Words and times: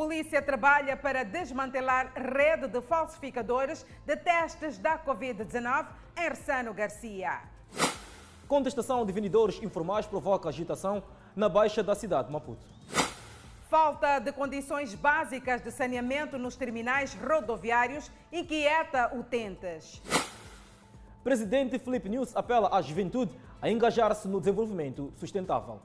Polícia 0.00 0.40
trabalha 0.40 0.96
para 0.96 1.22
desmantelar 1.26 2.14
rede 2.14 2.66
de 2.68 2.80
falsificadores 2.80 3.84
de 4.06 4.16
testes 4.16 4.78
da 4.78 4.98
Covid-19 4.98 5.88
em 6.16 6.26
Ressano 6.26 6.72
Garcia. 6.72 7.42
Contestação 8.48 9.04
de 9.04 9.12
vendedores 9.12 9.62
informais 9.62 10.06
provoca 10.06 10.48
agitação 10.48 11.02
na 11.36 11.50
baixa 11.50 11.82
da 11.82 11.94
cidade 11.94 12.28
de 12.28 12.32
Maputo. 12.32 12.62
Falta 13.68 14.18
de 14.20 14.32
condições 14.32 14.94
básicas 14.94 15.60
de 15.60 15.70
saneamento 15.70 16.38
nos 16.38 16.56
terminais 16.56 17.12
rodoviários 17.12 18.10
inquieta 18.32 19.14
utentes. 19.14 20.00
Presidente 21.22 21.78
Felipe 21.78 22.08
News 22.08 22.34
apela 22.34 22.74
à 22.74 22.80
juventude 22.80 23.38
a 23.60 23.68
engajar-se 23.68 24.26
no 24.26 24.40
desenvolvimento 24.40 25.12
sustentável. 25.18 25.78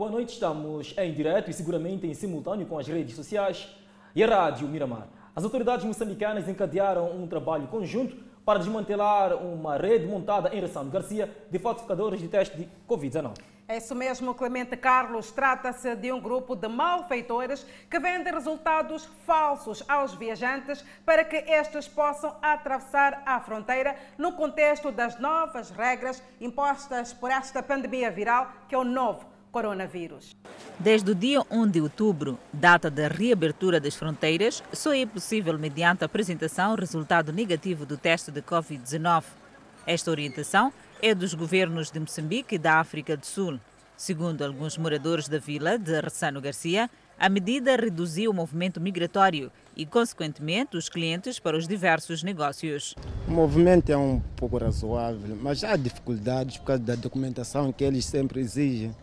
Boa 0.00 0.10
noite, 0.10 0.32
estamos 0.32 0.94
em 0.96 1.12
direto 1.12 1.50
e 1.50 1.52
seguramente 1.52 2.06
em 2.06 2.14
simultâneo 2.14 2.66
com 2.66 2.78
as 2.78 2.88
redes 2.88 3.14
sociais 3.14 3.68
e 4.14 4.24
a 4.24 4.26
Rádio 4.26 4.66
Miramar. 4.66 5.06
As 5.36 5.44
autoridades 5.44 5.84
moçambicanas 5.84 6.48
encadearam 6.48 7.14
um 7.14 7.26
trabalho 7.26 7.66
conjunto 7.66 8.16
para 8.42 8.58
desmantelar 8.58 9.36
uma 9.36 9.76
rede 9.76 10.06
montada 10.06 10.56
em 10.56 10.60
Ressano 10.62 10.90
Garcia 10.90 11.30
de 11.50 11.58
falsificadores 11.58 12.18
de 12.18 12.28
teste 12.28 12.56
de 12.56 12.68
Covid-19. 12.88 13.42
É 13.68 13.76
isso 13.76 13.94
mesmo, 13.94 14.32
Clemente 14.32 14.74
Carlos. 14.74 15.30
Trata-se 15.32 15.94
de 15.96 16.10
um 16.10 16.18
grupo 16.18 16.56
de 16.56 16.66
malfeitores 16.66 17.66
que 17.90 17.98
vendem 17.98 18.32
resultados 18.32 19.04
falsos 19.26 19.84
aos 19.86 20.14
viajantes 20.14 20.82
para 21.04 21.24
que 21.24 21.36
estes 21.36 21.86
possam 21.86 22.34
atravessar 22.40 23.22
a 23.26 23.38
fronteira 23.38 23.94
no 24.16 24.32
contexto 24.32 24.90
das 24.90 25.20
novas 25.20 25.68
regras 25.68 26.22
impostas 26.40 27.12
por 27.12 27.30
esta 27.30 27.62
pandemia 27.62 28.10
viral, 28.10 28.50
que 28.66 28.74
é 28.74 28.78
o 28.78 28.82
novo 28.82 29.29
coronavírus. 29.50 30.36
Desde 30.78 31.10
o 31.10 31.14
dia 31.14 31.42
1 31.50 31.68
de 31.68 31.80
outubro, 31.80 32.38
data 32.52 32.90
da 32.90 33.08
reabertura 33.08 33.80
das 33.80 33.94
fronteiras, 33.94 34.62
só 34.72 34.94
é 34.94 35.04
possível 35.04 35.58
mediante 35.58 36.02
a 36.02 36.06
apresentação 36.06 36.74
resultado 36.74 37.32
negativo 37.32 37.84
do 37.84 37.96
teste 37.96 38.30
de 38.30 38.40
Covid-19. 38.40 39.24
Esta 39.86 40.10
orientação 40.10 40.72
é 41.02 41.14
dos 41.14 41.34
governos 41.34 41.90
de 41.90 41.98
Moçambique 42.00 42.54
e 42.54 42.58
da 42.58 42.78
África 42.78 43.16
do 43.16 43.26
Sul. 43.26 43.58
Segundo 43.96 44.42
alguns 44.42 44.78
moradores 44.78 45.28
da 45.28 45.38
vila 45.38 45.78
de 45.78 46.00
Ressano 46.00 46.40
Garcia, 46.40 46.88
a 47.18 47.28
medida 47.28 47.76
reduziu 47.76 48.30
o 48.30 48.34
movimento 48.34 48.80
migratório 48.80 49.52
e, 49.76 49.84
consequentemente, 49.84 50.76
os 50.76 50.88
clientes 50.88 51.38
para 51.38 51.54
os 51.54 51.68
diversos 51.68 52.22
negócios. 52.22 52.94
O 53.28 53.30
movimento 53.30 53.90
é 53.90 53.96
um 53.96 54.20
pouco 54.36 54.56
razoável, 54.56 55.36
mas 55.38 55.62
há 55.62 55.76
dificuldades 55.76 56.56
por 56.56 56.64
causa 56.64 56.82
da 56.82 56.94
documentação 56.94 57.70
que 57.72 57.84
eles 57.84 58.06
sempre 58.06 58.40
exigem. 58.40 58.96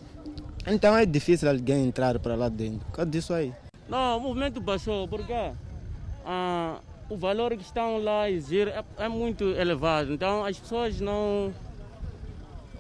Então 0.69 0.97
é 0.97 1.05
difícil 1.05 1.49
alguém 1.49 1.85
entrar 1.87 2.19
para 2.19 2.35
lá 2.35 2.49
dentro, 2.49 2.85
por 2.87 2.91
causa 2.91 3.09
disso 3.09 3.33
aí. 3.33 3.53
Não, 3.87 4.17
o 4.17 4.19
movimento 4.19 4.59
baixou 4.59 5.07
porque 5.07 5.33
ah, 6.25 6.79
o 7.09 7.15
valor 7.15 7.55
que 7.55 7.63
estão 7.63 7.97
lá 8.03 8.23
a 8.23 8.31
exigir 8.31 8.67
é, 8.67 8.83
é 8.97 9.07
muito 9.07 9.45
elevado. 9.45 10.11
Então 10.11 10.43
as 10.43 10.59
pessoas 10.59 10.99
não. 10.99 11.53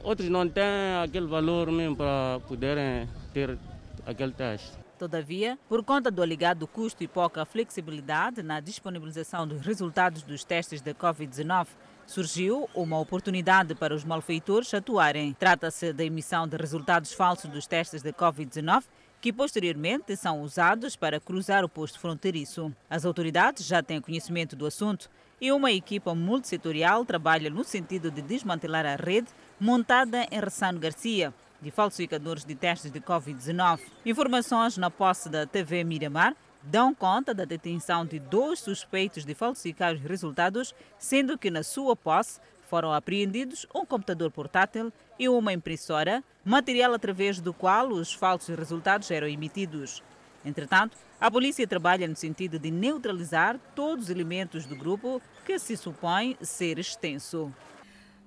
Outros 0.03 0.27
não 0.27 0.47
têm 0.47 0.63
aquele 1.01 1.27
valor 1.27 1.71
mesmo 1.71 1.95
para 1.95 2.41
poderem 2.47 3.07
ter 3.33 3.57
aquele 4.05 4.33
teste. 4.33 4.71
Todavia, 4.99 5.57
por 5.69 5.83
conta 5.83 6.09
do 6.09 6.21
alegado 6.21 6.67
custo 6.67 7.03
e 7.03 7.07
pouca 7.07 7.45
flexibilidade 7.45 8.41
na 8.41 8.59
disponibilização 8.59 9.47
dos 9.47 9.61
resultados 9.61 10.23
dos 10.23 10.43
testes 10.43 10.81
da 10.81 10.93
Covid-19, 10.93 11.67
surgiu 12.07 12.67
uma 12.73 12.97
oportunidade 12.97 13.75
para 13.75 13.93
os 13.93 14.03
malfeitores 14.03 14.73
atuarem. 14.73 15.33
Trata-se 15.33 15.93
da 15.93 16.03
emissão 16.03 16.47
de 16.47 16.55
resultados 16.55 17.13
falsos 17.13 17.49
dos 17.51 17.67
testes 17.67 18.01
da 18.01 18.11
Covid-19 18.11 18.85
que 19.19 19.33
posteriormente 19.33 20.15
são 20.15 20.41
usados 20.41 20.95
para 20.95 21.19
cruzar 21.19 21.65
o 21.65 21.69
posto 21.69 21.99
fronteiriço. 21.99 22.71
As 22.89 23.03
autoridades 23.03 23.65
já 23.65 23.83
têm 23.83 23.99
conhecimento 23.99 24.55
do 24.55 24.65
assunto 24.65 25.09
e 25.41 25.51
uma 25.51 25.71
equipa 25.71 26.15
multissetorial 26.15 27.03
trabalha 27.03 27.49
no 27.49 27.63
sentido 27.63 28.09
de 28.09 28.21
desmantelar 28.21 28.85
a 28.85 28.95
rede 28.95 29.27
montada 29.59 30.25
em 30.31 30.39
Ressano 30.39 30.79
Garcia 30.79 31.33
de 31.61 31.71
falsificadores 31.71 32.45
de 32.45 32.55
testes 32.55 32.91
de 32.91 33.01
Covid-19. 33.01 33.79
Informações 34.05 34.77
na 34.77 34.91
posse 34.91 35.29
da 35.29 35.45
TV 35.45 35.83
Miramar 35.83 36.35
dão 36.63 36.93
conta 36.93 37.33
da 37.33 37.45
detenção 37.45 38.05
de 38.05 38.19
dois 38.19 38.59
suspeitos 38.59 39.25
de 39.25 39.33
falsificar 39.33 39.93
os 39.93 40.01
resultados, 40.01 40.73
sendo 40.97 41.37
que 41.37 41.49
na 41.49 41.63
sua 41.63 41.95
posse 41.95 42.39
foram 42.67 42.91
apreendidos 42.91 43.65
um 43.73 43.85
computador 43.85 44.29
portátil 44.29 44.91
e 45.17 45.29
uma 45.29 45.53
impressora, 45.53 46.23
material 46.43 46.93
através 46.93 47.39
do 47.39 47.53
qual 47.53 47.89
os 47.89 48.13
falsos 48.13 48.55
resultados 48.55 49.09
eram 49.09 49.27
emitidos. 49.27 50.03
Entretanto, 50.45 50.97
a 51.19 51.31
polícia 51.31 51.67
trabalha 51.67 52.07
no 52.07 52.15
sentido 52.15 52.59
de 52.59 52.69
neutralizar 52.69 53.59
todos 53.73 54.05
os 54.05 54.09
elementos 54.09 54.65
do 54.65 54.75
grupo 54.75 55.21
que 55.45 55.57
se 55.57 55.75
supõe 55.75 56.37
ser 56.41 56.77
extenso. 56.77 57.51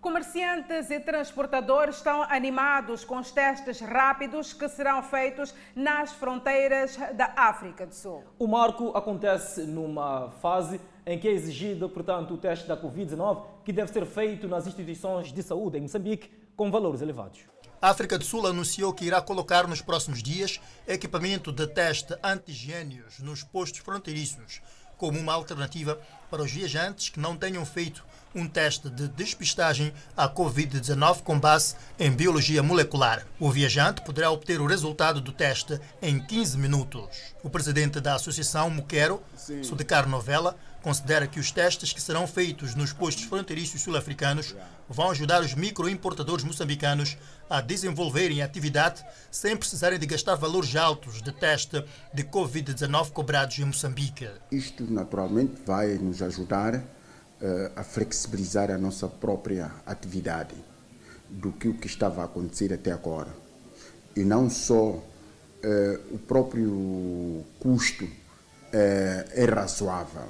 Comerciantes 0.00 0.90
e 0.90 0.98
transportadores 0.98 1.96
estão 1.96 2.22
animados 2.22 3.04
com 3.04 3.18
os 3.18 3.30
testes 3.30 3.80
rápidos 3.80 4.54
que 4.54 4.66
serão 4.66 5.02
feitos 5.02 5.54
nas 5.76 6.10
fronteiras 6.12 6.96
da 7.14 7.34
África 7.36 7.86
do 7.86 7.94
Sul. 7.94 8.24
O 8.38 8.46
marco 8.46 8.96
acontece 8.96 9.64
numa 9.64 10.30
fase 10.40 10.80
em 11.04 11.18
que 11.18 11.28
é 11.28 11.32
exigido, 11.32 11.86
portanto, 11.86 12.32
o 12.32 12.38
teste 12.38 12.66
da 12.66 12.80
Covid-19, 12.80 13.44
que 13.62 13.74
deve 13.74 13.92
ser 13.92 14.06
feito 14.06 14.48
nas 14.48 14.66
instituições 14.66 15.34
de 15.34 15.42
saúde 15.42 15.76
em 15.76 15.82
Moçambique 15.82 16.30
com 16.56 16.70
valores 16.70 17.02
elevados. 17.02 17.40
A 17.82 17.90
África 17.90 18.16
do 18.16 18.24
Sul 18.24 18.46
anunciou 18.46 18.94
que 18.94 19.04
irá 19.04 19.20
colocar 19.20 19.68
nos 19.68 19.82
próximos 19.82 20.22
dias 20.22 20.62
equipamento 20.88 21.52
de 21.52 21.66
teste 21.66 22.16
antigênios 22.24 23.18
nos 23.18 23.42
postos 23.42 23.80
fronteiriços, 23.80 24.62
como 24.96 25.18
uma 25.18 25.34
alternativa 25.34 26.00
para 26.30 26.42
os 26.42 26.50
viajantes 26.50 27.10
que 27.10 27.20
não 27.20 27.36
tenham 27.36 27.66
feito 27.66 28.04
um 28.34 28.46
teste 28.46 28.88
de 28.88 29.08
despistagem 29.08 29.92
à 30.16 30.28
Covid-19 30.28 31.22
com 31.22 31.38
base 31.38 31.74
em 31.98 32.10
biologia 32.10 32.62
molecular. 32.62 33.26
O 33.38 33.50
viajante 33.50 34.02
poderá 34.02 34.30
obter 34.30 34.60
o 34.60 34.66
resultado 34.66 35.20
do 35.20 35.32
teste 35.32 35.80
em 36.00 36.20
15 36.20 36.58
minutos. 36.58 37.34
O 37.42 37.50
presidente 37.50 38.00
da 38.00 38.14
Associação 38.14 38.70
Muquero, 38.70 39.22
Sudecar 39.62 40.08
Novela, 40.08 40.56
considera 40.82 41.26
que 41.26 41.38
os 41.38 41.50
testes 41.50 41.92
que 41.92 42.00
serão 42.00 42.26
feitos 42.26 42.74
nos 42.74 42.92
postos 42.92 43.24
fronteiriços 43.24 43.82
sul-africanos 43.82 44.54
vão 44.88 45.10
ajudar 45.10 45.42
os 45.42 45.54
microimportadores 45.54 46.44
moçambicanos 46.44 47.16
a 47.48 47.60
desenvolverem 47.60 48.42
atividade 48.42 49.04
sem 49.30 49.56
precisarem 49.56 49.98
de 49.98 50.06
gastar 50.06 50.36
valores 50.36 50.74
altos 50.76 51.20
de 51.20 51.32
teste 51.32 51.84
de 52.14 52.24
Covid-19 52.24 53.10
cobrados 53.10 53.58
em 53.58 53.64
Moçambique. 53.64 54.28
Isto 54.50 54.84
naturalmente 54.90 55.60
vai 55.66 55.94
nos 55.94 56.22
ajudar 56.22 56.82
a 57.74 57.82
flexibilizar 57.82 58.70
a 58.70 58.76
nossa 58.76 59.08
própria 59.08 59.72
atividade 59.86 60.54
do 61.30 61.52
que 61.52 61.68
o 61.68 61.74
que 61.74 61.86
estava 61.86 62.22
a 62.22 62.24
acontecer 62.24 62.72
até 62.72 62.92
agora. 62.92 63.30
E 64.16 64.24
não 64.24 64.50
só 64.50 64.90
uh, 64.90 65.02
o 66.10 66.18
próprio 66.18 67.44
custo 67.58 68.04
uh, 68.04 68.10
é 68.72 69.44
razoável. 69.44 70.28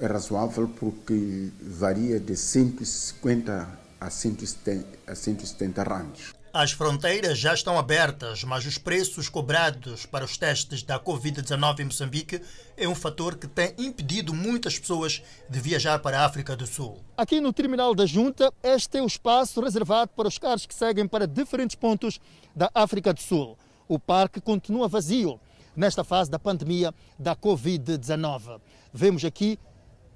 É 0.00 0.06
razoável 0.06 0.68
porque 0.68 1.50
varia 1.60 2.20
de 2.20 2.36
150 2.36 3.68
a 4.00 4.10
170, 4.10 4.86
a 5.08 5.14
170 5.14 5.82
randes. 5.82 6.37
As 6.60 6.72
fronteiras 6.72 7.38
já 7.38 7.54
estão 7.54 7.78
abertas, 7.78 8.42
mas 8.42 8.66
os 8.66 8.76
preços 8.76 9.28
cobrados 9.28 10.04
para 10.04 10.24
os 10.24 10.36
testes 10.36 10.82
da 10.82 10.98
Covid-19 10.98 11.78
em 11.78 11.84
Moçambique 11.84 12.42
é 12.76 12.88
um 12.88 12.96
fator 12.96 13.36
que 13.36 13.46
tem 13.46 13.72
impedido 13.78 14.34
muitas 14.34 14.76
pessoas 14.76 15.22
de 15.48 15.60
viajar 15.60 16.00
para 16.00 16.18
a 16.18 16.24
África 16.24 16.56
do 16.56 16.66
Sul. 16.66 16.98
Aqui 17.16 17.40
no 17.40 17.52
terminal 17.52 17.94
da 17.94 18.04
Junta, 18.06 18.52
este 18.60 18.98
é 18.98 19.02
o 19.02 19.06
espaço 19.06 19.60
reservado 19.60 20.10
para 20.16 20.26
os 20.26 20.36
carros 20.36 20.66
que 20.66 20.74
seguem 20.74 21.06
para 21.06 21.28
diferentes 21.28 21.76
pontos 21.76 22.18
da 22.56 22.68
África 22.74 23.14
do 23.14 23.20
Sul. 23.20 23.56
O 23.86 23.96
parque 23.96 24.40
continua 24.40 24.88
vazio 24.88 25.40
nesta 25.76 26.02
fase 26.02 26.28
da 26.28 26.40
pandemia 26.40 26.92
da 27.16 27.36
Covid-19. 27.36 28.60
Vemos 28.92 29.24
aqui 29.24 29.60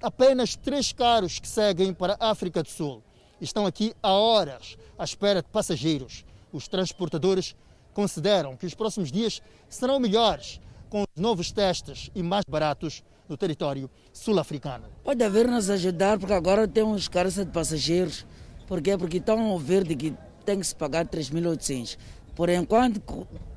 apenas 0.01 0.57
três 0.57 0.91
carros 0.91 1.39
que 1.39 1.47
seguem 1.47 1.93
para 1.93 2.17
a 2.19 2.31
África 2.31 2.61
do 2.61 2.69
Sul 2.69 3.01
estão 3.43 3.65
aqui 3.65 3.93
há 4.01 4.11
horas 4.11 4.77
à 4.97 5.03
espera 5.03 5.41
de 5.41 5.49
passageiros. 5.49 6.25
Os 6.53 6.67
transportadores 6.67 7.55
consideram 7.93 8.55
que 8.55 8.65
os 8.65 8.75
próximos 8.75 9.11
dias 9.11 9.41
serão 9.67 9.99
melhores 9.99 10.61
com 10.89 11.01
os 11.01 11.21
novos 11.21 11.51
testes 11.51 12.11
e 12.13 12.21
mais 12.21 12.45
baratos 12.47 13.03
no 13.27 13.35
território 13.35 13.89
sul-africano. 14.13 14.85
Pode 15.03 15.23
haver 15.23 15.47
nos 15.47 15.69
ajudar, 15.71 16.19
porque 16.19 16.33
agora 16.33 16.67
temos 16.67 17.07
carência 17.07 17.43
de 17.43 17.51
passageiros. 17.51 18.25
Por 18.67 18.79
quê? 18.79 18.95
Porque 18.95 19.17
estão 19.17 19.55
a 19.55 19.59
ver 19.59 19.83
de 19.83 19.95
que 19.95 20.15
tem 20.45 20.59
que 20.59 20.67
se 20.67 20.75
pagar 20.75 21.07
3.800. 21.07 21.97
Por 22.35 22.49
enquanto, 22.49 23.01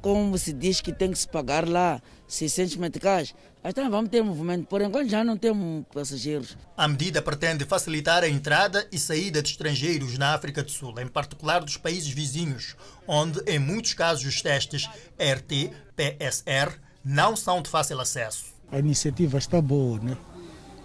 como 0.01 0.37
se 0.39 0.53
diz 0.53 0.81
que 0.81 0.93
tem 0.93 1.11
que 1.11 1.19
se 1.19 1.29
pagar 1.29 1.69
lá 1.69 2.01
600 2.29 2.77
meticais. 2.77 3.35
Então 3.65 3.91
vamos 3.91 4.11
ter 4.11 4.23
movimento. 4.23 4.67
Por 4.67 4.81
enquanto 4.81 5.09
já 5.09 5.25
não 5.25 5.37
temos 5.37 5.85
passageiros. 5.93 6.57
A 6.77 6.87
medida 6.87 7.21
pretende 7.21 7.65
facilitar 7.65 8.23
a 8.23 8.29
entrada 8.29 8.87
e 8.93 8.99
saída 8.99 9.43
de 9.43 9.51
estrangeiros 9.51 10.17
na 10.17 10.35
África 10.35 10.63
do 10.63 10.71
Sul, 10.71 10.95
em 11.01 11.09
particular 11.09 11.65
dos 11.65 11.77
países 11.77 12.09
vizinhos, 12.09 12.77
onde 13.07 13.41
em 13.47 13.59
muitos 13.59 13.93
casos 13.95 14.25
os 14.25 14.41
testes 14.41 14.89
RT, 15.19 15.73
PSR 15.97 16.79
não 17.05 17.35
são 17.35 17.61
de 17.61 17.69
fácil 17.69 18.01
acesso. 18.01 18.47
A 18.71 18.79
iniciativa 18.79 19.39
está 19.39 19.61
boa, 19.61 19.99
né? 19.99 20.17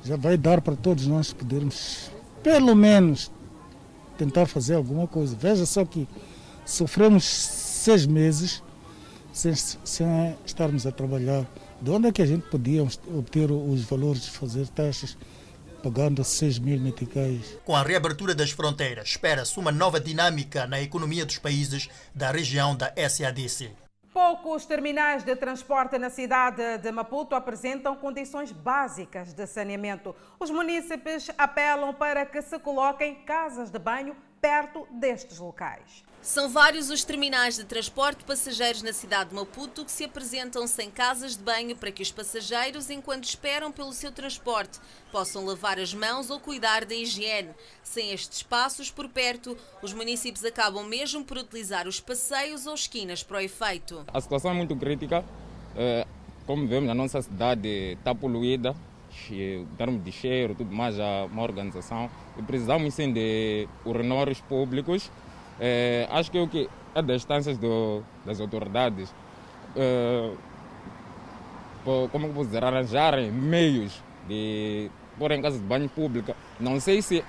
Já 0.03 0.15
vai 0.15 0.37
dar 0.37 0.61
para 0.61 0.75
todos 0.75 1.05
nós 1.05 1.31
podermos, 1.33 2.11
pelo 2.41 2.75
menos, 2.75 3.31
tentar 4.17 4.47
fazer 4.47 4.75
alguma 4.75 5.07
coisa. 5.07 5.35
Veja 5.35 5.65
só 5.65 5.85
que 5.85 6.07
sofremos 6.65 7.23
seis 7.23 8.05
meses 8.05 8.63
sem, 9.31 9.53
sem 9.55 10.37
estarmos 10.45 10.85
a 10.85 10.91
trabalhar. 10.91 11.45
De 11.81 11.89
onde 11.89 12.07
é 12.07 12.11
que 12.11 12.21
a 12.21 12.25
gente 12.25 12.47
podia 12.49 12.83
obter 12.83 13.51
os 13.51 13.83
valores 13.83 14.23
de 14.23 14.31
fazer 14.31 14.67
testes 14.67 15.17
pagando 15.81 16.23
6 16.23 16.59
mil 16.59 16.79
meticais? 16.79 17.57
Com 17.65 17.75
a 17.75 17.81
reabertura 17.81 18.35
das 18.35 18.51
fronteiras, 18.51 19.09
espera-se 19.09 19.57
uma 19.57 19.71
nova 19.71 19.99
dinâmica 19.99 20.67
na 20.67 20.81
economia 20.81 21.25
dos 21.25 21.39
países 21.39 21.89
da 22.13 22.31
região 22.31 22.75
da 22.75 22.93
SADC. 22.95 23.71
Poucos 24.13 24.65
terminais 24.65 25.23
de 25.23 25.35
transporte 25.37 25.97
na 25.97 26.09
cidade 26.09 26.79
de 26.79 26.91
Maputo 26.91 27.33
apresentam 27.33 27.95
condições 27.95 28.51
básicas 28.51 29.33
de 29.33 29.47
saneamento. 29.47 30.13
Os 30.37 30.51
munícipes 30.51 31.31
apelam 31.37 31.93
para 31.93 32.25
que 32.25 32.41
se 32.41 32.59
coloquem 32.59 33.15
casas 33.23 33.71
de 33.71 33.79
banho 33.79 34.13
perto 34.41 34.85
destes 34.91 35.39
locais. 35.39 36.03
São 36.21 36.47
vários 36.47 36.91
os 36.91 37.03
terminais 37.03 37.55
de 37.55 37.63
transporte 37.63 38.19
de 38.19 38.25
passageiros 38.25 38.83
na 38.83 38.93
cidade 38.93 39.31
de 39.31 39.35
Maputo 39.35 39.83
que 39.83 39.91
se 39.91 40.03
apresentam 40.03 40.67
sem 40.67 40.91
casas 40.91 41.35
de 41.35 41.43
banho 41.43 41.75
para 41.75 41.91
que 41.91 42.03
os 42.03 42.11
passageiros, 42.11 42.91
enquanto 42.91 43.23
esperam 43.23 43.71
pelo 43.71 43.91
seu 43.91 44.11
transporte, 44.11 44.79
possam 45.11 45.43
lavar 45.43 45.79
as 45.79 45.95
mãos 45.95 46.29
ou 46.29 46.39
cuidar 46.39 46.85
da 46.85 46.93
higiene. 46.93 47.49
Sem 47.81 48.11
estes 48.11 48.37
espaços 48.37 48.91
por 48.91 49.09
perto, 49.09 49.57
os 49.81 49.93
municípios 49.93 50.45
acabam 50.45 50.85
mesmo 50.87 51.23
por 51.23 51.39
utilizar 51.39 51.87
os 51.87 51.99
passeios 51.99 52.67
ou 52.67 52.75
esquinas 52.75 53.23
para 53.23 53.37
o 53.37 53.41
efeito. 53.41 54.05
A 54.13 54.21
situação 54.21 54.51
é 54.51 54.53
muito 54.53 54.75
crítica. 54.75 55.25
É, 55.75 56.05
como 56.45 56.67
vemos, 56.67 56.87
a 56.91 56.93
nossa 56.93 57.19
cidade 57.23 57.97
está 57.97 58.13
poluída, 58.13 58.75
em 59.31 59.65
termos 59.75 60.03
de 60.03 60.11
cheiro, 60.11 60.53
tudo 60.53 60.71
mais, 60.71 60.99
há 60.99 61.25
uma 61.25 61.41
organização. 61.41 62.11
E 62.37 62.43
precisamos 62.43 62.93
sim 62.93 63.11
de 63.11 63.67
urinórios 63.83 64.39
públicos 64.39 65.09
é, 65.63 66.07
acho 66.09 66.31
que 66.31 66.39
o 66.39 66.47
que 66.47 66.67
é 66.95 67.01
das 67.03 67.17
instâncias 67.17 67.55
do, 67.55 68.03
das 68.25 68.39
autoridades, 68.39 69.13
é, 69.75 70.33
como 72.11 72.25
eu 72.25 72.33
vou 72.33 72.43
dizer, 72.43 72.63
arranjarem 72.63 73.31
meios 73.31 74.01
de 74.27 74.89
pôr 75.19 75.31
em 75.31 75.41
casa 75.41 75.59
de 75.59 75.63
banho 75.63 75.87
pública. 75.87 76.35
Não 76.59 76.79
sei 76.79 77.03
se 77.03 77.23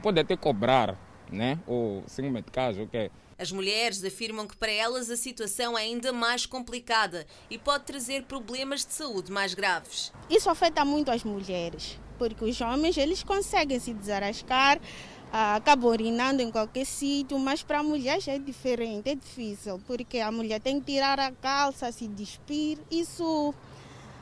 pode 0.00 0.20
até 0.20 0.36
cobrar, 0.36 0.96
né? 1.32 1.58
ou 1.66 2.04
sim 2.06 2.30
meticais, 2.30 2.78
o 2.78 2.86
que 2.86 3.10
as 3.42 3.50
mulheres 3.50 4.04
afirmam 4.04 4.46
que 4.46 4.56
para 4.56 4.70
elas 4.70 5.10
a 5.10 5.16
situação 5.16 5.76
é 5.76 5.82
ainda 5.82 6.12
mais 6.12 6.46
complicada 6.46 7.26
e 7.50 7.58
pode 7.58 7.82
trazer 7.82 8.22
problemas 8.22 8.84
de 8.86 8.92
saúde 8.92 9.32
mais 9.32 9.52
graves. 9.52 10.12
Isso 10.30 10.48
afeta 10.48 10.84
muito 10.84 11.10
as 11.10 11.24
mulheres, 11.24 11.98
porque 12.18 12.44
os 12.44 12.60
homens 12.60 12.96
eles 12.96 13.24
conseguem 13.24 13.80
se 13.80 13.92
desarascar, 13.92 14.78
ah, 14.78 15.11
acaba 15.32 15.86
urinando 15.86 16.42
em 16.42 16.50
qualquer 16.50 16.84
sítio, 16.84 17.38
mas 17.38 17.62
para 17.62 17.78
a 17.78 17.82
mulher 17.82 18.20
já 18.20 18.32
é 18.32 18.38
diferente, 18.38 19.08
é 19.08 19.14
difícil, 19.14 19.80
porque 19.86 20.18
a 20.18 20.30
mulher 20.30 20.60
tem 20.60 20.78
que 20.78 20.92
tirar 20.92 21.18
a 21.18 21.32
calça, 21.32 21.90
se 21.90 22.06
despir, 22.06 22.78
isso 22.90 23.54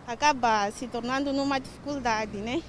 acaba 0.07 0.71
se 0.71 0.87
tornando 0.87 1.33
numa 1.33 1.59
dificuldade, 1.59 2.37
né? 2.37 2.63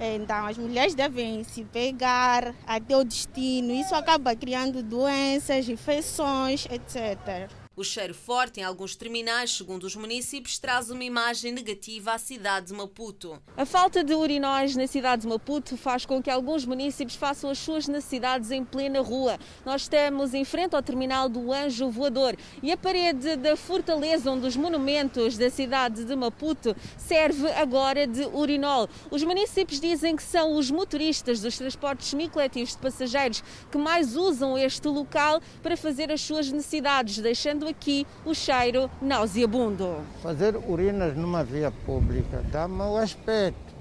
Então, 0.00 0.46
as 0.46 0.58
mulheres 0.58 0.94
devem 0.94 1.42
se 1.44 1.64
pegar 1.64 2.54
até 2.66 2.96
o 2.96 3.04
destino, 3.04 3.72
isso 3.72 3.94
acaba 3.94 4.34
criando 4.34 4.82
doenças, 4.82 5.68
infecções, 5.68 6.66
etc. 6.66 7.50
O 7.78 7.84
cheiro 7.84 8.12
forte 8.12 8.58
em 8.58 8.64
alguns 8.64 8.96
terminais, 8.96 9.52
segundo 9.52 9.84
os 9.84 9.94
municípios, 9.94 10.58
traz 10.58 10.90
uma 10.90 11.04
imagem 11.04 11.52
negativa 11.52 12.12
à 12.12 12.18
cidade 12.18 12.66
de 12.66 12.72
Maputo. 12.72 13.40
A 13.56 13.64
falta 13.64 14.02
de 14.02 14.12
urinóis 14.14 14.74
na 14.74 14.88
cidade 14.88 15.22
de 15.22 15.28
Maputo 15.28 15.76
faz 15.76 16.04
com 16.04 16.20
que 16.20 16.28
alguns 16.28 16.64
municípios 16.64 17.16
façam 17.16 17.48
as 17.48 17.58
suas 17.58 17.86
necessidades 17.86 18.50
em 18.50 18.64
plena 18.64 19.00
rua. 19.00 19.38
Nós 19.64 19.82
estamos 19.82 20.34
em 20.34 20.44
frente 20.44 20.74
ao 20.74 20.82
terminal 20.82 21.28
do 21.28 21.52
Anjo 21.52 21.88
Voador 21.88 22.36
e 22.60 22.72
a 22.72 22.76
parede 22.76 23.36
da 23.36 23.54
fortaleza, 23.56 24.32
um 24.32 24.40
dos 24.40 24.56
monumentos 24.56 25.38
da 25.38 25.48
cidade 25.48 26.02
de 26.02 26.16
Maputo, 26.16 26.74
serve 26.96 27.48
agora 27.52 28.08
de 28.08 28.26
urinol. 28.26 28.88
Os 29.08 29.22
municípios 29.22 29.78
dizem 29.78 30.16
que 30.16 30.22
são 30.24 30.56
os 30.56 30.68
motoristas 30.68 31.40
dos 31.40 31.56
transportes 31.56 32.08
semi-coletivos 32.08 32.72
de 32.72 32.78
passageiros 32.78 33.40
que 33.70 33.78
mais 33.78 34.16
usam 34.16 34.58
este 34.58 34.88
local 34.88 35.40
para 35.62 35.76
fazer 35.76 36.10
as 36.10 36.20
suas 36.20 36.50
necessidades, 36.50 37.18
deixando 37.18 37.67
aqui 37.68 38.06
o 38.24 38.34
cheiro 38.34 38.90
nauseabundo. 39.00 39.96
Fazer 40.22 40.56
urinas 40.56 41.16
numa 41.16 41.44
via 41.44 41.70
pública 41.84 42.42
dá 42.50 42.66
mau 42.66 42.96
aspecto. 42.96 43.76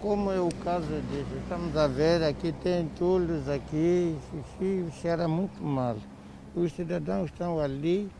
Como 0.00 0.30
é 0.30 0.38
o 0.38 0.50
caso 0.62 0.86
disso, 1.10 1.34
estamos 1.42 1.74
a 1.76 1.86
ver, 1.86 2.22
aqui 2.22 2.52
tem 2.62 2.82
entulhos, 2.82 3.48
aqui, 3.48 4.14
xixi, 4.30 5.00
cheira 5.00 5.26
muito 5.26 5.62
mal. 5.62 5.96
Os 6.54 6.72
cidadãos 6.72 7.30
estão 7.30 7.58
ali 7.58 8.10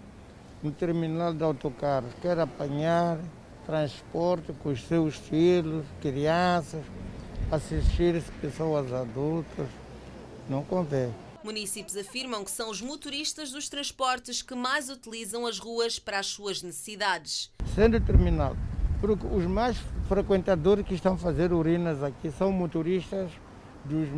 no 0.62 0.72
terminal 0.72 1.34
de 1.34 1.44
autocarros, 1.44 2.10
querem 2.22 2.42
apanhar 2.42 3.18
transporte 3.66 4.52
com 4.62 4.70
os 4.70 4.82
seus 4.86 5.16
filhos, 5.16 5.84
crianças, 6.00 6.82
assistir 7.50 8.22
pessoas 8.40 8.92
adultas, 8.92 9.66
não 10.48 10.62
convém. 10.62 11.12
Municípios 11.44 11.94
afirmam 11.94 12.42
que 12.42 12.50
são 12.50 12.70
os 12.70 12.80
motoristas 12.80 13.50
dos 13.50 13.68
transportes 13.68 14.40
que 14.40 14.54
mais 14.54 14.88
utilizam 14.88 15.44
as 15.46 15.58
ruas 15.58 15.98
para 15.98 16.18
as 16.18 16.26
suas 16.28 16.62
necessidades. 16.62 17.50
Sendo 17.74 18.00
terminado, 18.00 18.56
porque 18.98 19.26
os 19.26 19.44
mais 19.44 19.76
frequentadores 20.08 20.86
que 20.86 20.94
estão 20.94 21.12
a 21.12 21.18
fazer 21.18 21.52
urinas 21.52 22.02
aqui 22.02 22.32
são 22.32 22.50
motoristas 22.50 23.30
dos 23.84 24.08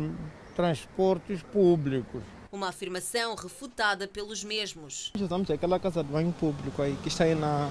transportes 0.55 1.43
públicos. 1.43 2.23
Uma 2.49 2.69
afirmação 2.69 3.35
refutada 3.35 4.07
pelos 4.07 4.41
mesmos. 4.45 5.11
Usamos 5.19 5.51
aquela 5.51 5.77
casa 5.81 6.01
de 6.01 6.09
banho 6.09 6.31
público 6.31 6.81
aí 6.81 6.95
que 7.03 7.09
está 7.09 7.25
aí 7.25 7.35
na, 7.35 7.69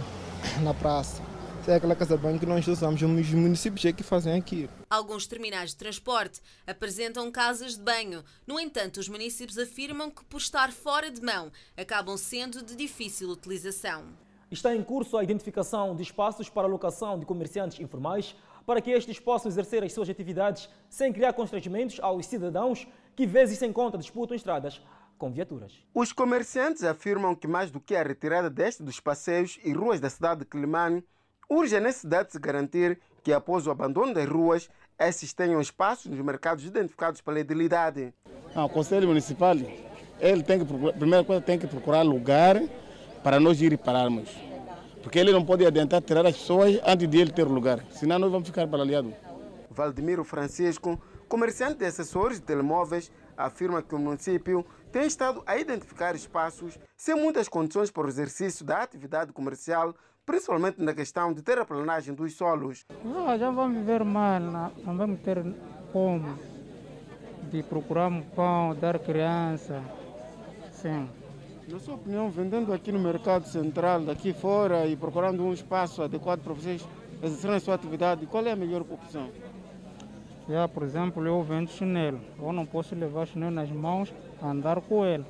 na 0.63 0.75
praça 0.75 1.23
é 1.23 1.36
aquela 1.75 1.97
casa 1.97 2.17
de 2.17 2.23
banho 2.23 2.39
que 2.39 2.47
nós 2.47 2.67
usamos, 2.69 3.03
os 3.03 3.33
municípios 3.33 3.85
é 3.85 3.93
que 3.93 4.03
fazem 4.03 4.35
aqui. 4.39 4.69
Alguns 4.89 5.27
terminais 5.27 5.71
de 5.71 5.77
transporte 5.77 6.41
apresentam 6.67 7.31
casas 7.31 7.77
de 7.77 7.83
banho. 7.83 8.23
No 8.47 8.61
entanto, 8.61 8.99
os 8.99 9.09
municípios 9.09 9.59
afirmam 9.59 10.11
que, 10.11 10.25
por 10.25 10.39
estar 10.39 10.71
fora 10.71 11.11
de 11.11 11.21
mão, 11.21 11.51
acabam 11.77 12.17
sendo 12.17 12.63
de 12.63 12.77
difícil 12.77 13.29
utilização. 13.31 14.05
Está 14.51 14.75
em 14.75 14.83
curso 14.83 15.17
a 15.17 15.25
identificação 15.25 15.97
de 15.97 16.03
espaços 16.03 16.49
para 16.49 16.69
alocação 16.69 17.19
de 17.19 17.27
comerciantes 17.27 17.81
informais 17.81 18.37
para 18.65 18.81
que 18.81 18.91
estes 18.91 19.19
possam 19.19 19.51
exercer 19.51 19.83
as 19.83 19.93
suas 19.93 20.09
atividades 20.09 20.69
sem 20.89 21.13
criar 21.13 21.33
constrangimentos 21.33 21.99
aos 22.01 22.27
cidadãos 22.27 22.87
que 23.15 23.27
vezes 23.27 23.59
sem 23.59 23.73
conta 23.73 23.99
disputam 23.99 24.37
estradas 24.37 24.81
com 25.17 25.33
viaturas. 25.33 25.73
Os 25.95 26.13
comerciantes 26.13 26.85
afirmam 26.85 27.35
que 27.35 27.47
mais 27.47 27.71
do 27.71 27.81
que 27.81 27.97
a 27.97 28.03
retirada 28.03 28.51
deste 28.51 28.83
dos 28.83 29.01
passeios 29.01 29.59
e 29.65 29.73
ruas 29.73 29.99
da 29.99 30.11
cidade 30.11 30.41
de 30.41 30.47
Quilimane, 30.47 31.03
Urge 31.49 31.77
a 31.77 31.81
necessidade 31.81 32.27
de 32.27 32.33
se 32.33 32.39
garantir 32.41 32.99
que, 33.23 33.33
após 33.33 33.67
o 33.67 33.71
abandono 33.71 34.13
das 34.13 34.29
ruas, 34.29 34.69
esses 34.99 35.33
tenham 35.33 35.61
espaços 35.61 36.07
nos 36.07 36.21
mercados 36.21 36.65
identificados 36.65 37.21
pela 37.21 37.39
edilidade. 37.39 38.13
Não, 38.55 38.65
o 38.65 38.69
Conselho 38.69 39.07
Municipal, 39.07 39.55
ele 40.19 40.43
tem 40.43 40.59
que, 40.59 40.93
primeira 40.93 41.25
coisa, 41.25 41.41
tem 41.41 41.59
que 41.59 41.69
procurar 41.69 42.03
lugar 42.03 42.61
para 43.23 43.39
nós 43.39 43.61
ir 43.61 43.79
pararmos. 43.79 44.29
Porque 45.03 45.21
ele 45.21 45.31
não 45.31 45.45
pode 45.45 45.65
adiantar 45.65 46.03
tirar 46.03 46.27
as 46.27 46.37
pessoas 46.37 46.81
antes 46.85 47.09
de 47.09 47.19
ele 47.19 47.31
ter 47.31 47.45
lugar, 47.45 47.85
senão 47.91 48.19
nós 48.19 48.31
vamos 48.31 48.49
ficar 48.49 48.67
paralisados. 48.67 49.13
Valdemiro 49.71 50.25
Francisco, 50.25 51.01
comerciante 51.29 51.79
de 51.79 51.85
acessórios 51.85 52.41
de 52.41 52.47
telemóveis, 52.47 53.13
afirma 53.37 53.83
que 53.83 53.95
o 53.95 53.99
município 53.99 54.67
tem 54.91 55.07
estado 55.07 55.45
a 55.47 55.57
identificar 55.57 56.17
espaços 56.17 56.77
sem 56.97 57.15
muitas 57.15 57.49
condições 57.49 57.91
para 57.91 58.07
o 58.07 58.09
exercício 58.09 58.65
da 58.65 58.83
atividade 58.83 59.33
comercial 59.33 59.95
principalmente 60.27 60.83
na 60.83 60.93
questão 60.93 61.33
de 61.33 61.41
terraplanagem 61.41 62.13
dos 62.13 62.35
solos. 62.35 62.85
Não, 63.05 63.39
já 63.39 63.51
vamos 63.51 63.79
viver 63.79 64.05
mal, 64.05 64.41
não, 64.41 64.73
não 64.85 64.97
vamos 64.97 65.21
ter 65.21 65.43
como 65.93 66.37
de 67.51 67.63
procurar 67.63 68.09
um 68.09 68.21
pão, 68.21 68.75
dar 68.75 68.99
criança. 68.99 69.81
Sim. 70.73 71.09
Na 71.69 71.79
sua 71.79 71.95
opinião, 71.95 72.29
vendendo 72.29 72.73
aqui 72.73 72.93
no 72.93 72.99
mercado 72.99 73.47
central, 73.47 74.01
daqui 74.03 74.33
fora 74.33 74.87
e 74.87 74.97
procurando 74.97 75.45
um 75.45 75.53
espaço 75.53 76.03
adequado 76.03 76.43
para 76.43 76.53
vocês 76.53 76.87
exercerem 77.23 77.57
a 77.57 77.61
sua 77.61 77.75
atividade, 77.75 78.27
qual 78.27 78.45
é 78.47 78.53
a 78.53 78.57
melhor 78.57 78.83
opção? 78.83 79.31
Já, 80.49 80.69
por 80.69 80.85
exemplo, 80.85 81.27
eu 81.27 81.43
vendo 81.43 81.71
chinelo. 81.71 82.21
Eu 82.39 82.53
não 82.53 82.65
posso 82.65 82.95
levar 82.95 83.27
chinelo 83.27 83.53
nas 83.53 83.71
mãos, 83.71 84.15
andar 84.41 84.81
com 84.81 85.05
ele. 85.05 85.25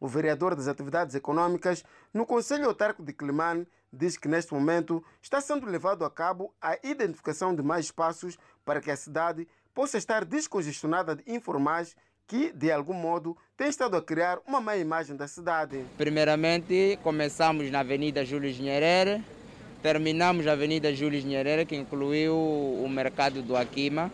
O 0.00 0.06
vereador 0.06 0.54
das 0.54 0.68
Atividades 0.68 1.14
Econômicas 1.14 1.82
no 2.12 2.26
Conselho 2.26 2.66
Autárquico 2.66 3.04
de 3.04 3.12
Climane 3.12 3.66
diz 3.94 4.16
que 4.16 4.28
neste 4.28 4.52
momento 4.52 5.02
está 5.22 5.40
sendo 5.40 5.66
levado 5.66 6.04
a 6.04 6.10
cabo 6.10 6.52
a 6.60 6.76
identificação 6.82 7.54
de 7.54 7.62
mais 7.62 7.86
espaços 7.86 8.38
para 8.64 8.80
que 8.80 8.90
a 8.90 8.96
cidade 8.96 9.46
possa 9.74 9.98
estar 9.98 10.24
descongestionada 10.24 11.16
de 11.16 11.22
informais 11.26 11.96
que, 12.26 12.52
de 12.52 12.70
algum 12.72 12.94
modo, 12.94 13.36
têm 13.56 13.68
estado 13.68 13.96
a 13.96 14.02
criar 14.02 14.38
uma 14.46 14.60
má 14.60 14.76
imagem 14.76 15.16
da 15.16 15.28
cidade. 15.28 15.84
Primeiramente, 15.96 16.98
começamos 17.02 17.70
na 17.70 17.80
Avenida 17.80 18.24
Júlio 18.24 18.50
Nyerere, 18.50 19.22
terminamos 19.82 20.46
a 20.46 20.52
Avenida 20.52 20.94
Júlio 20.94 21.22
Nyerere, 21.22 21.66
que 21.66 21.76
incluiu 21.76 22.34
o 22.34 22.88
mercado 22.88 23.42
do 23.42 23.56
Aquima, 23.56 24.10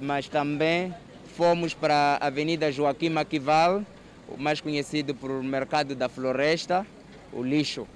mas 0.00 0.28
também 0.28 0.94
fomos 1.36 1.74
para 1.74 2.18
a 2.20 2.26
Avenida 2.26 2.70
Joaquim 2.70 3.16
Aquival, 3.16 3.82
mais 4.36 4.60
conhecido 4.60 5.14
por 5.14 5.30
Mercado 5.42 5.94
da 5.94 6.08
Floresta, 6.08 6.86
o 7.32 7.42
lixo. 7.42 7.86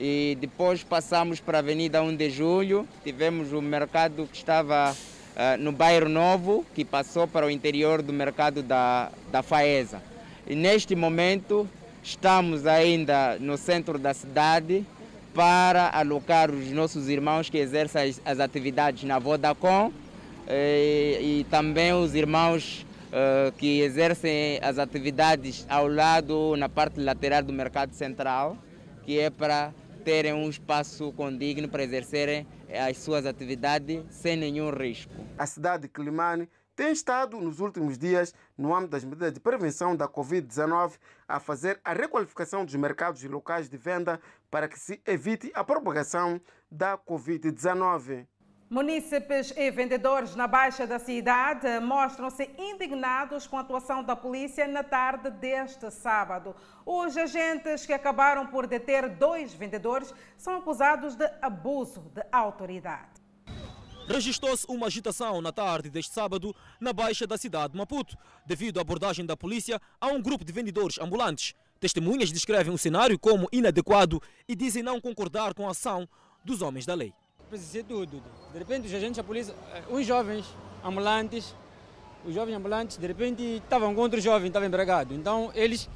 E 0.00 0.38
depois 0.40 0.82
passamos 0.82 1.40
para 1.40 1.58
a 1.58 1.60
Avenida 1.60 2.02
1 2.02 2.16
de 2.16 2.30
Julho, 2.30 2.88
tivemos 3.04 3.52
o 3.52 3.60
mercado 3.60 4.26
que 4.32 4.38
estava 4.38 4.92
uh, 4.92 5.62
no 5.62 5.72
Bairro 5.72 6.08
Novo, 6.08 6.64
que 6.74 6.86
passou 6.86 7.28
para 7.28 7.44
o 7.44 7.50
interior 7.50 8.00
do 8.00 8.10
mercado 8.10 8.62
da, 8.62 9.10
da 9.30 9.42
Faesa. 9.42 10.02
E 10.46 10.54
neste 10.54 10.96
momento 10.96 11.68
estamos 12.02 12.66
ainda 12.66 13.36
no 13.38 13.58
centro 13.58 13.98
da 13.98 14.14
cidade 14.14 14.86
para 15.34 15.90
alocar 15.90 16.50
os 16.50 16.70
nossos 16.72 17.10
irmãos 17.10 17.50
que 17.50 17.58
exercem 17.58 18.08
as, 18.08 18.22
as 18.24 18.40
atividades 18.40 19.04
na 19.04 19.18
Vodacom 19.18 19.92
e, 20.48 21.40
e 21.40 21.46
também 21.50 21.92
os 21.92 22.14
irmãos 22.14 22.86
uh, 23.12 23.52
que 23.52 23.82
exercem 23.82 24.58
as 24.62 24.78
atividades 24.78 25.66
ao 25.68 25.86
lado, 25.86 26.56
na 26.56 26.70
parte 26.70 26.98
lateral 26.98 27.42
do 27.42 27.52
mercado 27.52 27.92
central, 27.92 28.56
que 29.04 29.20
é 29.20 29.28
para 29.28 29.74
terem 30.00 30.32
um 30.32 30.48
espaço 30.48 31.12
condigno 31.12 31.68
para 31.68 31.84
exercerem 31.84 32.46
as 32.68 32.98
suas 32.98 33.26
atividades 33.26 34.02
sem 34.10 34.36
nenhum 34.36 34.70
risco. 34.70 35.12
A 35.38 35.46
cidade 35.46 35.82
de 35.82 35.88
Climane 35.88 36.48
tem 36.74 36.92
estado 36.92 37.38
nos 37.38 37.60
últimos 37.60 37.98
dias, 37.98 38.34
no 38.56 38.74
âmbito 38.74 38.92
das 38.92 39.04
medidas 39.04 39.32
de 39.32 39.38
prevenção 39.38 39.94
da 39.94 40.08
Covid-19, 40.08 40.94
a 41.28 41.38
fazer 41.38 41.78
a 41.84 41.92
requalificação 41.92 42.64
dos 42.64 42.74
mercados 42.74 43.22
e 43.22 43.28
locais 43.28 43.68
de 43.68 43.76
venda 43.76 44.18
para 44.50 44.66
que 44.66 44.78
se 44.78 45.00
evite 45.06 45.52
a 45.54 45.62
propagação 45.62 46.40
da 46.70 46.96
Covid-19. 46.96 48.26
Munícipes 48.72 49.52
e 49.56 49.68
vendedores 49.68 50.36
na 50.36 50.46
Baixa 50.46 50.86
da 50.86 51.00
cidade 51.00 51.80
mostram-se 51.80 52.48
indignados 52.56 53.44
com 53.44 53.56
a 53.56 53.62
atuação 53.62 54.00
da 54.00 54.14
polícia 54.14 54.68
na 54.68 54.84
tarde 54.84 55.28
deste 55.28 55.90
sábado. 55.90 56.54
Os 56.86 57.16
agentes 57.16 57.84
que 57.84 57.92
acabaram 57.92 58.46
por 58.46 58.68
deter 58.68 59.08
dois 59.16 59.52
vendedores 59.52 60.14
são 60.38 60.58
acusados 60.58 61.16
de 61.16 61.28
abuso 61.42 62.00
de 62.14 62.22
autoridade. 62.30 63.20
Registrou-se 64.06 64.64
uma 64.68 64.86
agitação 64.86 65.42
na 65.42 65.50
tarde 65.50 65.90
deste 65.90 66.14
sábado 66.14 66.54
na 66.80 66.92
Baixa 66.92 67.26
da 67.26 67.36
cidade 67.36 67.72
de 67.72 67.78
Maputo, 67.78 68.16
devido 68.46 68.78
à 68.78 68.82
abordagem 68.82 69.26
da 69.26 69.36
polícia 69.36 69.80
a 70.00 70.06
um 70.06 70.22
grupo 70.22 70.44
de 70.44 70.52
vendedores 70.52 70.96
ambulantes. 71.00 71.56
Testemunhas 71.80 72.30
descrevem 72.30 72.72
o 72.72 72.78
cenário 72.78 73.18
como 73.18 73.48
inadequado 73.50 74.22
e 74.46 74.54
dizem 74.54 74.80
não 74.80 75.00
concordar 75.00 75.54
com 75.54 75.66
a 75.66 75.72
ação 75.72 76.08
dos 76.44 76.62
homens 76.62 76.86
da 76.86 76.94
lei 76.94 77.12
precisei 77.50 77.82
tudo. 77.82 78.22
De 78.52 78.58
repente, 78.58 78.86
os 78.86 78.94
agentes 78.94 79.16
da 79.16 79.24
polícia, 79.24 79.52
eh, 79.74 79.82
uns 79.90 80.06
jovens 80.06 80.46
ambulantes, 80.84 81.52
os 82.24 82.32
jovens 82.32 82.54
ambulantes, 82.54 82.96
de 82.96 83.06
repente 83.06 83.42
estavam 83.42 83.92
com 83.92 84.00
outro 84.00 84.20
jovem, 84.20 84.46
estava 84.46 84.64
empregado. 84.64 85.12
Então, 85.12 85.50
eles, 85.54 85.88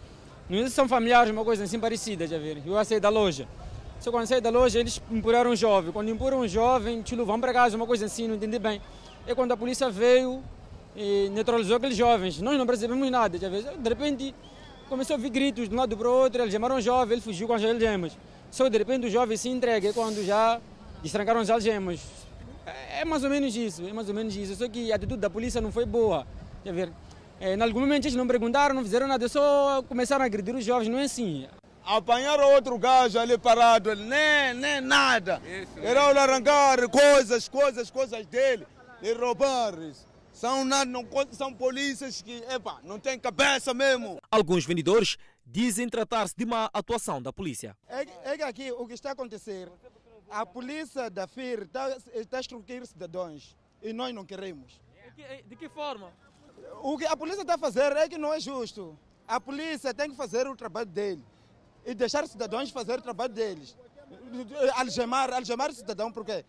não 0.51 0.69
são 0.69 0.89
familiares, 0.89 1.31
uma 1.31 1.45
coisa 1.45 1.63
assim 1.63 1.79
parecida, 1.79 2.27
já 2.27 2.39
viram? 2.39 2.61
Eu 2.67 2.85
sair 2.85 2.99
da 2.99 3.09
loja. 3.09 3.47
Só 4.01 4.11
quando 4.11 4.27
saí 4.27 4.41
da 4.41 4.51
loja, 4.51 4.81
eles 4.81 5.01
empurraram 5.11 5.53
um 5.53 5.57
jovem. 5.57 5.93
Quando 5.93 6.11
empurram 6.11 6.41
um 6.41 6.49
jovem, 6.49 7.03
tio, 7.03 7.25
vamos 7.25 7.41
para 7.41 7.53
casa, 7.53 7.77
uma 7.77 7.87
coisa 7.87 8.07
assim, 8.07 8.27
não 8.27 8.35
entendi 8.35 8.59
bem. 8.59 8.81
E 9.27 9.35
quando 9.35 9.53
a 9.53 9.57
polícia 9.57 9.89
veio 9.89 10.43
e 10.97 11.31
neutralizou 11.33 11.77
aqueles 11.77 11.97
jovens, 11.97 12.41
nós 12.41 12.59
não 12.59 12.67
percebemos 12.67 13.09
nada, 13.11 13.39
já 13.39 13.49
viram? 13.49 13.81
De 13.81 13.89
repente, 13.89 14.35
começou 14.89 15.15
a 15.15 15.17
ouvir 15.17 15.31
gritos 15.31 15.69
de 15.69 15.75
um 15.75 15.79
lado 15.79 15.97
para 15.97 16.09
o 16.09 16.13
outro, 16.13 16.43
eles 16.43 16.53
chamaram 16.53 16.77
um 16.77 16.81
jovem, 16.81 17.15
ele 17.15 17.23
fugiu 17.23 17.47
com 17.47 17.55
as 17.55 17.65
algemas. 17.65 18.19
Só 18.51 18.69
de 18.69 18.77
repente 18.77 19.07
o 19.07 19.11
jovem 19.11 19.37
se 19.37 19.49
entrega, 19.49 19.93
quando 19.93 20.25
já 20.25 20.61
destrancaram 21.05 21.41
as 21.41 21.51
algemas. 21.51 22.01
É, 22.67 23.01
é 23.01 23.05
mais 23.05 23.23
ou 23.23 23.31
menos 23.31 23.55
isso, 23.55 23.87
é 23.87 23.93
mais 23.93 24.09
ou 24.09 24.15
menos 24.15 24.35
isso. 24.35 24.57
Só 24.57 24.69
que 24.69 24.91
a 24.91 24.97
atitude 24.97 25.21
da 25.21 25.31
polícia 25.31 25.61
não 25.61 25.71
foi 25.71 25.85
boa. 25.85 26.27
Quer 26.65 26.73
ver? 26.73 26.93
É, 27.39 27.55
em 27.55 27.61
algum 27.61 27.81
momento 27.81 28.07
eles 28.07 28.17
não 28.17 28.27
perguntaram, 28.27 28.75
não 28.75 28.83
fizeram 28.83 29.07
nada, 29.07 29.29
só 29.29 29.83
começaram 29.83 30.23
a 30.23 30.27
agredir 30.27 30.57
os 30.57 30.65
jovens, 30.65 30.89
não 30.89 30.99
é 30.99 31.05
assim. 31.05 31.47
Apanharam 31.85 32.55
outro 32.55 32.79
gajo 32.79 33.19
ali 33.19 33.37
parado, 33.37 33.91
ele 33.91 34.05
nem, 34.05 34.55
nem 34.55 34.81
nada. 34.81 35.43
Era 35.77 36.23
arrancar 36.23 36.89
coisas, 36.89 37.47
coisas, 37.49 37.91
coisas 37.91 38.25
dele 38.27 38.67
e 39.03 39.13
roubar. 39.13 39.75
São, 40.33 40.65
não, 40.65 40.85
são 41.33 41.53
polícias 41.53 42.23
que 42.23 42.43
epa, 42.49 42.81
não 42.83 42.99
têm 42.99 43.19
cabeça 43.19 43.75
mesmo. 43.75 44.17
Alguns 44.31 44.65
vendedores 44.65 45.19
dizem 45.47 45.87
tratar-se 45.89 46.35
de 46.35 46.47
má 46.47 46.71
atuação 46.73 47.21
da 47.21 47.33
polícia. 47.33 47.77
É, 47.87 48.07
é 48.33 48.37
que 48.39 48.43
aqui 48.43 48.73
o 48.73 48.87
que 48.87 48.95
está 48.95 49.11
a 49.11 49.13
acontecer 49.13 49.69
a 50.31 50.45
polícia 50.45 51.11
da 51.11 51.27
FIR 51.27 51.63
está, 51.63 51.97
está 52.15 52.37
a 52.39 52.41
extorquir 52.41 52.87
cidadãos 52.87 53.57
e 53.83 53.93
nós 53.93 54.15
não 54.15 54.25
queremos. 54.25 54.81
De 55.17 55.57
que, 55.57 55.57
que 55.57 55.69
forma? 55.69 56.13
O 56.83 56.97
que 56.99 57.07
a 57.07 57.17
polícia 57.17 57.43
está 57.43 57.55
a 57.55 57.59
fazer 57.59 57.93
é 57.97 58.09
que 58.09 58.19
não 58.19 58.33
é 58.33 58.41
justo. 58.41 58.99
A 59.27 59.41
polícia 59.41 59.95
tem 59.95 60.11
que 60.11 60.17
fazer 60.17 60.47
o 60.47 60.57
trabalho 60.57 60.89
dele 60.89 61.23
e 61.85 61.95
deixar 61.95 62.25
os 62.25 62.31
cidadãos 62.31 62.71
fazer 62.71 62.99
o 62.99 63.03
trabalho 63.03 63.33
deles. 63.33 63.77
Algemar, 64.77 65.33
algemar 65.33 65.71
o 65.71 65.75
cidadão, 65.75 66.11
porque 66.11 66.45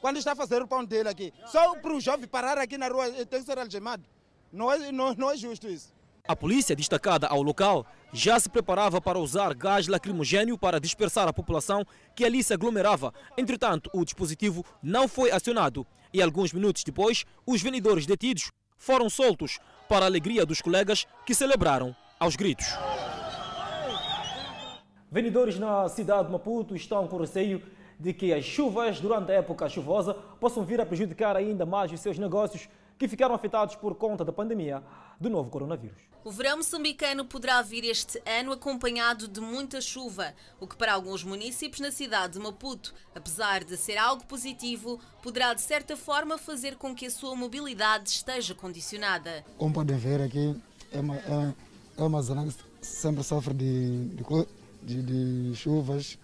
quando 0.00 0.16
está 0.16 0.32
a 0.32 0.36
fazer 0.36 0.62
o 0.62 0.66
pão 0.66 0.84
dele 0.84 1.08
aqui, 1.08 1.32
só 1.46 1.76
para 1.76 1.94
o 1.94 2.00
jovem 2.00 2.26
parar 2.26 2.58
aqui 2.58 2.76
na 2.78 2.88
rua 2.88 3.10
tem 3.10 3.40
que 3.40 3.46
ser 3.46 3.58
algemado. 3.58 4.04
Não 4.52 4.72
é, 4.72 4.90
não, 4.90 5.14
não 5.14 5.30
é 5.30 5.36
justo 5.36 5.68
isso. 5.68 5.92
A 6.28 6.36
polícia 6.36 6.76
destacada 6.76 7.26
ao 7.26 7.42
local 7.42 7.86
já 8.12 8.38
se 8.38 8.48
preparava 8.48 9.00
para 9.00 9.18
usar 9.18 9.54
gás 9.54 9.86
lacrimogênio 9.86 10.58
para 10.58 10.80
dispersar 10.80 11.28
a 11.28 11.32
população 11.32 11.84
que 12.14 12.24
ali 12.24 12.42
se 12.42 12.52
aglomerava. 12.52 13.12
Entretanto, 13.36 13.90
o 13.92 14.04
dispositivo 14.04 14.64
não 14.82 15.08
foi 15.08 15.30
acionado 15.30 15.86
e 16.12 16.20
alguns 16.20 16.52
minutos 16.52 16.84
depois, 16.84 17.24
os 17.46 17.62
vendedores 17.62 18.06
detidos 18.06 18.50
foram 18.76 19.08
soltos 19.08 19.58
para 19.88 20.04
a 20.04 20.08
alegria 20.08 20.44
dos 20.44 20.60
colegas 20.60 21.06
que 21.24 21.34
celebraram 21.34 21.94
aos 22.18 22.36
gritos. 22.36 22.66
Vendedores 25.10 25.58
na 25.58 25.88
cidade 25.88 26.26
de 26.26 26.32
Maputo 26.32 26.74
estão 26.74 27.06
com 27.06 27.16
receio 27.16 27.62
de 27.98 28.12
que 28.14 28.32
as 28.32 28.44
chuvas 28.44 29.00
durante 29.00 29.30
a 29.30 29.34
época 29.34 29.68
chuvosa 29.68 30.14
possam 30.14 30.64
vir 30.64 30.80
a 30.80 30.86
prejudicar 30.86 31.36
ainda 31.36 31.66
mais 31.66 31.92
os 31.92 32.00
seus 32.00 32.18
negócios 32.18 32.68
que 33.00 33.08
ficaram 33.08 33.34
afetados 33.34 33.74
por 33.76 33.94
conta 33.94 34.22
da 34.22 34.30
pandemia 34.30 34.82
do 35.18 35.30
novo 35.30 35.48
coronavírus. 35.48 35.96
O 36.22 36.30
verão 36.30 36.58
moçambicano 36.58 37.24
poderá 37.24 37.62
vir 37.62 37.82
este 37.84 38.22
ano 38.26 38.52
acompanhado 38.52 39.26
de 39.26 39.40
muita 39.40 39.80
chuva, 39.80 40.34
o 40.60 40.66
que 40.66 40.76
para 40.76 40.92
alguns 40.92 41.24
municípios 41.24 41.80
na 41.80 41.90
cidade 41.90 42.34
de 42.34 42.38
Maputo, 42.38 42.92
apesar 43.14 43.64
de 43.64 43.74
ser 43.78 43.96
algo 43.96 44.26
positivo, 44.26 45.00
poderá 45.22 45.54
de 45.54 45.62
certa 45.62 45.96
forma 45.96 46.36
fazer 46.36 46.76
com 46.76 46.94
que 46.94 47.06
a 47.06 47.10
sua 47.10 47.34
mobilidade 47.34 48.10
esteja 48.10 48.54
condicionada. 48.54 49.46
Como 49.56 49.72
podem 49.72 49.96
ver 49.96 50.20
aqui, 50.20 50.54
é 50.92 51.00
uma, 51.00 51.16
é, 51.16 51.54
é 51.96 52.02
uma 52.02 52.20
zona 52.20 52.44
que 52.44 52.54
sempre 52.86 53.24
sofre 53.24 53.54
de, 53.54 54.08
de, 54.08 54.24
de, 54.82 55.02
de 55.50 55.56
chuvas 55.56 56.18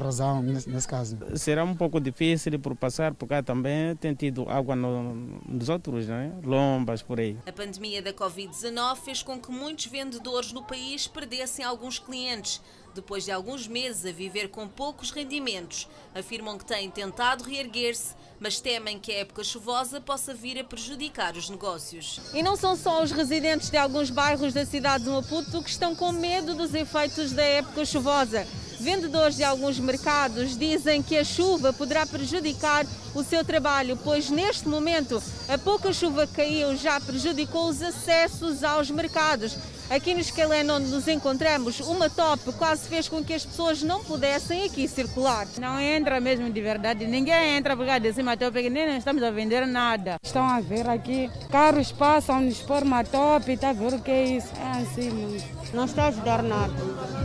razão 0.00 0.42
nesse, 0.42 0.68
nesse, 0.68 0.88
caso. 0.88 1.16
Será 1.36 1.64
um 1.64 1.74
pouco 1.74 2.00
difícil 2.00 2.58
por 2.58 2.74
passar, 2.76 3.14
porque 3.14 3.42
também 3.42 3.94
tem 3.96 4.14
tido 4.14 4.48
água 4.48 4.74
no, 4.74 5.14
nos 5.46 5.68
outros, 5.68 6.06
né? 6.06 6.32
lombas 6.42 7.02
por 7.02 7.20
aí. 7.20 7.36
A 7.46 7.52
pandemia 7.52 8.02
da 8.02 8.12
Covid-19 8.12 8.96
fez 8.96 9.22
com 9.22 9.38
que 9.38 9.50
muitos 9.50 9.86
vendedores 9.86 10.52
no 10.52 10.62
país 10.62 11.06
perdessem 11.06 11.64
alguns 11.64 11.98
clientes. 11.98 12.60
Depois 12.94 13.24
de 13.24 13.32
alguns 13.32 13.66
meses 13.66 14.06
a 14.06 14.12
viver 14.12 14.48
com 14.48 14.68
poucos 14.68 15.10
rendimentos, 15.10 15.88
afirmam 16.14 16.56
que 16.56 16.64
têm 16.64 16.88
tentado 16.88 17.42
reerguer-se, 17.42 18.14
mas 18.38 18.60
temem 18.60 19.00
que 19.00 19.10
a 19.10 19.16
época 19.16 19.42
chuvosa 19.42 20.00
possa 20.00 20.32
vir 20.32 20.60
a 20.60 20.64
prejudicar 20.64 21.36
os 21.36 21.50
negócios. 21.50 22.20
E 22.32 22.40
não 22.40 22.54
são 22.54 22.76
só 22.76 23.02
os 23.02 23.10
residentes 23.10 23.68
de 23.68 23.76
alguns 23.76 24.10
bairros 24.10 24.54
da 24.54 24.64
cidade 24.64 25.04
de 25.04 25.10
Maputo 25.10 25.60
que 25.62 25.70
estão 25.70 25.96
com 25.96 26.12
medo 26.12 26.54
dos 26.54 26.72
efeitos 26.72 27.32
da 27.32 27.42
época 27.42 27.84
chuvosa. 27.84 28.46
Vendedores 28.78 29.36
de 29.36 29.44
alguns 29.44 29.78
mercados 29.78 30.56
dizem 30.56 31.02
que 31.02 31.16
a 31.16 31.24
chuva 31.24 31.72
poderá 31.72 32.06
prejudicar 32.06 32.86
o 33.14 33.22
seu 33.22 33.44
trabalho, 33.44 33.98
pois 34.04 34.30
neste 34.30 34.68
momento 34.68 35.22
a 35.48 35.56
pouca 35.56 35.92
chuva 35.92 36.26
que 36.26 36.34
caiu 36.34 36.76
já 36.76 37.00
prejudicou 37.00 37.68
os 37.68 37.80
acessos 37.80 38.62
aos 38.62 38.90
mercados. 38.90 39.56
Aqui 39.90 40.14
no 40.14 40.20
Escaleno, 40.20 40.76
onde 40.76 40.86
nos 40.86 41.06
encontramos, 41.06 41.78
uma 41.80 42.08
top 42.08 42.52
quase 42.54 42.88
fez 42.88 43.08
com 43.08 43.22
que 43.22 43.34
as 43.34 43.44
pessoas 43.44 43.82
não 43.82 44.02
pudessem 44.02 44.64
aqui 44.64 44.88
circular. 44.88 45.46
Não 45.60 45.78
entra 45.78 46.20
mesmo 46.20 46.50
de 46.50 46.60
verdade, 46.60 47.06
ninguém 47.06 47.56
entra 47.56 47.76
por 47.76 47.84
causa 47.84 48.00
desse 48.00 48.22
matope, 48.22 48.68
nem 48.70 48.96
estamos 48.96 49.22
a 49.22 49.30
vender 49.30 49.66
nada. 49.66 50.16
Estão 50.22 50.42
a 50.42 50.60
ver 50.60 50.88
aqui, 50.88 51.30
carros 51.50 51.92
passam 51.92 52.40
nos 52.40 52.60
por 52.60 52.84
matope, 52.84 53.52
está 53.52 53.70
a 53.70 53.72
ver 53.74 53.94
o 53.94 54.00
que 54.00 54.10
é 54.10 54.24
isso? 54.24 54.48
É 54.56 54.80
assim 54.80 55.10
mesmo. 55.10 55.48
Não 55.74 55.84
está 55.84 56.04
a 56.04 56.08
ajudar 56.08 56.42
nada. 56.42 56.72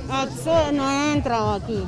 As 0.10 0.34
pessoas 0.34 0.74
não 0.74 1.16
entram 1.16 1.56
aqui. 1.56 1.88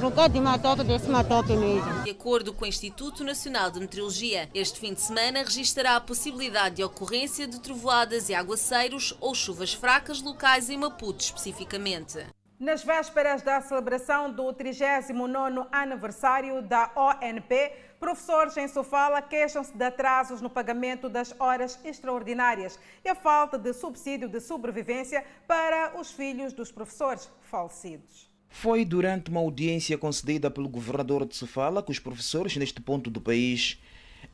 Causa 0.00 0.28
de 0.28 0.40
matope, 0.40 0.84
desse 0.84 1.10
matope 1.10 1.56
mesmo. 1.56 2.04
De 2.04 2.10
acordo 2.10 2.54
com 2.54 2.64
o 2.64 2.68
Instituto 2.68 3.24
Nacional 3.24 3.68
de 3.68 3.80
Meteorologia, 3.80 4.48
este 4.54 4.78
fim 4.78 4.94
de 4.94 5.00
semana 5.00 5.40
registará 5.40 5.96
a 5.96 6.00
possibilidade 6.00 6.76
de 6.76 6.84
ocorrência 6.84 7.48
de 7.48 7.60
trovoadas 7.60 8.28
e 8.28 8.34
aguaceiros 8.34 9.16
ou 9.20 9.34
chuvas 9.34 9.74
fracas 9.74 10.22
locais 10.22 10.70
em 10.70 10.78
Maputo 10.78 11.24
especificamente. 11.24 12.24
Nas 12.60 12.84
vésperas 12.84 13.42
da 13.42 13.60
celebração 13.60 14.32
do 14.32 14.44
39º 14.54 15.66
aniversário 15.72 16.62
da 16.62 16.92
ONP, 16.94 17.72
professores 17.98 18.56
em 18.56 18.68
Sofala 18.68 19.20
queixam-se 19.20 19.76
de 19.76 19.84
atrasos 19.84 20.40
no 20.40 20.48
pagamento 20.48 21.08
das 21.08 21.34
horas 21.40 21.78
extraordinárias 21.84 22.78
e 23.04 23.08
a 23.08 23.16
falta 23.16 23.58
de 23.58 23.72
subsídio 23.72 24.28
de 24.28 24.40
sobrevivência 24.40 25.24
para 25.46 25.98
os 26.00 26.12
filhos 26.12 26.52
dos 26.52 26.70
professores 26.70 27.28
falecidos. 27.42 28.27
Foi 28.48 28.84
durante 28.84 29.30
uma 29.30 29.40
audiência 29.40 29.96
concedida 29.96 30.50
pelo 30.50 30.68
governador 30.68 31.26
de 31.26 31.36
Sofala 31.36 31.82
que 31.82 31.92
os 31.92 31.98
professores 31.98 32.56
neste 32.56 32.80
ponto 32.80 33.10
do 33.10 33.20
país 33.20 33.78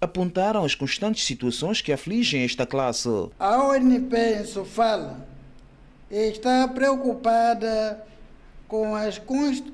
apontaram 0.01 0.65
as 0.65 0.75
constantes 0.75 1.25
situações 1.25 1.81
que 1.81 1.93
afligem 1.93 2.43
esta 2.43 2.67
classe. 2.67 3.09
A 3.39 3.69
ONP 3.69 4.17
em 4.17 4.45
Sofala 4.45 5.27
está 6.11 6.67
preocupada 6.69 8.05
com 8.69 8.95
as, 8.95 9.19
const... 9.19 9.65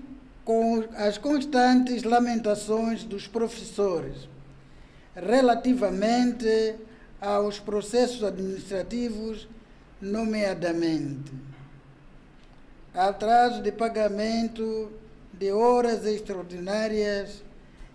com 0.45 0.85
as 0.97 1.19
constantes 1.19 2.03
lamentações 2.03 3.05
dos 3.05 3.27
professores 3.27 4.29
relativamente 5.15 6.77
aos 7.21 7.59
processos 7.59 8.25
administrativos, 8.25 9.49
nomeadamente 10.01 11.50
atraso 12.95 13.63
de 13.63 13.71
pagamento 13.73 14.91
de 15.33 15.53
horas 15.53 16.05
extraordinárias 16.05 17.43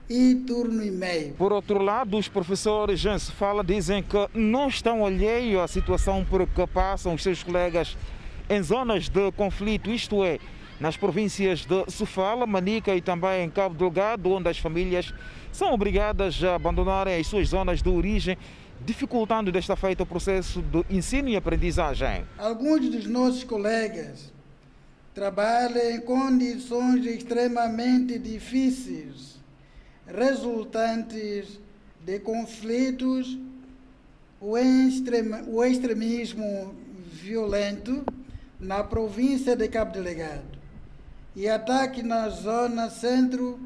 e 0.10 0.36
turno 0.48 0.84
e 0.84 0.92
meio. 0.92 1.34
Por 1.34 1.52
outro 1.52 1.82
lado, 1.82 2.18
os 2.18 2.28
professores 2.28 3.04
em 3.06 3.18
Sofala 3.18 3.64
dizem 3.64 4.04
que 4.04 4.30
não 4.34 4.68
estão 4.68 5.06
alheios 5.06 5.62
à 5.62 5.68
situação 5.68 6.24
por 6.24 6.48
que 6.48 6.68
passam 6.68 7.14
os 7.14 7.24
seus 7.24 7.44
colegas 7.44 7.98
em 8.50 8.62
zonas 8.62 9.10
de 9.10 9.32
conflito, 9.32 9.90
isto 9.90 10.24
é, 10.24 10.38
nas 10.80 10.96
províncias 10.96 11.66
de 11.66 11.90
Sofala, 11.90 12.46
Manica 12.46 12.96
e 12.96 13.02
também 13.02 13.44
em 13.44 13.50
Cabo 13.50 13.76
Delgado, 13.76 14.30
onde 14.32 14.50
as 14.50 14.60
famílias 14.60 15.12
são 15.52 15.74
obrigadas 15.74 16.44
a 16.44 16.56
abandonarem 16.56 17.20
as 17.20 17.28
suas 17.28 17.50
zonas 17.50 17.82
de 17.82 17.90
origem, 17.90 18.38
dificultando 18.86 19.52
desta 19.52 19.76
feita 19.76 20.04
o 20.04 20.06
processo 20.06 20.62
de 20.62 20.86
ensino 20.90 21.30
e 21.30 21.36
aprendizagem. 21.36 22.26
Alguns 22.38 22.90
dos 22.90 23.08
nossos 23.08 23.44
colegas 23.44 24.35
trabalham 25.16 25.92
em 25.92 26.02
condições 26.02 27.06
extremamente 27.06 28.20
difíceis, 28.20 29.40
resultantes 30.06 31.58
de 32.02 32.20
conflitos, 32.20 33.40
o 34.42 34.58
extremismo 35.64 36.76
violento 37.14 38.06
na 38.60 38.84
província 38.84 39.56
de 39.56 39.70
Cabo 39.70 39.94
Delegado 39.94 40.60
e 41.34 41.48
ataque 41.48 42.04
na 42.04 42.28
zona 42.28 42.90
centro, 42.90 43.58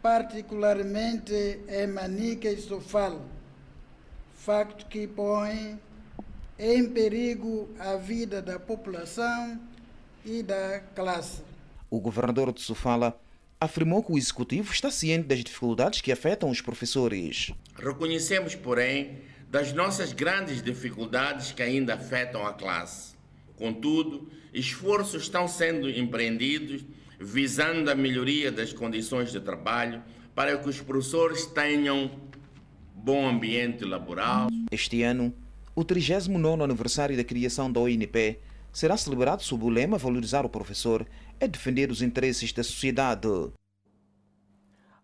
particularmente 0.00 1.60
em 1.68 1.86
Manica 1.86 2.48
e 2.48 2.56
Sofala, 2.56 3.20
facto 4.34 4.86
que 4.86 5.06
põe 5.06 5.78
em 6.58 6.88
perigo 6.88 7.68
a 7.78 7.96
vida 7.96 8.40
da 8.40 8.58
população 8.58 9.60
e 10.24 10.42
da 10.42 10.80
classe. 10.94 11.42
O 11.90 12.00
governador 12.00 12.52
de 12.52 12.60
Sofala 12.60 13.18
afirmou 13.60 14.02
que 14.02 14.12
o 14.12 14.18
executivo 14.18 14.72
está 14.72 14.90
ciente 14.90 15.28
das 15.28 15.42
dificuldades 15.42 16.00
que 16.00 16.12
afetam 16.12 16.50
os 16.50 16.60
professores. 16.60 17.52
Reconhecemos, 17.76 18.54
porém, 18.54 19.18
das 19.50 19.72
nossas 19.72 20.12
grandes 20.12 20.62
dificuldades 20.62 21.52
que 21.52 21.62
ainda 21.62 21.94
afetam 21.94 22.46
a 22.46 22.52
classe. 22.52 23.14
Contudo, 23.56 24.28
esforços 24.52 25.22
estão 25.22 25.46
sendo 25.46 25.88
empreendidos 25.88 26.84
visando 27.20 27.90
a 27.90 27.94
melhoria 27.94 28.50
das 28.50 28.72
condições 28.72 29.30
de 29.30 29.40
trabalho 29.40 30.02
para 30.34 30.58
que 30.58 30.68
os 30.68 30.80
professores 30.80 31.46
tenham 31.46 32.10
bom 32.94 33.28
ambiente 33.28 33.84
laboral. 33.84 34.48
Este 34.70 35.02
ano, 35.02 35.32
o 35.74 35.84
39º 35.84 36.64
aniversário 36.64 37.16
da 37.16 37.24
criação 37.24 37.70
da 37.70 37.80
ONP 37.80 38.38
será 38.74 38.96
celebrado 38.96 39.42
sob 39.42 39.64
o 39.64 39.68
lema 39.68 39.96
Valorizar 39.96 40.44
o 40.44 40.48
professor 40.48 41.06
é 41.38 41.46
defender 41.46 41.90
os 41.90 42.02
interesses 42.02 42.52
da 42.52 42.64
sociedade. 42.64 43.28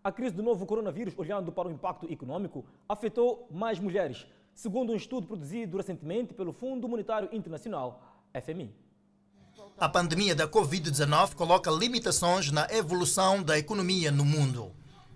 A 0.03 0.11
crise 0.11 0.35
do 0.35 0.43
novo 0.43 0.65
coronavírus, 0.65 1.13
olhando 1.17 1.51
para 1.51 1.67
o 1.67 1.71
impacto 1.71 2.11
econômico, 2.11 2.65
afetou 2.89 3.47
mais 3.49 3.79
mulheres, 3.79 4.27
segundo 4.53 4.91
um 4.91 4.95
estudo 4.95 5.25
produzido 5.25 5.77
recentemente 5.77 6.33
pelo 6.33 6.51
Fundo 6.51 6.87
Monetário 6.89 7.29
Internacional, 7.31 8.03
FMI. 8.43 8.75
A 9.77 9.87
pandemia 9.87 10.35
da 10.35 10.47
Covid-19 10.47 11.35
coloca 11.35 11.71
limitações 11.71 12.51
na 12.51 12.67
evolução 12.71 13.41
da 13.41 13.57
economia 13.57 14.11
no 14.11 14.25
mundo. 14.25 14.71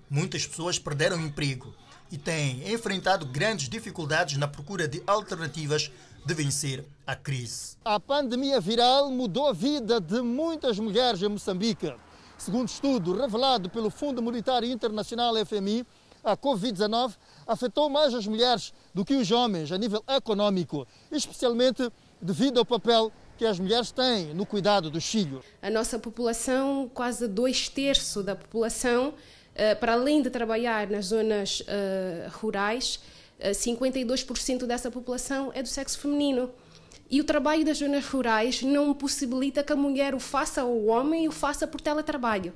Muitas 0.10 0.46
pessoas 0.46 0.80
perderam 0.80 1.20
emprego 1.20 1.74
e 2.12 2.18
têm 2.18 2.72
enfrentado 2.72 3.26
grandes 3.26 3.68
dificuldades 3.68 4.38
na 4.38 4.48
procura 4.48 4.88
de 4.88 5.04
alternativas 5.08 5.92
de 6.26 6.34
vencer 6.34 6.84
a 7.06 7.16
crise. 7.16 7.78
A 7.86 8.00
pandemia 8.00 8.60
viral 8.60 9.12
mudou 9.12 9.48
a 9.48 9.54
vida 9.54 10.02
de 10.02 10.22
muitas 10.22 10.80
mulheres 10.80 11.22
em 11.22 11.30
Moçambique. 11.30 11.94
Segundo 12.38 12.68
estudo 12.68 13.16
revelado 13.16 13.70
pelo 13.70 13.92
Fundo 13.92 14.22
Monetário 14.22 14.68
Internacional 14.70 15.36
FMI, 15.46 15.86
a 16.24 16.36
Covid-19 16.36 17.14
afetou 17.46 17.90
mais 17.90 18.14
as 18.14 18.26
mulheres 18.26 18.74
do 18.94 19.06
que 19.06 19.14
os 19.14 19.30
homens 19.30 19.72
a 19.72 19.78
nível 19.78 20.04
econômico, 20.08 20.88
especialmente 21.12 21.92
devido 22.20 22.58
ao 22.58 22.66
papel 22.66 23.12
que 23.38 23.46
as 23.46 23.60
mulheres 23.60 23.92
têm 23.92 24.34
no 24.34 24.46
cuidado 24.46 24.90
dos 24.90 25.06
filhos. 25.06 25.46
A 25.62 25.70
nossa 25.70 26.00
população, 26.00 26.90
quase 26.92 27.28
dois 27.28 27.70
terços 27.70 28.26
da 28.26 28.36
população, 28.36 29.14
para 29.80 29.94
além 29.94 30.22
de 30.24 30.30
trabalhar 30.32 30.90
nas 30.90 31.06
zonas 31.06 31.62
rurais, 32.32 33.00
52% 33.42 34.66
dessa 34.66 34.90
população 34.90 35.52
é 35.54 35.62
do 35.62 35.68
sexo 35.68 36.00
feminino. 36.00 36.52
E 37.10 37.22
o 37.22 37.24
trabalho 37.24 37.64
das 37.64 37.78
zonas 37.78 38.06
rurais 38.06 38.62
não 38.62 38.94
possibilita 38.94 39.64
que 39.64 39.74
a 39.74 39.76
mulher 39.76 40.16
o 40.16 40.20
faça 40.20 40.64
ou 40.64 40.84
o 40.84 40.86
homem 40.88 41.28
o 41.28 41.32
faça 41.32 41.68
por 41.68 41.80
teletrabalho. 41.80 42.54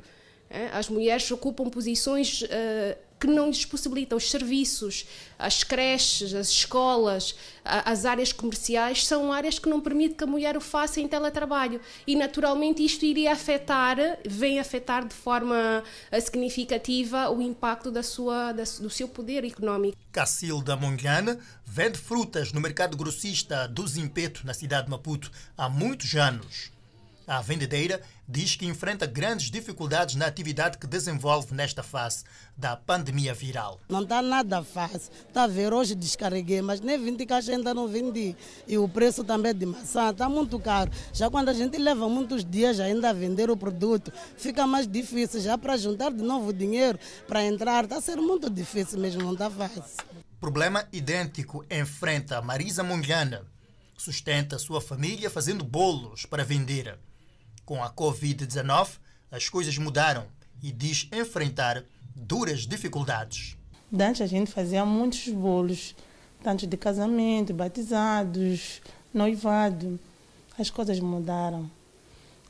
As 0.73 0.89
mulheres 0.89 1.29
ocupam 1.29 1.69
posições 1.69 2.43
que 3.19 3.27
não 3.27 3.47
lhes 3.47 3.65
possibilitam 3.65 4.17
os 4.17 4.31
serviços, 4.31 5.05
as 5.37 5.63
creches, 5.63 6.33
as 6.33 6.47
escolas, 6.49 7.35
as 7.65 8.05
áreas 8.05 8.31
comerciais, 8.31 9.05
são 9.05 9.33
áreas 9.33 9.59
que 9.59 9.67
não 9.67 9.81
permitem 9.81 10.15
que 10.15 10.23
a 10.23 10.27
mulher 10.27 10.55
o 10.55 10.61
faça 10.61 11.01
em 11.01 11.07
teletrabalho. 11.07 11.81
E, 12.07 12.15
naturalmente, 12.15 12.83
isto 12.83 13.05
iria 13.05 13.33
afetar, 13.33 13.97
vem 14.25 14.59
afetar 14.59 15.05
de 15.05 15.13
forma 15.13 15.83
significativa 16.21 17.29
o 17.29 17.41
impacto 17.41 17.91
da 17.91 18.01
sua, 18.01 18.53
da, 18.53 18.63
do 18.63 18.89
seu 18.89 19.07
poder 19.07 19.43
económico. 19.43 19.97
Cacilda 20.11 20.75
Mongana 20.75 21.39
vende 21.65 21.97
frutas 21.97 22.53
no 22.53 22.61
mercado 22.61 22.95
grossista 22.95 23.67
do 23.67 23.85
Zimpeto, 23.87 24.45
na 24.45 24.53
cidade 24.53 24.85
de 24.85 24.91
Maputo, 24.91 25.31
há 25.57 25.67
muitos 25.67 26.15
anos. 26.15 26.71
A 27.27 27.41
vendedeira 27.41 28.01
diz 28.31 28.55
que 28.55 28.67
enfrenta 28.67 29.07
grandes 29.07 29.49
dificuldades 29.49 30.13
na 30.13 30.27
atividade 30.27 30.77
que 30.77 30.85
desenvolve 30.85 31.51
nesta 31.51 31.81
fase 31.81 32.23
da 32.55 32.77
pandemia 32.77 33.33
viral. 33.33 33.79
Não 33.89 34.03
está 34.03 34.21
nada 34.21 34.63
fácil. 34.63 35.11
Está 35.27 35.43
a 35.43 35.47
ver, 35.47 35.73
hoje 35.73 35.95
descarreguei, 35.95 36.61
mas 36.61 36.79
nem 36.79 37.03
20 37.03 37.25
caixas 37.25 37.49
ainda 37.49 37.73
não 37.73 37.87
vendi. 37.87 38.35
E 38.67 38.77
o 38.77 38.87
preço 38.87 39.23
também 39.23 39.55
de 39.55 39.65
maçã 39.65 40.11
está 40.11 40.29
muito 40.29 40.59
caro. 40.59 40.91
Já 41.11 41.27
quando 41.27 41.49
a 41.49 41.53
gente 41.53 41.75
leva 41.79 42.07
muitos 42.07 42.45
dias 42.45 42.79
ainda 42.79 43.09
a 43.09 43.13
vender 43.13 43.49
o 43.49 43.57
produto, 43.57 44.13
fica 44.37 44.67
mais 44.67 44.87
difícil. 44.87 45.41
Já 45.41 45.57
para 45.57 45.75
juntar 45.75 46.11
de 46.11 46.21
novo 46.21 46.53
dinheiro 46.53 46.99
para 47.27 47.43
entrar, 47.43 47.85
está 47.85 47.97
a 47.97 48.01
ser 48.01 48.17
muito 48.17 48.47
difícil 48.47 48.99
mesmo, 48.99 49.23
não 49.23 49.33
está 49.33 49.49
fácil. 49.49 49.81
Problema 50.39 50.87
idêntico 50.93 51.65
enfrenta 51.69 52.43
Marisa 52.43 52.83
Mungana. 52.83 53.43
Sustenta 53.97 54.59
sua 54.59 54.79
família 54.79 55.31
fazendo 55.31 55.63
bolos 55.63 56.27
para 56.27 56.45
vender. 56.45 56.97
Com 57.69 57.83
a 57.83 57.89
Covid-19, 57.91 58.97
as 59.31 59.47
coisas 59.47 59.77
mudaram 59.77 60.25
e 60.59 60.71
diz 60.71 61.07
enfrentar 61.13 61.83
duras 62.15 62.61
dificuldades. 62.61 63.55
Antes 63.93 64.21
a 64.21 64.25
gente 64.25 64.51
fazia 64.51 64.83
muitos 64.83 65.27
bolos, 65.27 65.95
tanto 66.43 66.65
de 66.65 66.75
casamento, 66.75 67.53
batizados, 67.53 68.81
noivado. 69.13 69.99
as 70.57 70.71
coisas 70.71 70.99
mudaram. 70.99 71.69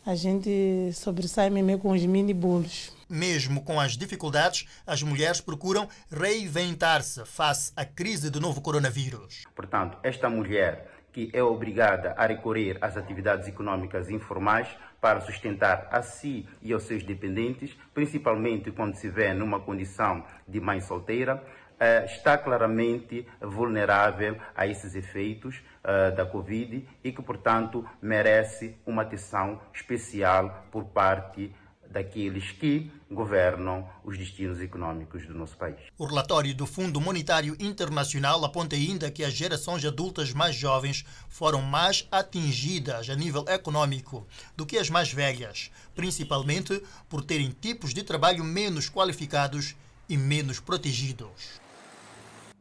A 0.05 0.15
gente 0.15 0.89
sobressai 0.93 1.49
mesmo 1.49 1.77
com 1.79 1.91
os 1.91 2.05
mini 2.05 2.33
bolos. 2.33 2.93
Mesmo 3.09 3.61
com 3.61 3.77
as 3.77 3.97
dificuldades, 3.97 4.69
as 4.87 5.03
mulheres 5.03 5.41
procuram 5.41 5.89
reinventar-se 6.09 7.25
face 7.25 7.73
à 7.75 7.83
crise 7.83 8.29
do 8.29 8.39
novo 8.39 8.61
coronavírus. 8.61 9.43
Portanto, 9.53 9.97
esta 10.01 10.29
mulher 10.29 10.89
que 11.11 11.29
é 11.33 11.43
obrigada 11.43 12.13
a 12.17 12.25
recorrer 12.25 12.77
às 12.79 12.95
atividades 12.95 13.47
econômicas 13.47 14.09
informais 14.09 14.67
para 15.01 15.21
sustentar 15.21 15.87
a 15.91 16.01
si 16.01 16.47
e 16.61 16.73
aos 16.73 16.83
seus 16.83 17.03
dependentes, 17.03 17.77
principalmente 17.93 18.71
quando 18.71 18.95
se 18.95 19.09
vê 19.09 19.33
numa 19.33 19.59
condição 19.59 20.23
de 20.47 20.59
mãe 20.59 20.81
solteira, 20.81 21.43
eh, 21.79 22.05
está 22.05 22.37
claramente 22.37 23.25
vulnerável 23.41 24.37
a 24.55 24.67
esses 24.67 24.95
efeitos 24.95 25.63
eh, 25.83 26.11
da 26.11 26.25
Covid 26.25 26.85
e 27.03 27.11
que, 27.11 27.21
portanto, 27.21 27.87
merece 28.01 28.75
uma 28.85 29.03
atenção 29.03 29.61
especial 29.73 30.65
por 30.71 30.85
parte 30.85 31.55
daqueles 31.89 32.51
que 32.51 32.91
governam 33.09 33.89
os 34.03 34.17
destinos 34.17 34.61
econômicos 34.61 35.25
do 35.25 35.33
nosso 35.33 35.57
país. 35.57 35.77
O 35.97 36.05
relatório 36.05 36.53
do 36.53 36.65
Fundo 36.65 37.01
Monetário 37.01 37.55
Internacional 37.59 38.45
aponta 38.45 38.75
ainda 38.75 39.09
que 39.09 39.23
as 39.23 39.33
gerações 39.33 39.83
adultas 39.83 40.31
mais 40.31 40.55
jovens 40.55 41.03
foram 41.27 41.61
mais 41.61 42.07
atingidas 42.11 43.09
a 43.09 43.15
nível 43.15 43.43
econômico 43.47 44.27
do 44.55 44.65
que 44.65 44.77
as 44.77 44.89
mais 44.89 45.11
velhas, 45.11 45.71
principalmente 45.95 46.81
por 47.09 47.23
terem 47.23 47.49
tipos 47.49 47.93
de 47.93 48.03
trabalho 48.03 48.43
menos 48.43 48.89
qualificados 48.89 49.75
e 50.07 50.15
menos 50.15 50.59
protegidos. 50.59 51.59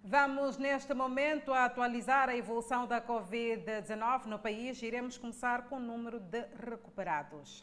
Vamos, 0.03 0.57
neste 0.57 0.95
momento, 0.95 1.53
a 1.53 1.67
atualizar 1.67 2.31
a 2.31 2.37
evolução 2.37 2.87
da 2.87 2.99
Covid-19 2.99 4.25
no 4.25 4.39
país. 4.39 4.81
Iremos 4.81 5.19
começar 5.19 5.69
com 5.69 5.77
o 5.77 5.81
número 5.81 6.19
de 6.19 6.47
recuperados. 6.65 7.63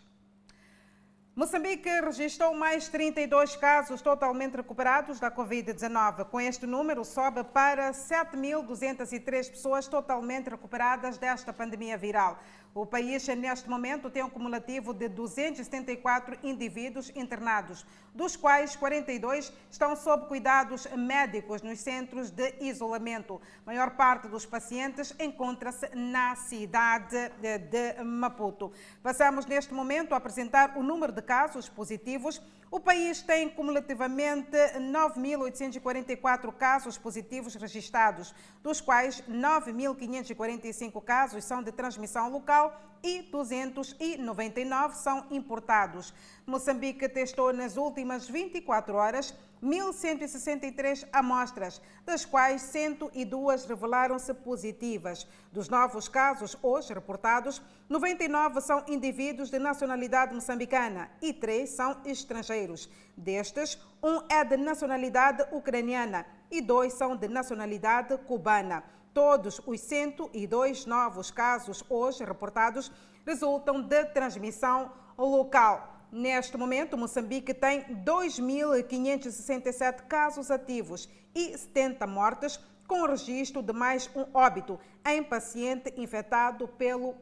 Moçambique 1.35 1.89
registrou 1.99 2.55
mais 2.55 2.87
32 2.87 3.57
casos 3.57 4.01
totalmente 4.01 4.55
recuperados 4.55 5.19
da 5.19 5.29
Covid-19. 5.29 6.23
Com 6.29 6.39
este 6.39 6.65
número, 6.65 7.03
sobe 7.03 7.43
para 7.43 7.91
7.203 7.91 9.49
pessoas 9.49 9.85
totalmente 9.85 10.49
recuperadas 10.49 11.17
desta 11.17 11.51
pandemia 11.51 11.97
viral. 11.97 12.39
O 12.77 12.85
país, 12.85 13.25
neste 13.25 13.69
momento, 13.69 14.09
tem 14.09 14.21
um 14.21 14.29
cumulativo 14.29 14.93
de 14.93 15.07
274 15.07 16.37
indivíduos 16.43 17.09
internados, 17.15 17.85
dos 18.13 18.35
quais 18.35 18.75
42 18.75 19.53
estão 19.71 19.95
sob 19.95 20.27
cuidados 20.27 20.85
médicos 20.87 21.61
nos 21.61 21.79
centros 21.79 22.29
de 22.31 22.53
isolamento. 22.59 23.41
A 23.65 23.67
maior 23.67 23.91
parte 23.91 24.27
dos 24.27 24.45
pacientes 24.45 25.15
encontra-se 25.17 25.87
na 25.95 26.35
cidade 26.35 27.29
de 27.39 28.03
Maputo. 28.03 28.73
Passamos, 29.01 29.45
neste 29.45 29.73
momento, 29.73 30.13
a 30.13 30.17
apresentar 30.17 30.77
o 30.77 30.83
número 30.83 31.13
de 31.13 31.21
casos 31.21 31.69
positivos 31.69 32.41
o 32.71 32.79
país 32.79 33.21
tem 33.21 33.47
cumulativamente 33.49 34.57
9.844 34.77 36.51
casos 36.53 36.97
positivos 36.97 37.55
registrados, 37.55 38.33
dos 38.61 38.81
quais 38.81 39.21
9.545 39.29 41.03
casos 41.03 41.43
são 41.43 41.61
de 41.61 41.71
transmissão 41.71 42.29
local 42.29 42.94
e 43.03 43.23
299 43.23 44.95
são 44.95 45.25
importados. 45.31 46.13
Moçambique 46.45 47.07
testou 47.09 47.53
nas 47.53 47.77
últimas 47.77 48.27
24 48.27 48.95
horas 48.95 49.33
1.163 49.63 51.07
amostras, 51.11 51.81
das 52.05 52.23
quais 52.23 52.61
102 52.61 53.65
revelaram-se 53.65 54.33
positivas. 54.33 55.27
Dos 55.51 55.69
novos 55.69 56.07
casos 56.07 56.55
hoje 56.61 56.93
reportados, 56.93 57.61
99 57.89 58.61
são 58.61 58.83
indivíduos 58.87 59.49
de 59.49 59.57
nacionalidade 59.57 60.35
moçambicana 60.35 61.09
e 61.21 61.33
3 61.33 61.69
são 61.69 61.97
estrangeiros. 62.05 62.89
Destes, 63.17 63.79
um 64.03 64.21
é 64.29 64.43
de 64.43 64.57
nacionalidade 64.57 65.43
ucraniana 65.51 66.25
e 66.51 66.61
dois 66.61 66.93
são 66.93 67.15
de 67.15 67.27
nacionalidade 67.27 68.17
cubana. 68.19 68.83
Todos 69.15 69.61
os 69.65 69.79
102 69.79 70.85
novos 70.85 71.31
casos 71.31 71.81
hoje 71.89 72.25
reportados 72.25 72.91
resultam 73.25 73.81
de 73.81 74.03
transmissão 74.07 74.91
local. 75.17 76.05
Neste 76.11 76.57
momento, 76.57 76.97
Moçambique 76.97 77.53
tem 77.53 77.85
2.567 78.03 80.01
casos 80.01 80.51
ativos 80.51 81.07
e 81.33 81.57
70 81.57 82.05
mortes, 82.05 82.59
com 82.85 83.05
registro 83.05 83.61
de 83.61 83.71
mais 83.71 84.09
um 84.13 84.25
óbito 84.33 84.77
em 85.07 85.23
paciente 85.23 85.93
infectado 85.95 86.67
pelo 86.67 87.15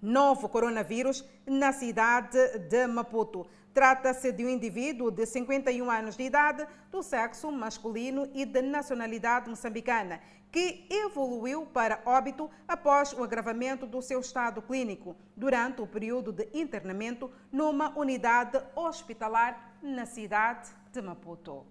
novo 0.00 0.48
coronavírus 0.48 1.24
na 1.44 1.72
cidade 1.72 2.38
de 2.56 2.86
Maputo. 2.86 3.48
Trata-se 3.74 4.32
de 4.32 4.44
um 4.44 4.48
indivíduo 4.48 5.10
de 5.10 5.26
51 5.26 5.90
anos 5.90 6.16
de 6.16 6.24
idade, 6.24 6.66
do 6.90 7.02
sexo 7.02 7.52
masculino 7.52 8.28
e 8.34 8.44
de 8.44 8.62
nacionalidade 8.62 9.48
moçambicana, 9.48 10.20
que 10.50 10.86
evoluiu 10.90 11.66
para 11.66 12.00
óbito 12.06 12.50
após 12.66 13.12
o 13.12 13.22
agravamento 13.22 13.86
do 13.86 14.00
seu 14.00 14.20
estado 14.20 14.62
clínico 14.62 15.14
durante 15.36 15.82
o 15.82 15.86
período 15.86 16.32
de 16.32 16.48
internamento 16.54 17.30
numa 17.52 17.96
unidade 17.98 18.60
hospitalar 18.74 19.78
na 19.82 20.06
cidade 20.06 20.70
de 20.92 21.02
Maputo. 21.02 21.66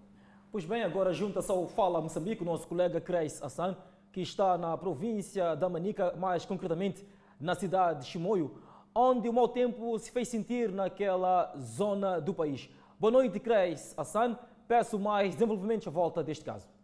Pois 0.50 0.64
bem, 0.64 0.82
agora 0.82 1.12
junta-se 1.12 1.50
ao 1.50 1.66
Fala 1.68 2.00
Moçambique 2.00 2.42
o 2.42 2.46
nosso 2.46 2.66
colega 2.66 3.00
Cres 3.00 3.42
Hassan, 3.42 3.76
que 4.12 4.22
está 4.22 4.56
na 4.56 4.76
província 4.78 5.54
da 5.54 5.68
Manica, 5.68 6.14
mais 6.16 6.44
concretamente 6.46 7.06
na 7.38 7.54
cidade 7.54 8.00
de 8.00 8.06
Chimoio, 8.06 8.56
onde 8.94 9.28
o 9.28 9.32
mau 9.32 9.48
tempo 9.48 9.98
se 9.98 10.10
fez 10.10 10.28
sentir 10.28 10.72
naquela 10.72 11.54
zona 11.58 12.20
do 12.20 12.32
país. 12.32 12.70
Boa 12.98 13.10
noite, 13.10 13.38
Cres 13.38 13.94
Hassan. 13.96 14.38
Peço 14.66 14.98
mais 14.98 15.34
desenvolvimentos 15.34 15.86
à 15.86 15.90
volta 15.90 16.22
deste 16.22 16.44
caso. 16.44 16.77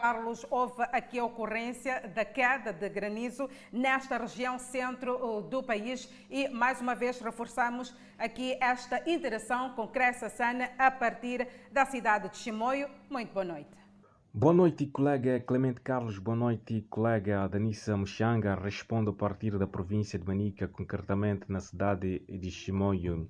Carlos, 0.00 0.46
houve 0.48 0.82
aqui 0.92 1.18
a 1.18 1.24
ocorrência 1.24 2.08
da 2.14 2.24
queda 2.24 2.72
de 2.72 2.88
granizo 2.88 3.50
nesta 3.72 4.16
região 4.16 4.56
centro 4.58 5.42
do 5.42 5.60
país 5.60 6.08
e, 6.30 6.48
mais 6.48 6.80
uma 6.80 6.94
vez, 6.94 7.20
reforçamos 7.20 7.96
aqui 8.16 8.56
esta 8.60 9.02
interação 9.10 9.70
com 9.74 9.88
Cressa 9.88 10.28
Sana 10.28 10.70
a 10.78 10.88
partir 10.90 11.48
da 11.72 11.84
cidade 11.84 12.28
de 12.28 12.36
Chimoio. 12.36 12.88
Muito 13.10 13.32
boa 13.32 13.44
noite. 13.44 13.70
Boa 14.32 14.52
noite, 14.52 14.86
colega 14.86 15.40
Clemente 15.40 15.80
Carlos. 15.80 16.18
Boa 16.18 16.36
noite, 16.36 16.86
colega 16.88 17.48
Danissa 17.48 17.96
Muxanga. 17.96 18.54
Respondo 18.54 19.10
a 19.10 19.14
partir 19.14 19.58
da 19.58 19.66
província 19.66 20.16
de 20.16 20.24
Manica, 20.24 20.68
concretamente 20.68 21.50
na 21.50 21.58
cidade 21.58 22.20
de 22.20 22.50
Chimoio. 22.52 23.28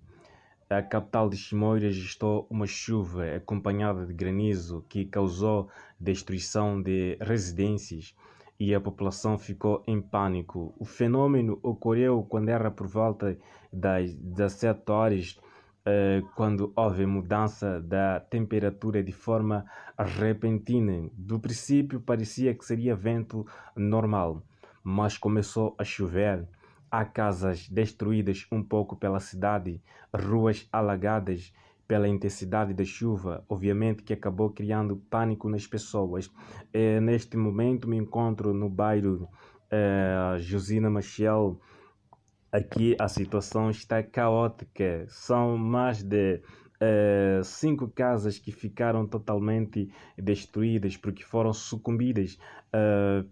A 0.70 0.82
capital 0.82 1.30
de 1.30 1.36
Chimoio 1.38 1.80
registrou 1.80 2.46
uma 2.50 2.66
chuva 2.66 3.36
acompanhada 3.36 4.04
de 4.04 4.12
granizo 4.12 4.84
que 4.86 5.06
causou 5.06 5.70
destruição 5.98 6.82
de 6.82 7.16
residências 7.22 8.14
e 8.60 8.74
a 8.74 8.80
população 8.80 9.38
ficou 9.38 9.82
em 9.86 9.98
pânico. 9.98 10.74
O 10.78 10.84
fenômeno 10.84 11.58
ocorreu 11.62 12.22
quando 12.22 12.50
era 12.50 12.70
por 12.70 12.86
volta 12.86 13.38
das 13.72 14.12
17 14.12 14.92
horas, 14.92 15.40
eh, 15.86 16.22
quando 16.36 16.70
houve 16.76 17.06
mudança 17.06 17.80
da 17.80 18.20
temperatura 18.20 19.02
de 19.02 19.12
forma 19.12 19.64
repentina. 19.96 21.08
Do 21.14 21.40
princípio 21.40 21.98
parecia 21.98 22.54
que 22.54 22.62
seria 22.62 22.94
vento 22.94 23.46
normal, 23.74 24.42
mas 24.84 25.16
começou 25.16 25.74
a 25.78 25.84
chover 25.84 26.46
Há 26.90 27.04
casas 27.04 27.68
destruídas 27.68 28.46
um 28.50 28.62
pouco 28.62 28.96
pela 28.96 29.20
cidade, 29.20 29.80
ruas 30.14 30.66
alagadas 30.72 31.52
pela 31.88 32.06
intensidade 32.06 32.74
da 32.74 32.84
chuva, 32.84 33.42
obviamente 33.48 34.02
que 34.02 34.12
acabou 34.12 34.50
criando 34.50 35.02
pânico 35.08 35.48
nas 35.48 35.66
pessoas. 35.66 36.30
É, 36.70 37.00
neste 37.00 37.36
momento 37.36 37.88
me 37.88 37.96
encontro 37.96 38.52
no 38.52 38.68
bairro 38.68 39.26
é, 39.70 40.36
Josina 40.38 40.90
Maciel. 40.90 41.58
Aqui 42.52 42.94
a 43.00 43.08
situação 43.08 43.70
está 43.70 44.02
caótica. 44.02 45.06
São 45.08 45.56
mais 45.56 46.02
de 46.02 46.42
é, 46.78 47.40
cinco 47.42 47.88
casas 47.88 48.38
que 48.38 48.52
ficaram 48.52 49.06
totalmente 49.06 49.90
destruídas 50.16 50.96
porque 50.96 51.22
foram 51.24 51.52
sucumbidas 51.52 52.38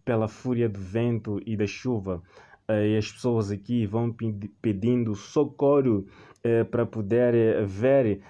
pela 0.03 0.29
fúria 0.29 0.67
do 0.67 0.81
vento 0.81 1.39
e 1.45 1.59
da 1.59 1.67
chuva 1.67 2.23
e 2.69 2.97
as 2.97 3.11
pessoas 3.11 3.51
aqui 3.51 3.87
vão 3.87 4.15
pedindo 4.61 5.15
socorro 5.15 6.07
eh, 6.43 6.65
para 6.65 6.85
poder 6.85 7.35
eh, 7.35 7.65
ver, 7.65 8.21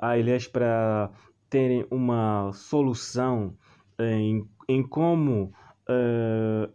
aliás, 0.00 0.46
para 0.46 1.10
terem 1.50 1.86
uma 1.90 2.50
solução 2.52 3.54
em, 3.98 4.48
em 4.68 4.82
como 4.82 5.52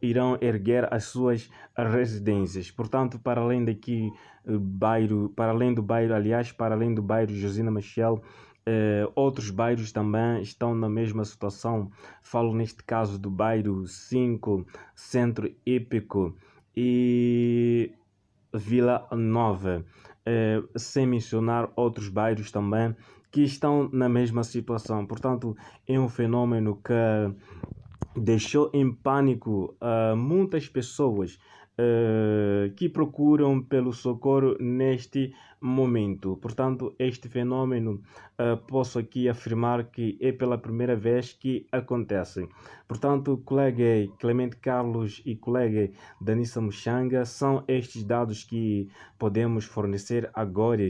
irão 0.01 0.37
erguer 0.39 0.87
as 0.93 1.05
suas 1.05 1.49
residências. 1.75 2.69
Portanto, 2.69 3.17
para 3.17 3.41
além 3.41 3.65
daqui, 3.65 4.11
bairro, 4.45 5.29
para 5.29 5.51
além 5.51 5.73
do 5.73 5.81
bairro, 5.81 6.13
aliás, 6.13 6.51
para 6.51 6.75
além 6.75 6.93
do 6.93 7.01
bairro 7.01 7.33
Josina 7.33 7.71
Michel, 7.71 8.21
Uh, 8.69 9.09
outros 9.15 9.49
bairros 9.49 9.91
também 9.91 10.43
estão 10.43 10.75
na 10.75 10.87
mesma 10.87 11.25
situação. 11.25 11.89
Falo 12.21 12.53
neste 12.53 12.83
caso 12.83 13.17
do 13.17 13.31
bairro 13.31 13.87
5, 13.87 14.63
Centro 14.93 15.51
Épico, 15.65 16.35
e 16.81 17.91
Vila 18.53 19.05
Nova, 19.11 19.85
eh, 20.25 20.63
sem 20.77 21.05
mencionar 21.05 21.69
outros 21.75 22.07
bairros 22.07 22.51
também 22.51 22.95
que 23.29 23.41
estão 23.41 23.89
na 23.91 24.07
mesma 24.07 24.45
situação. 24.45 25.05
Portanto, 25.05 25.57
é 25.85 25.99
um 25.99 26.07
fenômeno 26.07 26.77
que 26.81 26.93
deixou 28.15 28.71
em 28.73 28.91
pânico 28.91 29.75
uh, 29.81 30.15
muitas 30.15 30.67
pessoas 30.67 31.37
uh, 31.79 32.69
que 32.75 32.89
procuram 32.89 33.61
pelo 33.61 33.93
socorro 33.93 34.57
neste 34.59 35.33
momento. 35.61 36.37
Portanto, 36.41 36.93
este 36.99 37.29
fenômeno 37.29 38.01
uh, 38.37 38.57
posso 38.67 38.99
aqui 38.99 39.29
afirmar 39.29 39.85
que 39.85 40.17
é 40.21 40.31
pela 40.31 40.57
primeira 40.57 40.95
vez 40.95 41.31
que 41.31 41.65
acontece. 41.71 42.47
Portanto, 42.87 43.41
colega 43.45 43.83
Clemente 44.19 44.57
Carlos 44.57 45.21
e 45.25 45.35
colega 45.35 45.89
Danissa 46.19 46.59
Muxanga 46.59 47.25
são 47.25 47.63
estes 47.67 48.03
dados 48.03 48.43
que 48.43 48.89
podemos 49.17 49.65
fornecer 49.65 50.29
agora 50.33 50.87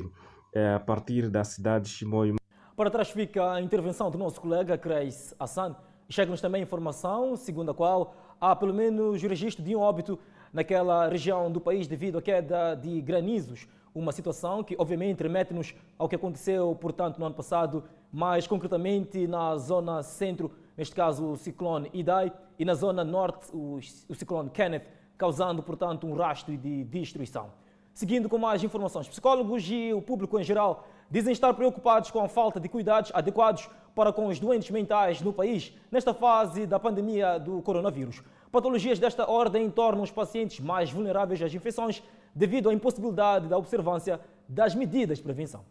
a 0.76 0.80
partir 0.80 1.30
da 1.30 1.44
cidade 1.44 1.86
de 1.86 1.92
Chimoio. 1.92 2.36
Para 2.76 2.90
trás 2.90 3.12
fica 3.12 3.54
a 3.54 3.62
intervenção 3.62 4.10
do 4.10 4.18
nosso 4.18 4.42
colega 4.42 4.78
Cres 4.78 5.36
Hassan. 5.38 5.76
Chega-nos 6.10 6.42
também 6.42 6.64
informação 6.64 7.36
segundo 7.36 7.70
a 7.70 7.74
qual 7.74 8.16
há 8.42 8.56
pelo 8.56 8.74
menos 8.74 9.22
registro 9.22 9.64
de 9.64 9.76
um 9.76 9.80
óbito 9.80 10.18
naquela 10.54 11.08
região 11.08 11.52
do 11.52 11.60
país 11.60 11.88
devido 11.88 12.18
à 12.18 12.22
queda 12.22 12.76
de 12.76 13.02
granizos. 13.02 13.68
Uma 13.94 14.12
situação 14.12 14.64
que, 14.64 14.76
obviamente, 14.78 15.24
remete-nos 15.24 15.76
ao 15.98 16.08
que 16.08 16.16
aconteceu, 16.16 16.76
portanto, 16.80 17.18
no 17.18 17.26
ano 17.26 17.36
passado, 17.36 17.84
mais 18.12 18.48
concretamente 18.48 19.28
na 19.28 19.56
zona 19.58 20.04
centro, 20.04 20.52
neste 20.78 20.96
caso 20.96 21.32
o 21.32 21.38
ciclone 21.38 21.90
Idai, 21.94 22.32
e 22.58 22.66
na 22.66 22.74
zona 22.74 23.04
norte, 23.04 23.48
o, 23.54 23.80
o 24.08 24.16
ciclone 24.16 24.50
Kenneth, 24.50 24.86
causando, 25.18 25.62
portanto, 25.62 26.08
um 26.08 26.14
rastro 26.14 26.56
de 26.56 26.84
destruição. 26.86 27.52
Seguindo 27.94 28.30
com 28.30 28.38
mais 28.38 28.64
informações, 28.64 29.08
psicólogos 29.08 29.70
e 29.70 29.94
o 29.94 30.02
público 30.02 30.40
em 30.40 30.44
geral 30.44 30.88
dizem 31.12 31.34
estar 31.34 31.54
preocupados 31.54 32.12
com 32.12 32.22
a 32.22 32.30
falta 32.30 32.60
de 32.60 32.70
cuidados 32.70 33.12
adequados 33.14 33.70
para 33.94 34.14
com 34.14 34.28
os 34.28 34.40
doentes 34.40 34.70
mentais 34.70 35.22
no 35.22 35.34
país 35.34 35.74
nesta 35.92 36.14
fase 36.14 36.66
da 36.66 36.80
pandemia 36.80 37.38
do 37.38 37.62
coronavírus. 37.62 38.24
Patologias 38.52 38.98
desta 38.98 39.30
ordem 39.30 39.70
tornam 39.70 40.04
os 40.04 40.12
pacientes 40.12 40.60
mais 40.60 40.92
vulneráveis 40.92 41.42
às 41.42 41.54
infecções 41.54 42.02
devido 42.34 42.70
à 42.70 42.74
impossibilidade 42.74 43.48
da 43.48 43.58
observância 43.58 44.20
das 44.48 44.74
medidas 44.74 45.20
de 45.20 45.24
prevenção. 45.24 45.64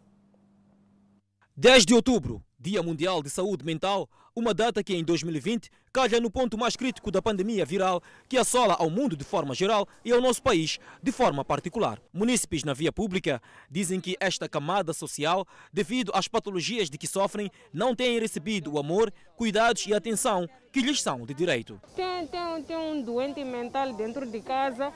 10 1.57 1.85
de 1.85 1.93
outubro, 1.93 2.41
Dia 2.57 2.81
Mundial 2.81 3.21
de 3.21 3.29
Saúde 3.29 3.65
Mental, 3.65 4.07
uma 4.35 4.53
data 4.53 4.83
que 4.83 4.95
em 4.95 5.03
2020 5.03 5.69
calha 5.91 6.19
no 6.19 6.29
ponto 6.29 6.57
mais 6.57 6.75
crítico 6.75 7.11
da 7.11 7.21
pandemia 7.21 7.65
viral 7.65 8.01
que 8.27 8.37
assola 8.37 8.75
ao 8.75 8.89
mundo 8.89 9.15
de 9.17 9.23
forma 9.23 9.55
geral 9.55 9.87
e 10.05 10.11
ao 10.11 10.21
nosso 10.21 10.41
país 10.41 10.79
de 11.01 11.11
forma 11.11 11.43
particular. 11.43 11.99
Munícipes 12.13 12.63
na 12.63 12.73
via 12.73 12.91
pública 12.91 13.41
dizem 13.69 13.99
que 13.99 14.15
esta 14.19 14.47
camada 14.47 14.93
social, 14.93 15.47
devido 15.73 16.11
às 16.13 16.27
patologias 16.27 16.89
de 16.89 16.97
que 16.97 17.07
sofrem, 17.07 17.51
não 17.73 17.95
têm 17.95 18.19
recebido 18.19 18.73
o 18.73 18.79
amor, 18.79 19.11
cuidados 19.35 19.85
e 19.87 19.93
atenção 19.93 20.47
que 20.71 20.81
lhes 20.81 21.01
são 21.01 21.25
de 21.25 21.33
direito. 21.33 21.81
Tem, 21.95 22.27
tem, 22.27 22.63
tem 22.63 22.77
um 22.77 23.01
doente 23.01 23.43
mental 23.43 23.93
dentro 23.93 24.25
de 24.25 24.39
casa 24.41 24.93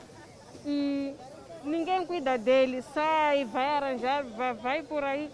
e 0.64 1.12
ninguém 1.64 2.06
cuida 2.06 2.38
dele, 2.38 2.82
sai, 2.94 3.44
vai 3.44 3.66
arranjar, 3.66 4.24
vai, 4.24 4.54
vai 4.54 4.82
por 4.82 5.02
aí 5.02 5.30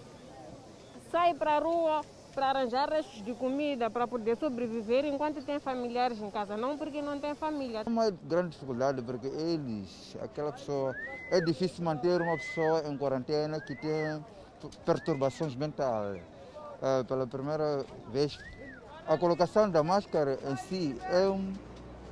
sai 1.11 1.35
para 1.35 1.57
a 1.57 1.59
rua 1.59 2.03
para 2.31 2.51
arranjar 2.51 2.89
restos 2.89 3.23
de 3.23 3.35
comida 3.35 3.91
para 3.91 4.07
poder 4.07 4.37
sobreviver 4.37 5.05
enquanto 5.05 5.43
tem 5.43 5.59
familiares 5.59 6.21
em 6.21 6.31
casa, 6.31 6.57
não 6.57 6.77
porque 6.77 7.03
não 7.03 7.19
tem 7.19 7.35
família. 7.35 7.83
É 7.87 7.89
uma 7.89 8.11
grande 8.11 8.51
dificuldade 8.51 9.03
porque 9.03 9.27
eles, 9.27 10.17
aquela 10.23 10.53
pessoa, 10.53 10.95
é 11.31 11.41
difícil 11.41 11.85
manter 11.85 12.21
uma 12.21 12.37
pessoa 12.37 12.83
em 12.89 12.97
quarentena 12.97 13.61
que 13.61 13.75
tem 13.75 14.25
perturbações 14.85 15.55
mentais. 15.55 16.23
É, 16.83 17.03
pela 17.05 17.27
primeira 17.27 17.85
vez, 18.11 18.39
a 19.07 19.19
colocação 19.19 19.69
da 19.69 19.83
máscara 19.83 20.39
em 20.51 20.57
si 20.57 20.97
é 21.11 21.29
um 21.29 21.53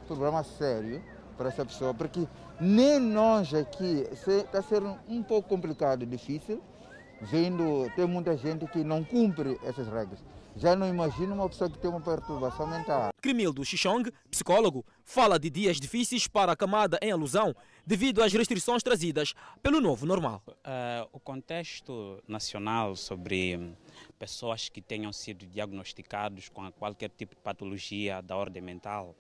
problema 0.07 0.43
sério 0.43 1.03
para 1.37 1.49
essa 1.49 1.65
pessoa, 1.65 1.95
porque 1.95 2.27
nem 2.61 2.99
nós 2.99 3.55
aqui 3.55 4.07
está 4.11 4.61
sendo 4.61 4.99
um 5.09 5.23
pouco 5.23 5.49
complicado, 5.49 6.05
difícil 6.05 6.61
vendo, 7.21 7.91
tem 7.95 8.07
muita 8.07 8.37
gente 8.37 8.67
que 8.67 8.85
não 8.85 9.05
cumpre 9.05 9.59
essas 9.65 9.87
regras. 9.89 10.19
Já 10.57 10.75
não 10.75 10.89
imagino 10.89 11.35
uma 11.35 11.49
pessoa 11.49 11.71
que 11.71 11.79
tem 11.79 11.89
uma 11.89 12.01
perturbação 12.01 12.67
mental. 12.67 13.11
Crimildo 13.21 13.65
Xixong, 13.65 14.11
psicólogo, 14.29 14.85
fala 15.05 15.39
de 15.39 15.49
dias 15.49 15.79
difíceis 15.79 16.27
para 16.27 16.51
a 16.51 16.57
camada 16.57 16.99
em 17.01 17.13
alusão 17.13 17.55
devido 17.87 18.23
às 18.23 18.33
restrições 18.33 18.83
trazidas 18.83 19.35
pelo 19.63 19.81
novo 19.81 20.05
normal. 20.05 20.43
Uh, 20.49 21.09
o 21.13 21.21
contexto 21.21 22.21
nacional 22.27 22.97
sobre 22.97 23.73
pessoas 24.19 24.69
que 24.69 24.83
tenham 24.83 25.13
sido 25.13 25.47
diagnosticados 25.47 26.49
com 26.49 26.71
qualquer 26.73 27.11
tipo 27.11 27.37
de 27.37 27.41
patologia 27.41 28.21
da 28.21 28.37
ordem 28.37 28.61
mental 28.61 29.15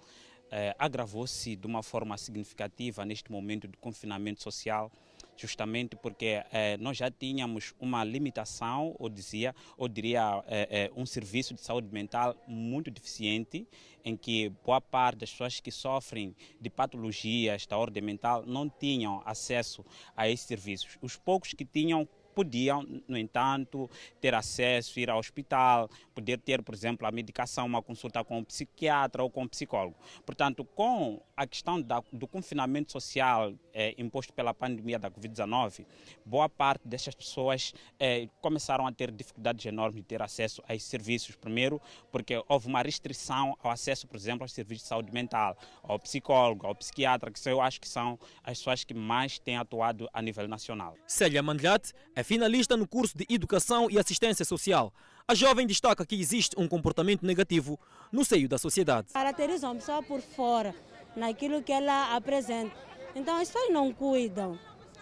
uh, 0.47 0.75
agravou-se 0.77 1.55
de 1.55 1.67
uma 1.67 1.83
forma 1.83 2.17
significativa 2.19 3.05
neste 3.05 3.31
momento 3.31 3.69
de 3.69 3.77
confinamento 3.77 4.43
social 4.43 4.91
justamente 5.39 5.97
porque 5.97 6.43
eh, 6.53 6.77
nós 6.79 6.97
já 6.97 7.11
tínhamos 7.11 7.75
uma 7.79 8.03
limitação, 8.05 8.95
ou 8.99 9.09
dizia, 9.09 9.55
ou 9.77 9.89
diria, 9.89 10.43
eh, 10.47 10.69
eh, 10.71 10.91
um 10.97 11.07
serviço 11.07 11.55
de 11.55 11.61
saúde 11.61 11.89
mental 11.93 12.37
muito 12.47 12.91
deficiente, 12.91 13.67
em 14.05 14.17
que 14.17 14.49
boa 14.65 14.81
parte 14.81 15.19
das 15.19 15.31
pessoas 15.31 15.61
que 15.61 15.71
sofrem 15.71 16.35
de 16.61 16.71
patologias 16.71 17.67
da 17.67 17.77
ordem 17.77 18.03
mental 18.03 18.45
não 18.47 18.69
tinham 18.69 19.23
acesso 19.25 19.85
a 20.17 20.29
esses 20.29 20.47
serviços. 20.47 20.99
Os 21.01 21.17
poucos 21.17 21.53
que 21.53 21.65
tinham 21.65 22.09
podiam, 22.39 22.87
no 23.09 23.19
entanto, 23.19 23.91
ter 24.21 24.33
acesso, 24.33 25.01
ir 25.01 25.11
ao 25.11 25.19
hospital, 25.19 25.91
poder 26.15 26.39
ter, 26.39 26.63
por 26.63 26.73
exemplo, 26.73 27.05
a 27.05 27.11
medicação, 27.11 27.67
uma 27.67 27.83
consulta 27.83 28.23
com 28.23 28.39
um 28.39 28.45
psiquiatra 28.45 29.25
ou 29.25 29.29
com 29.29 29.43
um 29.43 29.49
psicólogo. 29.49 29.97
Portanto, 30.25 30.65
com 30.65 31.21
a 31.37 31.45
questão 31.45 31.83
da, 31.83 32.01
do 32.13 32.29
confinamento 32.29 32.93
social 32.93 33.53
eh, 33.75 33.93
imposto 33.99 34.33
pela 34.33 34.55
pandemia 34.55 35.01
da 35.01 35.11
Covid-19, 35.11 35.85
boa 36.25 36.49
parte 36.49 36.87
dessas 36.87 37.13
pessoas 37.13 37.75
eh, 37.99 38.29
começaram 38.41 38.87
a 38.87 38.93
ter 38.93 39.11
dificuldades 39.11 39.67
enormes 39.67 39.97
de 39.97 40.07
ter 40.07 40.23
acesso 40.23 40.63
a 40.69 40.77
esses 40.77 40.89
serviços. 40.89 41.35
Primeiro, 41.35 41.83
porque 42.13 42.41
houve 42.49 42.69
uma 42.69 42.83
restrição 42.83 43.57
ao 43.61 43.73
acesso, 43.73 44.07
por 44.07 44.17
exemplo, 44.17 44.45
aos 44.45 44.53
serviços 44.53 44.85
de 44.85 44.89
saúde 44.89 45.13
mental, 45.13 45.57
ao 45.83 45.99
psicólogo, 45.99 46.69
ao 46.69 46.75
psiquiatra, 46.77 47.33
que 47.33 47.49
eu 47.49 47.61
acho 47.61 47.81
que 47.81 47.89
são 47.89 48.17
as 48.45 48.59
pessoas 48.59 48.85
que 48.85 48.95
mais 48.95 49.41
têm 49.41 49.57
atuado 49.57 50.09
a 50.13 50.23
nível 50.23 50.47
nacional. 50.47 50.97
Célia 51.07 51.43
Mandlhat 51.43 51.93
é 52.15 52.23
finalista 52.29 52.77
no 52.77 52.87
curso 52.87 53.17
de 53.17 53.25
Educação 53.31 53.89
e 53.91 53.99
Assistência 53.99 54.45
Social. 54.45 54.93
A 55.27 55.35
jovem 55.35 55.67
destaca 55.67 56.05
que 56.05 56.15
existe 56.15 56.55
um 56.59 56.69
comportamento 56.69 57.25
negativo 57.25 57.81
no 58.13 58.23
seio 58.23 58.47
da 58.47 58.59
sociedade. 58.59 59.15
Caracterizam 59.15 59.73
a 59.73 59.75
pessoa 59.75 60.03
por 60.03 60.21
fora, 60.21 60.75
naquilo 61.17 61.63
que 61.63 61.73
ela 61.73 62.15
apresenta. 62.15 62.77
Então 63.17 63.35
as 63.41 63.49
pessoas 63.49 63.73
não 63.73 63.95
cuidam, 63.95 64.59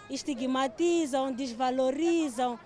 estigmatizam, 0.09 1.33
desvalorizam. 1.33 2.57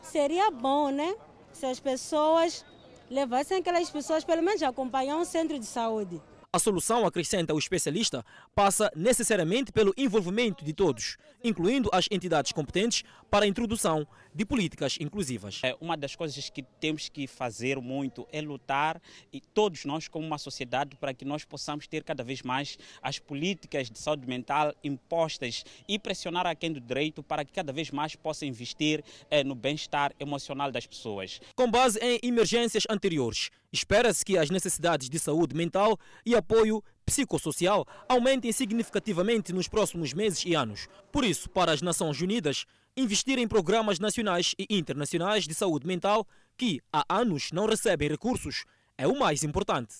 Seria 0.00 0.50
bom, 0.50 0.88
né? 0.88 1.14
Se 1.52 1.66
as 1.66 1.78
pessoas 1.78 2.64
levassem 3.10 3.58
aquelas 3.58 3.90
pessoas, 3.90 4.24
pelo 4.24 4.42
menos, 4.42 4.62
a 4.62 4.68
acompanhar 4.68 5.18
um 5.18 5.26
centro 5.26 5.58
de 5.58 5.66
saúde. 5.66 6.22
A 6.56 6.58
solução, 6.58 7.04
acrescenta 7.04 7.52
o 7.52 7.58
especialista, 7.58 8.24
passa 8.54 8.90
necessariamente 8.96 9.70
pelo 9.70 9.92
envolvimento 9.94 10.64
de 10.64 10.72
todos, 10.72 11.18
incluindo 11.44 11.90
as 11.92 12.06
entidades 12.10 12.50
competentes 12.50 13.04
para 13.30 13.44
a 13.44 13.48
introdução 13.48 14.06
de 14.34 14.44
políticas 14.44 14.98
inclusivas. 15.00 15.60
É, 15.62 15.74
uma 15.80 15.96
das 15.96 16.14
coisas 16.14 16.50
que 16.50 16.62
temos 16.62 17.08
que 17.08 17.26
fazer 17.26 17.78
muito 17.78 18.28
é 18.30 18.40
lutar, 18.42 19.00
e 19.32 19.40
todos 19.40 19.84
nós 19.86 20.08
como 20.08 20.26
uma 20.26 20.36
sociedade, 20.36 20.94
para 20.96 21.14
que 21.14 21.24
nós 21.24 21.44
possamos 21.44 21.86
ter 21.86 22.04
cada 22.04 22.22
vez 22.22 22.42
mais 22.42 22.78
as 23.00 23.18
políticas 23.18 23.90
de 23.90 23.98
saúde 23.98 24.26
mental 24.26 24.74
impostas 24.84 25.64
e 25.88 25.98
pressionar 25.98 26.46
a 26.46 26.54
quem 26.54 26.70
do 26.70 26.80
direito 26.80 27.22
para 27.22 27.44
que 27.44 27.52
cada 27.52 27.72
vez 27.72 27.90
mais 27.90 28.14
possa 28.14 28.44
investir 28.44 29.02
é, 29.30 29.42
no 29.42 29.54
bem-estar 29.54 30.12
emocional 30.20 30.70
das 30.70 30.86
pessoas. 30.86 31.40
Com 31.54 31.70
base 31.70 31.98
em 32.00 32.20
emergências 32.22 32.84
anteriores, 32.90 33.50
espera-se 33.72 34.24
que 34.24 34.36
as 34.36 34.50
necessidades 34.50 35.08
de 35.08 35.18
saúde 35.18 35.54
mental 35.54 35.98
e 36.24 36.34
apoio 36.34 36.84
psicossocial 37.06 37.86
aumentem 38.08 38.52
significativamente 38.52 39.52
nos 39.52 39.68
próximos 39.68 40.12
meses 40.12 40.44
e 40.44 40.54
anos. 40.54 40.88
Por 41.12 41.24
isso, 41.24 41.48
para 41.48 41.72
as 41.72 41.80
Nações 41.80 42.20
Unidas, 42.20 42.66
investir 42.96 43.38
em 43.38 43.46
programas 43.46 43.98
nacionais 43.98 44.54
e 44.58 44.66
internacionais 44.70 45.44
de 45.46 45.54
saúde 45.54 45.86
mental 45.86 46.26
que 46.56 46.80
há 46.92 47.04
anos 47.08 47.52
não 47.52 47.66
recebem 47.66 48.08
recursos 48.08 48.64
é 48.96 49.06
o 49.06 49.18
mais 49.18 49.44
importante. 49.44 49.94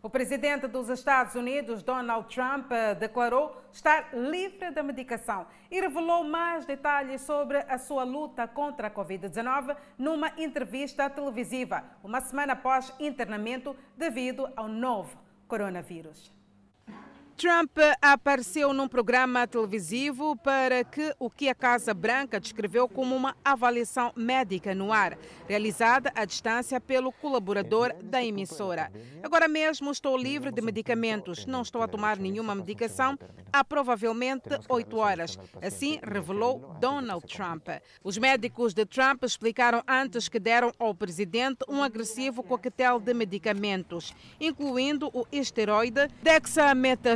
O 0.00 0.10
presidente 0.10 0.66
dos 0.66 0.88
Estados 0.88 1.36
Unidos, 1.36 1.82
Donald 1.82 2.32
Trump, 2.32 2.72
eh, 2.72 2.94
declarou 2.96 3.56
estar 3.72 4.12
livre 4.12 4.72
da 4.72 4.82
medicação 4.82 5.46
e 5.70 5.80
revelou 5.80 6.24
mais 6.24 6.66
detalhes 6.66 7.20
sobre 7.20 7.58
a 7.58 7.78
sua 7.78 8.02
luta 8.02 8.48
contra 8.48 8.88
a 8.88 8.90
Covid-19 8.90 9.76
numa 9.96 10.32
entrevista 10.36 11.08
televisiva, 11.08 11.84
uma 12.02 12.20
semana 12.20 12.54
após 12.54 12.92
internamento 12.98 13.76
devido 13.96 14.48
ao 14.56 14.66
novo 14.66 15.16
coronavírus. 15.46 16.32
Trump 17.36 17.76
apareceu 18.00 18.72
num 18.72 18.86
programa 18.86 19.46
televisivo 19.46 20.36
para 20.36 20.84
que 20.84 21.14
o 21.18 21.30
que 21.30 21.48
a 21.48 21.54
Casa 21.54 21.92
Branca 21.92 22.38
descreveu 22.38 22.88
como 22.88 23.16
uma 23.16 23.34
avaliação 23.44 24.12
médica 24.14 24.74
no 24.74 24.92
ar, 24.92 25.18
realizada 25.48 26.12
à 26.14 26.24
distância 26.24 26.80
pelo 26.80 27.10
colaborador 27.10 27.94
da 28.02 28.22
emissora. 28.22 28.92
Agora 29.22 29.48
mesmo 29.48 29.90
estou 29.90 30.16
livre 30.16 30.50
de 30.50 30.62
medicamentos, 30.62 31.46
não 31.46 31.62
estou 31.62 31.82
a 31.82 31.88
tomar 31.88 32.18
nenhuma 32.18 32.54
medicação 32.54 33.18
há 33.52 33.62
provavelmente 33.62 34.48
oito 34.68 34.96
horas. 34.96 35.38
Assim 35.60 36.00
revelou 36.02 36.74
Donald 36.80 37.26
Trump. 37.26 37.68
Os 38.02 38.16
médicos 38.16 38.72
de 38.72 38.86
Trump 38.86 39.24
explicaram 39.24 39.82
antes 39.86 40.28
que 40.28 40.38
deram 40.38 40.72
ao 40.78 40.94
presidente 40.94 41.64
um 41.68 41.82
agressivo 41.82 42.42
coquetel 42.42 42.98
de 42.98 43.12
medicamentos, 43.12 44.14
incluindo 44.40 45.10
o 45.12 45.26
esteroide 45.30 46.08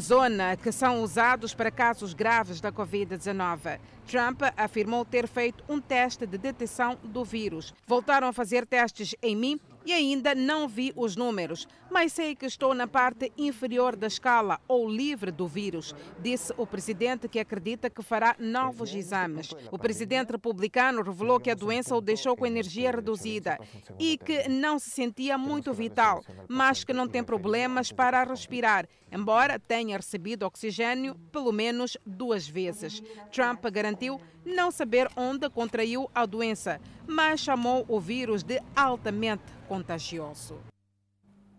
dexametazona 0.07 0.57
que 0.57 0.71
são 0.71 1.03
usados 1.03 1.53
para 1.53 1.71
casos 1.71 2.15
graves 2.15 2.61
da 2.61 2.71
Covid-19. 2.71 3.81
Trump 4.07 4.43
afirmou 4.57 5.05
ter 5.05 5.27
feito 5.27 5.65
um 5.69 5.81
teste 5.81 6.25
de 6.27 6.39
detecção 6.39 6.97
do 7.03 7.25
vírus. 7.25 7.75
Voltaram 7.87 8.29
a 8.29 8.33
fazer 8.33 8.65
testes 8.65 9.17
em 9.21 9.35
mim 9.35 9.61
e 9.85 9.93
ainda 9.93 10.35
não 10.35 10.69
vi 10.69 10.93
os 10.97 11.17
números, 11.17 11.67
mas 11.91 12.13
sei 12.13 12.35
que 12.35 12.47
estou 12.47 12.75
na 12.75 12.87
parte 12.87 13.33
inferior 13.37 13.97
da 13.97 14.07
escala 14.07 14.61
ou 14.69 14.89
livre 14.89 15.31
do 15.31 15.47
vírus, 15.47 15.95
disse 16.21 16.53
o 16.57 16.67
presidente, 16.67 17.29
que 17.29 17.39
acredita 17.39 17.89
que 17.89 18.03
fará 18.03 18.37
novos 18.39 18.95
exames. 18.95 19.55
O 19.71 19.79
presidente 19.79 20.33
republicano 20.33 21.03
revelou 21.03 21.41
que 21.41 21.51
a 21.51 21.55
doença 21.55 21.97
o 21.97 22.01
deixou 22.01 22.37
com 22.37 22.47
energia 22.47 22.91
reduzida 22.91 23.59
e 23.99 24.19
que 24.19 24.49
não 24.49 24.79
se 24.79 24.91
sentia 24.91 25.39
muito 25.39 25.73
vital, 25.73 26.23
mas 26.49 26.85
que 26.85 26.93
não 26.93 27.09
tem 27.09 27.23
problemas 27.23 27.93
para 27.93 28.25
respirar, 28.25 28.89
embora 29.11 29.59
tenha 29.59 29.97
recebido 29.97 30.45
oxigênio 30.45 31.15
pelo 31.33 31.53
menos 31.53 31.97
duas 32.05 32.47
vezes. 32.49 33.03
Trump 33.33 33.65
garantiu 33.67 34.21
não 34.45 34.71
saber 34.71 35.09
onde 35.17 35.49
contraiu 35.51 36.11
a 36.15 36.25
doença, 36.25 36.81
mas 37.07 37.41
chamou 37.41 37.85
o 37.89 37.99
vírus 37.99 38.43
de 38.43 38.61
altamente 38.75 39.45
contagioso. 39.69 40.59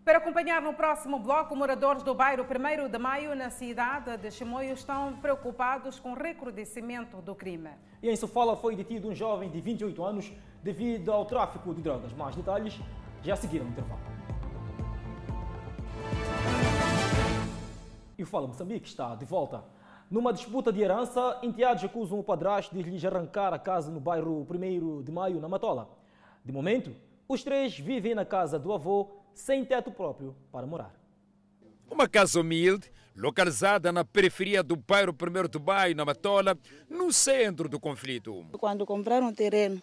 Para 0.08 0.16
acompanhar 0.16 0.62
no 0.62 0.72
próximo 0.72 1.18
bloco, 1.18 1.54
moradores 1.54 2.02
do 2.02 2.14
bairro 2.14 2.42
1 2.42 2.88
de 2.88 2.96
Maio, 2.96 3.36
na 3.36 3.50
cidade 3.50 4.16
de 4.16 4.30
Chimoio, 4.30 4.72
estão 4.72 5.14
preocupados 5.18 6.00
com 6.00 6.12
o 6.12 6.14
recrudescimento 6.14 7.20
do 7.20 7.34
crime. 7.34 7.68
E 8.02 8.08
em 8.08 8.16
Sofala 8.16 8.56
foi 8.56 8.74
detido 8.74 9.06
um 9.06 9.14
jovem 9.14 9.50
de 9.50 9.60
28 9.60 10.02
anos 10.02 10.32
devido 10.62 11.12
ao 11.12 11.26
tráfico 11.26 11.74
de 11.74 11.82
drogas. 11.82 12.10
Mais 12.14 12.34
detalhes 12.34 12.80
já 13.22 13.36
seguiram 13.36 13.66
o 13.66 13.68
intervalo. 13.68 14.00
E 18.16 18.22
o 18.22 18.26
Fala 18.26 18.46
Moçambique 18.46 18.88
está 18.88 19.14
de 19.14 19.26
volta. 19.26 19.62
Numa 20.10 20.32
disputa 20.32 20.72
de 20.72 20.80
herança, 20.80 21.38
enteados 21.42 21.84
acusam 21.84 22.18
o 22.18 22.24
padrasto 22.24 22.74
de 22.74 22.82
lhes 22.82 23.04
arrancar 23.04 23.52
a 23.52 23.58
casa 23.58 23.90
no 23.90 24.00
bairro 24.00 24.46
1 24.50 25.02
de 25.02 25.12
Maio, 25.12 25.38
na 25.38 25.50
Matola. 25.50 25.86
De 26.42 26.50
momento, 26.50 26.96
os 27.28 27.44
três 27.44 27.78
vivem 27.78 28.14
na 28.14 28.24
casa 28.24 28.58
do 28.58 28.72
avô, 28.72 29.17
sem 29.38 29.64
teto 29.64 29.90
próprio 29.90 30.34
para 30.50 30.66
morar. 30.66 30.92
Uma 31.88 32.08
casa 32.08 32.40
humilde, 32.40 32.90
localizada 33.16 33.92
na 33.92 34.04
periferia 34.04 34.62
do 34.62 34.76
bairro 34.76 35.14
1 35.14 35.48
de 35.48 35.58
Maio, 35.58 35.94
na 35.94 36.04
Matola, 36.04 36.58
no 36.90 37.12
centro 37.12 37.68
do 37.68 37.78
conflito. 37.78 38.44
Quando 38.58 38.84
compraram 38.84 39.28
o 39.28 39.32
terreno, 39.32 39.80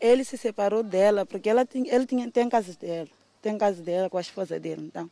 ele 0.00 0.24
se 0.24 0.36
separou 0.36 0.82
dela, 0.82 1.24
porque 1.24 1.48
ela 1.48 1.64
tinha, 1.64 1.94
ele 1.94 2.06
tinha, 2.06 2.30
tem 2.30 2.48
casa 2.48 2.76
dela, 2.76 3.08
tem 3.40 3.56
casa 3.56 3.80
dela 3.82 4.10
com 4.10 4.18
a 4.18 4.20
esposa 4.20 4.58
dele, 4.58 4.86
então 4.86 5.08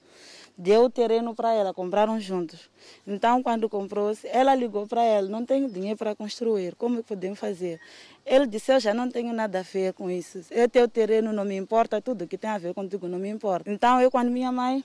deu 0.57 0.85
o 0.85 0.90
terreno 0.90 1.35
para 1.35 1.53
ela, 1.53 1.75
compraram 1.75 2.19
juntos. 2.19 2.71
Então, 3.07 3.42
quando 3.42 3.69
comprou, 3.69 4.12
ela 4.25 4.55
ligou 4.55 4.87
para 4.87 5.05
ele, 5.05 5.29
não 5.29 5.45
tenho 5.45 5.69
dinheiro 5.69 5.99
para 5.99 6.14
construir, 6.14 6.75
como 6.77 7.03
podemos 7.03 7.38
fazer? 7.38 7.81
Ele 8.25 8.47
disse, 8.47 8.73
eu 8.73 8.81
já 8.81 8.95
não 8.95 9.11
tenho 9.11 9.33
nada 9.33 9.61
a 9.61 9.62
ver 9.62 9.92
com 9.92 10.11
isso. 10.11 10.40
Eu 10.51 10.69
tenho 10.69 10.88
terreno, 10.88 11.33
não 11.33 11.45
me 11.45 11.57
importa, 11.57 12.01
tudo 12.01 12.27
que 12.27 12.38
tem 12.38 12.51
a 12.51 12.59
ver 12.59 12.75
contigo 12.75 13.07
não 13.07 13.19
me 13.19 13.29
importa. 13.29 13.71
Então, 13.71 14.01
eu, 14.01 14.11
quando 14.11 14.31
minha 14.31 14.51
mãe 14.51 14.83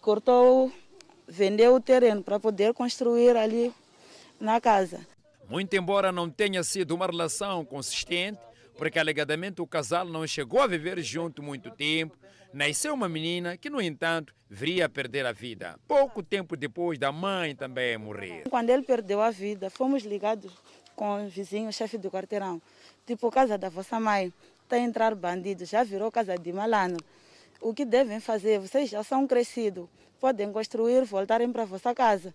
cortou, 0.00 0.70
vendeu 1.26 1.74
o 1.74 1.80
terreno 1.80 2.22
para 2.22 2.38
poder 2.38 2.74
construir 2.74 3.36
ali 3.36 3.72
na 4.38 4.60
casa. 4.60 5.06
Muito 5.48 5.74
embora 5.74 6.12
não 6.12 6.30
tenha 6.30 6.62
sido 6.62 6.94
uma 6.94 7.06
relação 7.06 7.64
consistente, 7.64 8.38
porque 8.76 8.98
alegadamente 8.98 9.60
o 9.60 9.66
casal 9.66 10.04
não 10.04 10.26
chegou 10.26 10.60
a 10.60 10.66
viver 10.66 11.02
junto 11.02 11.42
muito 11.42 11.70
tempo, 11.70 12.16
nasceu 12.52 12.94
uma 12.94 13.08
menina 13.08 13.56
que, 13.56 13.70
no 13.70 13.80
entanto, 13.80 14.34
viria 14.48 14.86
a 14.86 14.88
perder 14.88 15.26
a 15.26 15.32
vida. 15.32 15.78
Pouco 15.86 16.22
tempo 16.22 16.56
depois 16.56 16.98
da 16.98 17.12
mãe 17.12 17.54
também 17.54 17.96
morrer. 17.96 18.44
Quando 18.48 18.70
ele 18.70 18.82
perdeu 18.82 19.20
a 19.20 19.30
vida, 19.30 19.70
fomos 19.70 20.02
ligados 20.02 20.52
com 20.96 21.24
o 21.24 21.28
vizinho, 21.28 21.72
chefe 21.72 21.96
do 21.96 22.10
quarteirão. 22.10 22.60
Tipo, 23.06 23.30
casa 23.30 23.56
da 23.56 23.68
vossa 23.68 23.98
mãe, 23.98 24.32
está 24.64 24.76
a 24.76 24.78
entrar 24.78 25.14
bandido, 25.14 25.64
já 25.64 25.82
virou 25.82 26.10
casa 26.10 26.36
de 26.36 26.52
malandro. 26.52 27.04
O 27.60 27.74
que 27.74 27.84
devem 27.84 28.20
fazer? 28.20 28.58
Vocês 28.58 28.90
já 28.90 29.02
são 29.02 29.26
crescidos, 29.26 29.88
podem 30.20 30.52
construir, 30.52 31.04
voltarem 31.04 31.50
para 31.52 31.64
vossa 31.64 31.94
casa. 31.94 32.34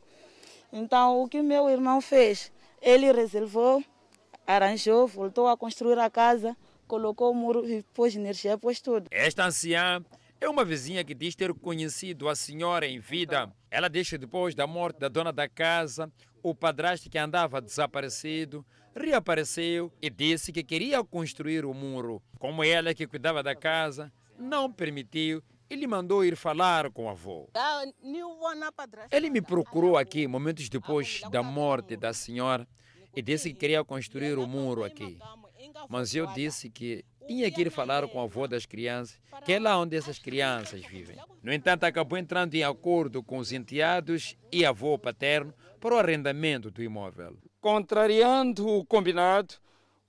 Então, 0.72 1.22
o 1.22 1.28
que 1.28 1.42
meu 1.42 1.70
irmão 1.70 2.02
fez? 2.02 2.52
Ele 2.82 3.12
reservou, 3.12 3.84
arranjou, 4.46 5.08
voltou 5.08 5.48
a 5.48 5.58
construir 5.58 5.98
a 6.00 6.10
casa, 6.10 6.56
colocou 6.88 7.32
o 7.32 7.36
muro 7.36 7.68
e 7.70 7.84
pôs 7.94 8.16
energia, 8.16 8.58
pôs 8.58 8.80
tudo. 8.80 9.08
Esta 9.12 9.46
anciã 9.46 10.04
é 10.40 10.50
uma 10.50 10.66
vizinha 10.66 11.04
que 11.04 11.14
diz 11.14 11.36
ter 11.36 11.54
conhecido 11.54 12.30
a 12.30 12.36
senhora 12.36 12.86
em 12.86 13.00
vida. 13.00 13.52
Ela 13.72 13.90
deixa 13.90 14.18
depois 14.18 14.54
da 14.54 14.68
morte 14.68 15.00
da 15.00 15.08
dona 15.08 15.32
da 15.32 15.48
casa, 15.48 16.12
o 16.44 16.54
padrasto 16.54 17.10
que 17.10 17.18
andava 17.18 17.62
desaparecido 17.62 18.66
reapareceu 18.96 19.92
e 20.02 20.10
disse 20.10 20.52
que 20.52 20.64
queria 20.64 21.04
construir 21.04 21.66
o 21.66 21.74
muro. 21.74 22.22
Como 22.40 22.64
ela 22.64 22.94
que 22.94 23.08
cuidava 23.08 23.44
da 23.44 23.56
casa, 23.56 24.12
não 24.38 24.72
permitiu 24.72 25.44
e 25.70 25.76
lhe 25.76 25.88
mandou 25.88 26.24
ir 26.24 26.36
falar 26.36 26.90
com 26.92 27.06
o 27.06 27.10
avô. 27.10 27.50
Ele 29.12 29.30
me 29.30 29.42
procurou 29.42 29.98
aqui 29.98 30.28
momentos 30.28 30.70
depois 30.70 31.22
da 31.32 31.42
morte 31.42 31.98
da 31.98 32.14
senhora 32.14 32.68
e 33.16 33.22
disse 33.22 33.52
que 33.52 33.60
queria 33.60 33.84
construir 33.84 34.38
o 34.38 34.46
muro 34.48 34.84
aqui. 34.84 35.18
Mas 35.90 36.16
eu 36.16 36.28
disse 36.28 36.70
que 36.70 37.04
tinha 37.28 37.50
que 37.52 37.62
ir 37.62 37.72
falar 37.72 38.08
com 38.08 38.20
o 38.20 38.24
avô 38.24 38.48
das 38.48 38.66
crianças, 38.66 39.20
que 39.44 39.54
é 39.54 39.60
lá 39.60 39.78
onde 39.80 39.96
essas 39.96 40.20
crianças 40.20 40.86
vivem. 40.86 41.18
No 41.42 41.52
entanto, 41.54 41.84
acabou 41.84 42.18
entrando 42.18 42.54
em 42.56 42.64
acordo 42.64 43.24
com 43.24 43.38
os 43.38 43.52
enteados 43.52 44.38
e 44.52 44.66
avô 44.66 44.98
paterno 44.98 45.54
para 45.80 45.96
o 45.96 45.98
arrendamento 45.98 46.70
do 46.70 46.84
imóvel. 46.84 47.38
Contrariando 47.60 48.68
o 48.68 48.86
combinado, 48.86 49.56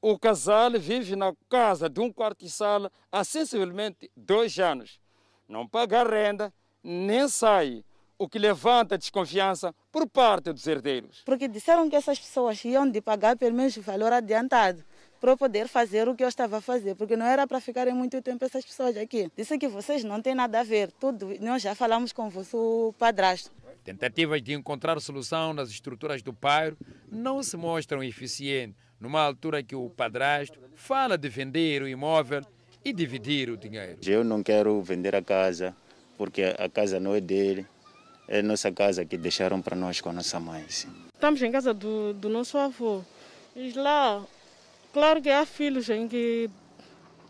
o 0.01 0.19
casal 0.19 0.73
vive 0.73 1.16
na 1.16 1.33
casa 1.49 1.88
de 1.88 2.01
um 2.01 2.12
quarto 2.12 2.45
de 2.45 2.51
sala 2.51 2.92
há 3.11 3.25
sensivelmente 3.25 4.11
dois 4.16 4.59
anos. 4.59 5.01
Não 5.49 5.66
paga 5.66 6.05
renda, 6.05 6.53
nem 6.83 7.29
sai, 7.29 7.85
o 8.19 8.29
que 8.29 8.38
levanta 8.38 8.99
desconfiança 8.99 9.75
por 9.92 10.09
parte 10.09 10.53
dos 10.53 10.66
herdeiros. 10.66 11.23
Porque 11.25 11.49
disseram 11.49 11.88
que 11.88 11.97
essas 11.97 12.19
pessoas 12.19 12.64
iam 12.64 12.88
de 12.88 13.01
pagar 13.01 13.37
pelo 13.37 13.55
menos 13.55 13.77
o 13.77 13.83
valor 13.83 14.12
adiantado 14.12 14.85
para 15.20 15.33
eu 15.33 15.37
poder 15.37 15.68
fazer 15.68 16.09
o 16.09 16.14
que 16.14 16.22
eu 16.22 16.29
estava 16.29 16.59
a 16.59 16.61
fazer, 16.61 16.94
porque 16.94 17.16
não 17.16 17.26
era 17.26 17.46
para 17.46 17.61
ficarem 17.61 17.94
muito 17.94 18.20
tempo 18.22 18.44
essas 18.44 18.64
pessoas 18.64 18.96
aqui. 18.96 19.31
Disse 19.37 19.59
que 19.59 19.68
vocês 19.68 20.05
não 20.05 20.20
têm 20.20 20.35
nada 20.35 20.61
a 20.61 20.62
ver, 20.62 20.90
tudo, 20.92 21.35
nós 21.40 21.62
já 21.62 21.74
falamos 21.74 22.12
com 22.12 22.31
o 22.52 22.92
padrasto. 22.98 23.50
Tentativas 23.85 24.42
de 24.42 24.52
encontrar 24.52 25.00
solução 25.00 25.55
nas 25.55 25.70
estruturas 25.70 26.22
do 26.22 26.33
bairro 26.33 26.76
não 27.11 27.42
se 27.42 27.57
mostram 27.57 28.02
eficientes, 28.02 28.76
numa 28.98 29.20
altura 29.20 29.62
que 29.62 29.76
o 29.76 29.88
padrasto 29.90 30.59
fala 30.74 31.16
de 31.16 31.29
vender 31.29 31.83
o 31.83 31.88
imóvel 31.88 32.42
e 32.85 32.92
dividir 32.92 33.50
o 33.50 33.57
dinheiro. 33.57 33.98
Eu 34.05 34.24
não 34.24 34.42
quero 34.42 34.81
vender 34.83 35.14
a 35.14 35.22
casa, 35.22 35.74
porque 36.16 36.42
a 36.59 36.68
casa 36.68 36.98
não 36.98 37.14
é 37.14 37.20
dele, 37.20 37.66
é 38.29 38.42
nossa 38.42 38.72
casa 38.72 39.05
que 39.05 39.16
deixaram 39.16 39.62
para 39.62 39.76
nós 39.76 40.00
com 40.00 40.11
a 40.11 40.12
nossa 40.12 40.40
mãe. 40.40 40.64
Sim. 40.68 40.88
Estamos 41.14 41.40
em 41.42 41.50
casa 41.50 41.72
do, 41.72 42.12
do 42.12 42.29
nosso 42.29 42.59
avô. 42.59 43.02
E 43.55 43.72
lá 43.72 44.24
Claro 44.96 45.20
que 45.20 45.28
há 45.28 45.44
filhos 45.44 45.90
em 45.90 46.09
que 46.09 46.48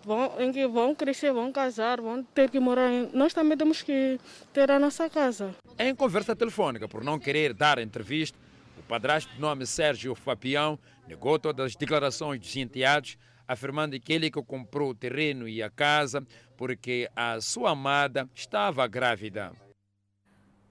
vão, 0.04 0.40
em 0.40 0.52
que 0.52 0.68
vão 0.68 0.94
crescer, 0.94 1.32
vão 1.32 1.50
casar, 1.50 2.00
vão 2.00 2.22
ter 2.22 2.48
que 2.48 2.60
morar. 2.60 2.92
Em... 2.92 3.10
Nós 3.12 3.34
também 3.34 3.58
temos 3.58 3.82
que 3.82 4.20
ter 4.52 4.70
a 4.70 4.78
nossa 4.78 5.10
casa. 5.10 5.52
Em 5.76 5.92
conversa 5.92 6.36
telefônica, 6.36 6.86
por 6.86 7.02
não 7.02 7.18
querer 7.18 7.52
dar 7.52 7.80
entrevista, 7.80 8.38
o 8.78 8.82
padrasto 8.84 9.34
de 9.34 9.40
nome 9.40 9.66
Sérgio 9.66 10.14
Fabião 10.14 10.78
negou 11.08 11.40
todas 11.40 11.66
as 11.66 11.74
declarações 11.74 12.38
dos 12.38 12.54
enteados, 12.54 13.18
afirmando 13.48 13.98
que 13.98 14.12
ele 14.12 14.30
que 14.30 14.40
comprou 14.44 14.90
o 14.90 14.94
terreno 14.94 15.48
e 15.48 15.60
a 15.60 15.68
casa 15.68 16.24
porque 16.56 17.10
a 17.16 17.40
sua 17.40 17.72
amada 17.72 18.30
estava 18.32 18.86
grávida. 18.86 19.50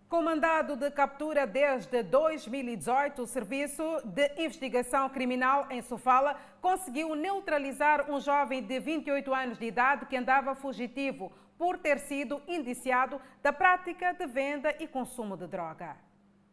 Com 0.07 0.21
mandado 0.21 0.75
de 0.75 0.91
captura 0.91 1.47
desde 1.47 2.03
2018, 2.03 3.23
o 3.23 3.27
Serviço 3.27 3.83
de 4.05 4.31
Investigação 4.37 5.09
Criminal 5.09 5.67
em 5.71 5.81
Sofala 5.81 6.39
conseguiu 6.61 7.15
neutralizar 7.15 8.09
um 8.09 8.21
jovem 8.21 8.61
de 8.61 8.79
28 8.79 9.33
anos 9.33 9.57
de 9.57 9.65
idade 9.65 10.05
que 10.05 10.15
andava 10.15 10.53
fugitivo 10.53 11.31
por 11.57 11.79
ter 11.79 11.97
sido 11.97 12.39
indiciado 12.47 13.19
da 13.41 13.51
prática 13.51 14.13
de 14.13 14.27
venda 14.27 14.75
e 14.79 14.87
consumo 14.87 15.35
de 15.35 15.47
droga. 15.47 15.97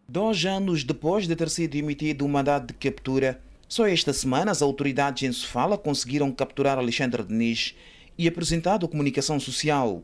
Dois 0.09 0.45
anos 0.47 0.83
depois 0.83 1.29
de 1.29 1.37
ter 1.37 1.51
sido 1.51 1.75
emitido 1.75 2.25
um 2.25 2.29
mandado 2.29 2.69
de 2.69 2.75
captura, 2.75 3.39
só 3.69 3.87
esta 3.87 4.15
semana 4.15 4.51
as 4.51 4.63
autoridades 4.63 5.25
em 5.25 5.33
Sofala 5.33 5.77
conseguiram 5.77 6.33
capturar 6.33 6.79
Alexandre 6.79 7.23
Denis 7.23 7.77
e 8.17 8.27
apresentado 8.27 8.87
a 8.87 8.89
comunicação 8.89 9.39
social. 9.39 10.03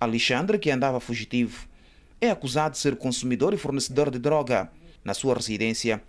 Alexandre, 0.00 0.58
que 0.58 0.70
andava 0.70 0.98
fugitivo, 0.98 1.68
é 2.20 2.30
acusado 2.30 2.72
de 2.72 2.78
ser 2.78 2.96
consumidor 2.96 3.52
e 3.54 3.56
fornecedor 3.56 4.10
de 4.10 4.18
droga. 4.18 4.70
Na 5.04 5.14
sua 5.14 5.34
residência, 5.34 6.02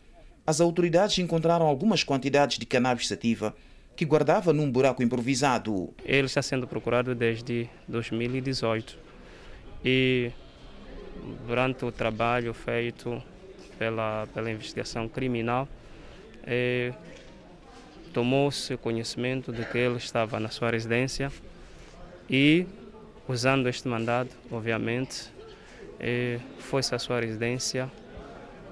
as 0.46 0.62
autoridades 0.62 1.18
encontraram 1.20 1.66
algumas 1.68 2.04
quantidades 2.04 2.58
de 2.58 2.66
cannabis 2.66 3.08
sativa 3.08 3.56
que 3.96 4.06
guardava 4.06 4.54
num 4.54 4.72
buraco 4.72 5.04
improvisado. 5.04 5.94
Ele 6.06 6.28
está 6.28 6.42
sendo 6.42 6.68
procurado 6.68 7.14
desde 7.14 7.70
2018 7.88 8.98
e 9.84 10.32
durante 11.48 11.84
o 11.84 11.92
trabalho 11.92 12.54
feito 12.54 13.22
pela, 13.78 14.28
pela 14.34 14.52
investigação 14.52 15.08
criminal, 15.08 15.68
eh, 16.46 16.94
tomou-se 18.14 18.76
conhecimento 18.78 19.52
de 19.52 19.66
que 19.66 19.78
ele 19.78 19.98
estava 19.98 20.40
na 20.40 20.50
sua 20.50 20.72
residência 20.72 21.32
e, 22.30 22.66
usando 23.28 23.68
este 23.68 23.88
mandado, 23.88 24.30
obviamente, 24.52 25.32
eh, 26.00 26.40
foi-se 26.60 26.94
à 26.94 27.00
sua 27.00 27.20
residência, 27.20 27.90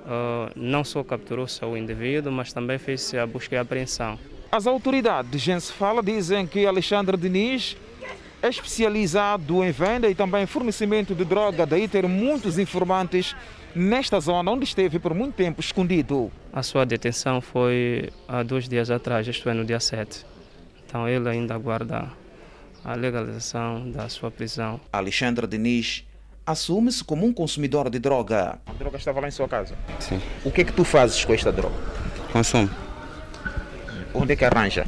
uh, 0.06 0.52
não 0.56 0.84
só 0.84 1.04
capturou-se 1.04 1.64
o 1.66 1.76
indivíduo, 1.76 2.32
mas 2.32 2.54
também 2.54 2.78
fez-se 2.78 3.18
a 3.18 3.26
busca 3.26 3.56
e 3.56 3.58
apreensão. 3.58 4.20
As 4.52 4.68
autoridades 4.68 5.48
em 5.48 5.60
Sefala 5.60 6.02
dizem 6.02 6.46
que 6.48 6.66
Alexandre 6.66 7.18
Diniz 7.18 7.76
é 8.42 8.48
especializado 8.48 9.64
em 9.64 9.72
venda 9.72 10.08
e 10.08 10.14
também 10.14 10.46
fornecimento 10.46 11.16
de 11.16 11.26
droga, 11.26 11.66
daí 11.66 11.88
ter 11.88 12.08
muitos 12.08 12.60
informantes 12.60 13.36
nesta 13.76 14.20
zona 14.20 14.52
onde 14.52 14.64
esteve 14.64 15.00
por 15.00 15.14
muito 15.14 15.34
tempo 15.34 15.60
escondido. 15.60 16.32
A 16.54 16.62
sua 16.62 16.86
detenção 16.86 17.42
foi 17.42 18.10
há 18.28 18.44
dois 18.44 18.70
dias 18.70 18.90
atrás, 18.92 19.28
isto 19.28 19.50
é, 19.50 19.54
no 19.54 19.66
dia 19.66 19.80
7. 19.80 20.26
Então 20.86 21.10
ele 21.10 21.28
ainda 21.28 21.56
aguarda 21.56 22.10
a 22.84 22.94
legalização 22.94 23.90
da 23.90 24.08
sua 24.08 24.30
prisão. 24.30 24.80
Alexandre 24.94 25.48
Diniz 25.48 26.06
assume-se 26.46 27.04
como 27.04 27.26
um 27.26 27.34
consumidor 27.34 27.90
de 27.90 28.00
droga. 28.00 28.60
A 28.66 28.74
droga 28.74 28.98
estava 28.98 29.20
lá 29.20 29.28
em 29.28 29.32
sua 29.32 29.48
casa? 29.48 29.76
Sim. 30.00 30.22
O 30.44 30.52
que 30.52 30.62
é 30.62 30.64
que 30.64 30.74
tu 30.74 30.84
fazes 30.84 31.24
com 31.26 31.34
esta 31.34 31.52
droga? 31.52 31.76
Consumo. 32.32 32.70
Onde 34.14 34.34
é 34.34 34.36
que 34.36 34.46
arranja? 34.46 34.86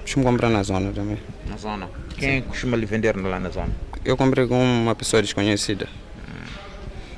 Costumo 0.00 0.24
comprar 0.24 0.48
na 0.48 0.62
zona 0.62 0.92
também. 0.92 1.18
Na 1.48 1.56
zona? 1.56 1.88
Quem 2.16 2.42
Sim. 2.42 2.48
costuma 2.48 2.76
lhe 2.76 2.86
vender 2.86 3.16
lá 3.16 3.38
na 3.38 3.50
zona? 3.50 3.72
Eu 4.04 4.16
comprei 4.16 4.46
com 4.46 4.60
uma 4.60 4.94
pessoa 4.94 5.22
desconhecida. 5.22 5.88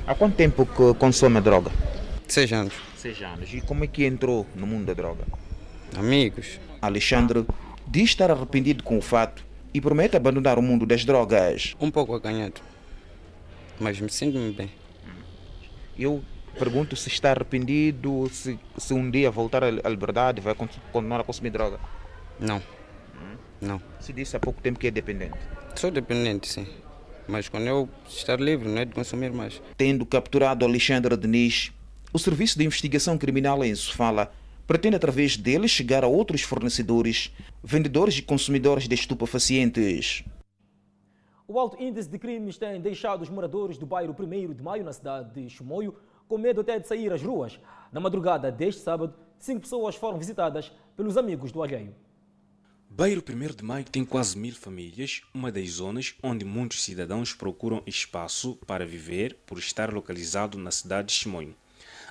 Há 0.05 0.13
quanto 0.13 0.35
tempo 0.35 0.65
que 0.65 0.93
consome 0.99 1.37
a 1.37 1.39
droga? 1.39 1.71
Seis 2.27 2.51
anos. 2.53 2.73
Seis 2.95 3.19
anos. 3.21 3.51
E 3.53 3.61
como 3.61 3.83
é 3.83 3.87
que 3.87 4.05
entrou 4.05 4.45
no 4.55 4.67
mundo 4.67 4.85
da 4.85 4.93
droga? 4.93 5.23
Amigos. 5.97 6.59
Alexandre 6.81 7.45
diz 7.87 8.09
estar 8.09 8.29
arrependido 8.29 8.83
com 8.83 8.97
o 8.97 9.01
fato 9.01 9.43
e 9.75 9.81
promete 9.81 10.15
abandonar 10.15 10.57
o 10.57 10.61
mundo 10.61 10.85
das 10.85 11.03
drogas. 11.03 11.75
Um 11.81 11.91
pouco 11.91 12.15
acanhado, 12.15 12.61
mas 13.77 13.99
me 13.99 14.09
sinto-me 14.09 14.53
bem. 14.53 14.71
Eu 15.99 16.23
pergunto 16.57 16.95
se 16.95 17.09
está 17.09 17.31
arrependido, 17.31 18.29
se, 18.31 18.57
se 18.77 18.93
um 18.93 19.11
dia 19.11 19.29
voltar 19.29 19.65
à 19.65 19.89
liberdade 19.89 20.39
vai 20.39 20.55
continuar 20.55 21.19
a 21.19 21.23
consumir 21.25 21.49
droga. 21.49 21.77
Não. 22.39 22.63
Não. 23.59 23.81
Se 23.99 24.13
disse 24.13 24.37
há 24.37 24.39
pouco 24.39 24.61
tempo 24.61 24.79
que 24.79 24.87
é 24.87 24.91
dependente. 24.91 25.37
Sou 25.75 25.91
dependente, 25.91 26.47
sim. 26.47 26.65
Mas 27.27 27.49
quando 27.49 27.67
eu 27.67 27.89
estar 28.07 28.39
livre, 28.39 28.69
não 28.69 28.77
é 28.77 28.85
de 28.85 28.93
consumir 28.93 29.33
mais. 29.33 29.61
Tendo 29.75 30.05
capturado 30.05 30.63
Alexandre 30.63 31.17
Denis, 31.17 31.73
o 32.13 32.19
Serviço 32.19 32.57
de 32.57 32.63
Investigação 32.63 33.17
Criminal 33.17 33.61
em 33.61 33.75
Sofala 33.75 34.31
pretende, 34.67 34.95
através 34.95 35.37
dele, 35.37 35.67
chegar 35.67 36.03
a 36.03 36.07
outros 36.07 36.41
fornecedores, 36.41 37.31
vendedores 37.63 38.17
e 38.17 38.21
consumidores 38.21 38.87
de 38.87 38.95
estupefacientes. 38.95 40.23
O 41.47 41.59
alto 41.59 41.81
índice 41.81 42.09
de 42.09 42.17
crimes 42.17 42.57
tem 42.57 42.81
deixado 42.81 43.21
os 43.21 43.29
moradores 43.29 43.77
do 43.77 43.85
bairro 43.85 44.15
1 44.17 44.53
de 44.53 44.63
Maio, 44.63 44.83
na 44.83 44.91
cidade 44.91 45.33
de 45.33 45.49
Chimoio, 45.49 45.95
com 46.27 46.37
medo 46.37 46.61
até 46.61 46.79
de 46.79 46.87
sair 46.87 47.13
às 47.13 47.21
ruas. 47.21 47.59
Na 47.91 47.99
madrugada 47.99 48.51
deste 48.51 48.81
sábado, 48.81 49.13
cinco 49.37 49.61
pessoas 49.61 49.95
foram 49.95 50.17
visitadas 50.17 50.71
pelos 50.97 51.17
amigos 51.17 51.51
do 51.51 51.61
alheio. 51.61 51.93
Bairro 52.89 53.21
1 53.21 53.55
de 53.55 53.63
Maio 53.63 53.85
tem 53.85 54.05
quase 54.05 54.37
mil 54.37 54.55
famílias, 54.55 55.21
uma 55.33 55.51
das 55.51 55.69
zonas 55.69 56.15
onde 56.23 56.45
muitos 56.45 56.81
cidadãos 56.83 57.33
procuram 57.33 57.83
espaço 57.85 58.55
para 58.65 58.85
viver 58.85 59.37
por 59.45 59.59
estar 59.59 59.93
localizado 59.93 60.57
na 60.57 60.71
cidade 60.71 61.09
de 61.09 61.13
Chimoio. 61.13 61.55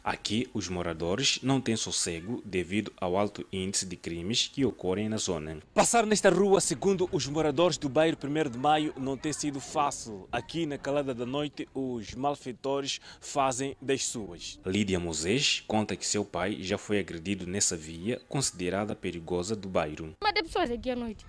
Aqui, 0.04 0.46
os 0.52 0.68
moradores 0.68 1.40
não 1.42 1.62
têm 1.62 1.76
sossego 1.76 2.42
devido 2.44 2.92
ao 3.00 3.16
alto 3.16 3.42
índice 3.50 3.86
de 3.86 3.96
crimes 3.96 4.50
que 4.52 4.62
ocorrem 4.62 5.08
na 5.08 5.16
zona. 5.16 5.60
Passar 5.72 6.04
nesta 6.04 6.28
rua, 6.28 6.60
segundo 6.60 7.08
os 7.10 7.26
moradores 7.26 7.78
do 7.78 7.88
bairro 7.88 8.18
1 8.22 8.50
de 8.50 8.58
Maio, 8.58 8.92
não 8.98 9.16
tem 9.16 9.32
sido 9.32 9.60
fácil. 9.60 10.28
Aqui, 10.30 10.66
na 10.66 10.76
calada 10.76 11.14
da 11.14 11.24
noite, 11.24 11.66
os 11.72 12.14
malfeitores 12.14 13.00
fazem 13.18 13.74
das 13.80 14.04
suas. 14.04 14.60
Lídia 14.66 15.00
Moisés 15.00 15.64
conta 15.66 15.96
que 15.96 16.06
seu 16.06 16.22
pai 16.22 16.58
já 16.60 16.76
foi 16.76 16.98
agredido 16.98 17.46
nessa 17.46 17.74
via, 17.74 18.20
considerada 18.28 18.94
perigosa 18.94 19.56
do 19.56 19.70
bairro. 19.70 20.14
Das 20.20 20.42
pessoas 20.42 20.70
aqui 20.70 20.90
à 20.90 20.96
noite. 20.96 21.24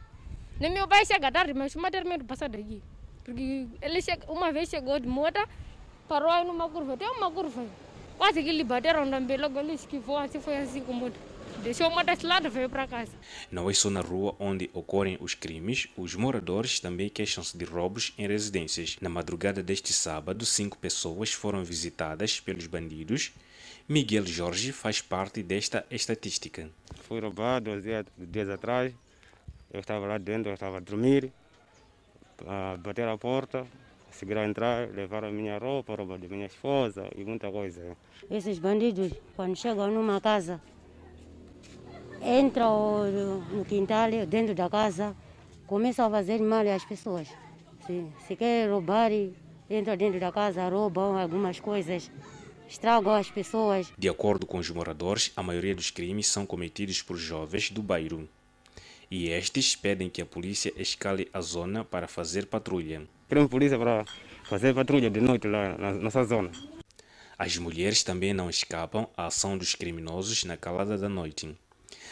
Nem 0.60 0.74
meu 0.74 0.86
pai 0.86 1.06
chega 1.06 1.32
tarde, 1.32 1.54
mas 1.54 1.74
uma 1.76 1.90
ter 1.90 2.04
medo 2.04 2.24
de 2.24 2.28
passar 2.28 2.50
daqui. 2.50 2.84
Porque 3.24 3.68
ele 3.82 4.02
chega, 4.02 4.30
uma 4.30 4.52
vez 4.52 4.68
chegou 4.68 5.00
de 5.00 5.08
moto, 5.08 5.40
parou 6.10 6.30
aí 6.30 6.46
numa 6.46 6.70
curva. 6.70 6.98
Tem 6.98 7.08
uma 7.08 7.32
curva 7.32 7.62
aí. 7.62 7.85
Quase 8.18 8.44
que 8.44 8.52
lhe 8.52 8.64
bateram 8.64 9.10
também, 9.10 9.38
logo 9.38 9.60
ele 9.60 9.74
esquivou, 9.74 10.18
assim 10.18 10.40
foi 10.40 10.58
assim 10.58 10.82
como 10.82 11.12
deixou 11.62 11.88
uma 11.90 12.04
desse 12.04 12.26
lado 12.26 12.48
e 12.48 12.50
veio 12.50 12.70
para 12.70 12.88
casa. 12.88 13.12
Não 13.52 13.70
é 13.70 13.74
só 13.74 13.90
na 13.90 14.02
rua 14.02 14.36
onde 14.40 14.70
ocorrem 14.74 15.18
os 15.20 15.34
crimes, 15.34 15.88
os 15.98 16.16
moradores 16.16 16.80
também 16.80 17.10
queixam-se 17.10 17.58
de 17.58 17.66
roubos 17.66 18.14
em 18.18 18.28
residências. 18.28 18.98
Na 19.02 19.10
madrugada 19.10 19.62
deste 19.62 19.92
sábado, 19.92 20.46
cinco 20.46 20.78
pessoas 20.78 21.34
foram 21.34 21.64
visitadas 21.64 22.40
pelos 22.40 22.68
bandidos. 22.68 23.32
Miguel 23.88 24.26
Jorge 24.26 24.72
faz 24.72 25.02
parte 25.02 25.44
desta 25.44 25.86
estatística. 25.92 26.70
Fui 27.08 27.20
roubado 27.20 27.66
dois 27.72 27.84
dias, 27.84 28.06
dias 28.18 28.50
atrás. 28.50 28.94
Eu 29.72 29.80
estava 29.80 30.06
lá 30.06 30.18
dentro, 30.18 30.50
eu 30.50 30.54
estava 30.54 30.78
a 30.78 30.80
dormir. 30.80 31.32
Uh, 32.42 32.78
bateram 32.80 33.14
a 33.14 33.18
porta, 33.18 33.66
conseguiram 34.16 34.46
entrar, 34.46 34.90
levaram 34.92 35.28
a 35.28 35.32
minha 35.32 35.58
roupa, 35.58 35.92
a 35.92 35.96
roupa 35.98 36.18
de 36.18 36.30
minha 36.30 36.46
esposa 36.46 37.10
e 37.18 37.26
muita 37.26 37.52
coisa. 37.52 37.98
Esses 38.32 38.58
bandidos, 38.60 39.12
quando 39.36 39.58
chegam 39.58 39.92
numa 39.92 40.22
casa, 40.22 40.62
entram 42.22 43.04
no 43.52 43.66
quintal, 43.66 44.10
dentro 44.26 44.56
da 44.56 44.70
casa, 44.70 45.14
começam 45.68 46.08
a 46.08 46.10
fazer 46.10 46.40
mal 46.40 46.66
às 46.66 46.86
pessoas. 46.86 47.28
Se, 47.86 48.06
se 48.26 48.38
quer 48.38 48.70
roubar, 48.70 49.12
entram 49.70 49.98
dentro 49.98 50.18
da 50.18 50.32
casa, 50.32 50.70
roubam 50.70 51.18
algumas 51.18 51.60
coisas, 51.60 52.10
estragam 52.70 53.14
as 53.14 53.30
pessoas. 53.30 53.92
De 53.98 54.08
acordo 54.08 54.48
com 54.48 54.60
os 54.60 54.70
moradores, 54.70 55.34
a 55.36 55.44
maioria 55.44 55.76
dos 55.76 55.92
crimes 55.92 56.28
são 56.28 56.46
cometidos 56.46 57.02
por 57.02 57.18
jovens 57.18 57.70
do 57.70 57.84
bairro. 57.84 58.30
E 59.12 59.28
estes 59.28 59.76
pedem 59.76 60.10
que 60.10 60.22
a 60.22 60.26
polícia 60.26 60.72
escale 60.78 61.28
a 61.34 61.42
zona 61.42 61.84
para 61.84 62.08
fazer 62.08 62.46
patrulha. 62.46 63.06
Queremos 63.28 63.50
polícia 63.50 63.80
para 63.80 64.06
fazer 64.44 64.76
patrulha 64.76 65.10
de 65.10 65.20
noite 65.20 65.48
lá 65.48 65.76
na 65.80 65.92
nossa 65.94 66.24
zona. 66.24 66.52
As 67.36 67.58
mulheres 67.58 68.04
também 68.04 68.36
não 68.36 68.52
escapam 68.52 69.10
à 69.18 69.26
ação 69.26 69.58
dos 69.58 69.74
criminosos 69.74 70.44
na 70.44 70.56
calada 70.56 70.96
da 70.96 71.10
noite. 71.10 71.58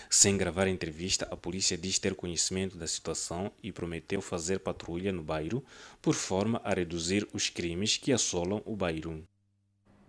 Sem 0.09 0.35
gravar 0.35 0.67
entrevista, 0.67 1.27
a 1.29 1.37
polícia 1.37 1.77
diz 1.77 1.99
ter 1.99 2.15
conhecimento 2.15 2.77
da 2.77 2.87
situação 2.87 3.51
e 3.61 3.71
prometeu 3.71 4.23
fazer 4.23 4.59
patrulha 4.59 5.11
no 5.13 5.21
bairro 5.21 5.63
por 6.01 6.15
forma 6.15 6.59
a 6.63 6.73
reduzir 6.73 7.27
os 7.31 7.47
crimes 7.47 7.95
que 7.95 8.11
assolam 8.11 8.63
o 8.65 8.75
bairro. 8.75 9.23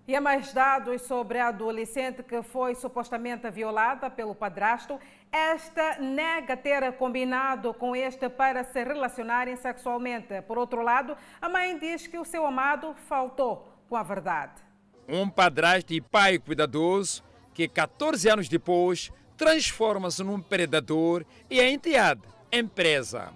E 0.07 0.15
há 0.15 0.21
mais 0.21 0.53
dados 0.53 1.01
sobre 1.03 1.39
a 1.39 1.49
adolescente 1.49 2.23
que 2.23 2.43
foi 2.43 2.75
supostamente 2.75 3.51
violada 3.51 4.11
pelo 4.11 4.35
padrasto. 4.35 5.01
Esta 5.37 5.99
nega 5.99 6.57
ter 6.57 6.93
combinado 6.93 7.75
com 7.75 7.97
este 7.97 8.29
para 8.29 8.63
se 8.63 8.85
relacionarem 8.85 9.57
sexualmente. 9.57 10.41
Por 10.43 10.57
outro 10.57 10.81
lado, 10.81 11.17
a 11.43 11.49
mãe 11.49 11.77
diz 11.77 12.07
que 12.07 12.17
o 12.17 12.25
seu 12.25 12.47
amado 12.47 12.95
faltou 13.09 13.69
com 13.89 13.97
a 13.97 14.05
verdade. 14.05 14.63
Um 15.09 15.29
padrasto 15.29 15.93
e 15.93 16.01
pai 16.01 16.39
cuidadoso 16.39 17.25
que 17.53 17.67
14 17.67 18.31
anos 18.31 18.49
depois 18.49 19.11
transforma-se 19.37 20.23
num 20.23 20.41
predador 20.41 21.27
e 21.51 21.59
é 21.59 21.69
enteado 21.69 22.23
em 22.53 22.65
presa. 22.65 23.33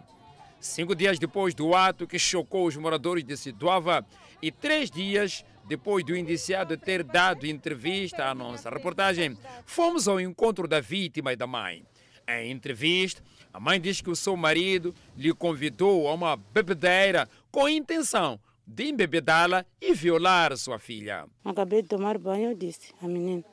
Cinco 0.61 0.95
dias 0.95 1.19
depois 1.19 1.53
do 1.53 1.75
ato 1.75 2.07
que 2.07 2.17
chocou 2.17 2.67
os 2.67 2.77
moradores 2.77 3.25
de 3.25 3.37
Siduava 3.37 4.07
e 4.41 4.53
três 4.53 4.89
dias 4.89 5.45
depois 5.69 6.03
do 6.05 6.17
indiciado 6.17 6.77
ter 6.79 7.05
dado 7.05 7.47
entrevista 7.47 8.25
à 8.25 8.35
nossa 8.35 8.71
reportagem, 8.71 9.37
fomos 9.67 10.09
ao 10.09 10.19
encontro 10.19 10.67
da 10.67 10.81
vítima 10.81 11.33
e 11.33 11.37
da 11.37 11.47
mãe. 11.47 11.85
Em 12.27 12.51
entrevista, 12.51 13.23
a 13.53 13.61
mãe 13.61 13.79
diz 13.81 14.01
que 14.01 14.11
o 14.11 14.17
seu 14.17 14.37
marido 14.37 14.95
lhe 15.17 15.33
convidou 15.33 16.09
a 16.09 16.15
uma 16.15 16.37
bebedeira 16.37 17.29
com 17.51 17.67
a 17.67 17.71
intenção 17.71 18.41
de 18.67 18.89
embebedá-la 18.89 19.65
e 19.81 19.93
violar 19.93 20.57
sua 20.57 20.79
filha. 20.79 21.27
Acabei 21.45 21.83
de 21.83 21.89
tomar 21.89 22.19
banho, 22.19 22.55
disse 22.55 22.93
à 23.03 23.07
menina. 23.07 23.45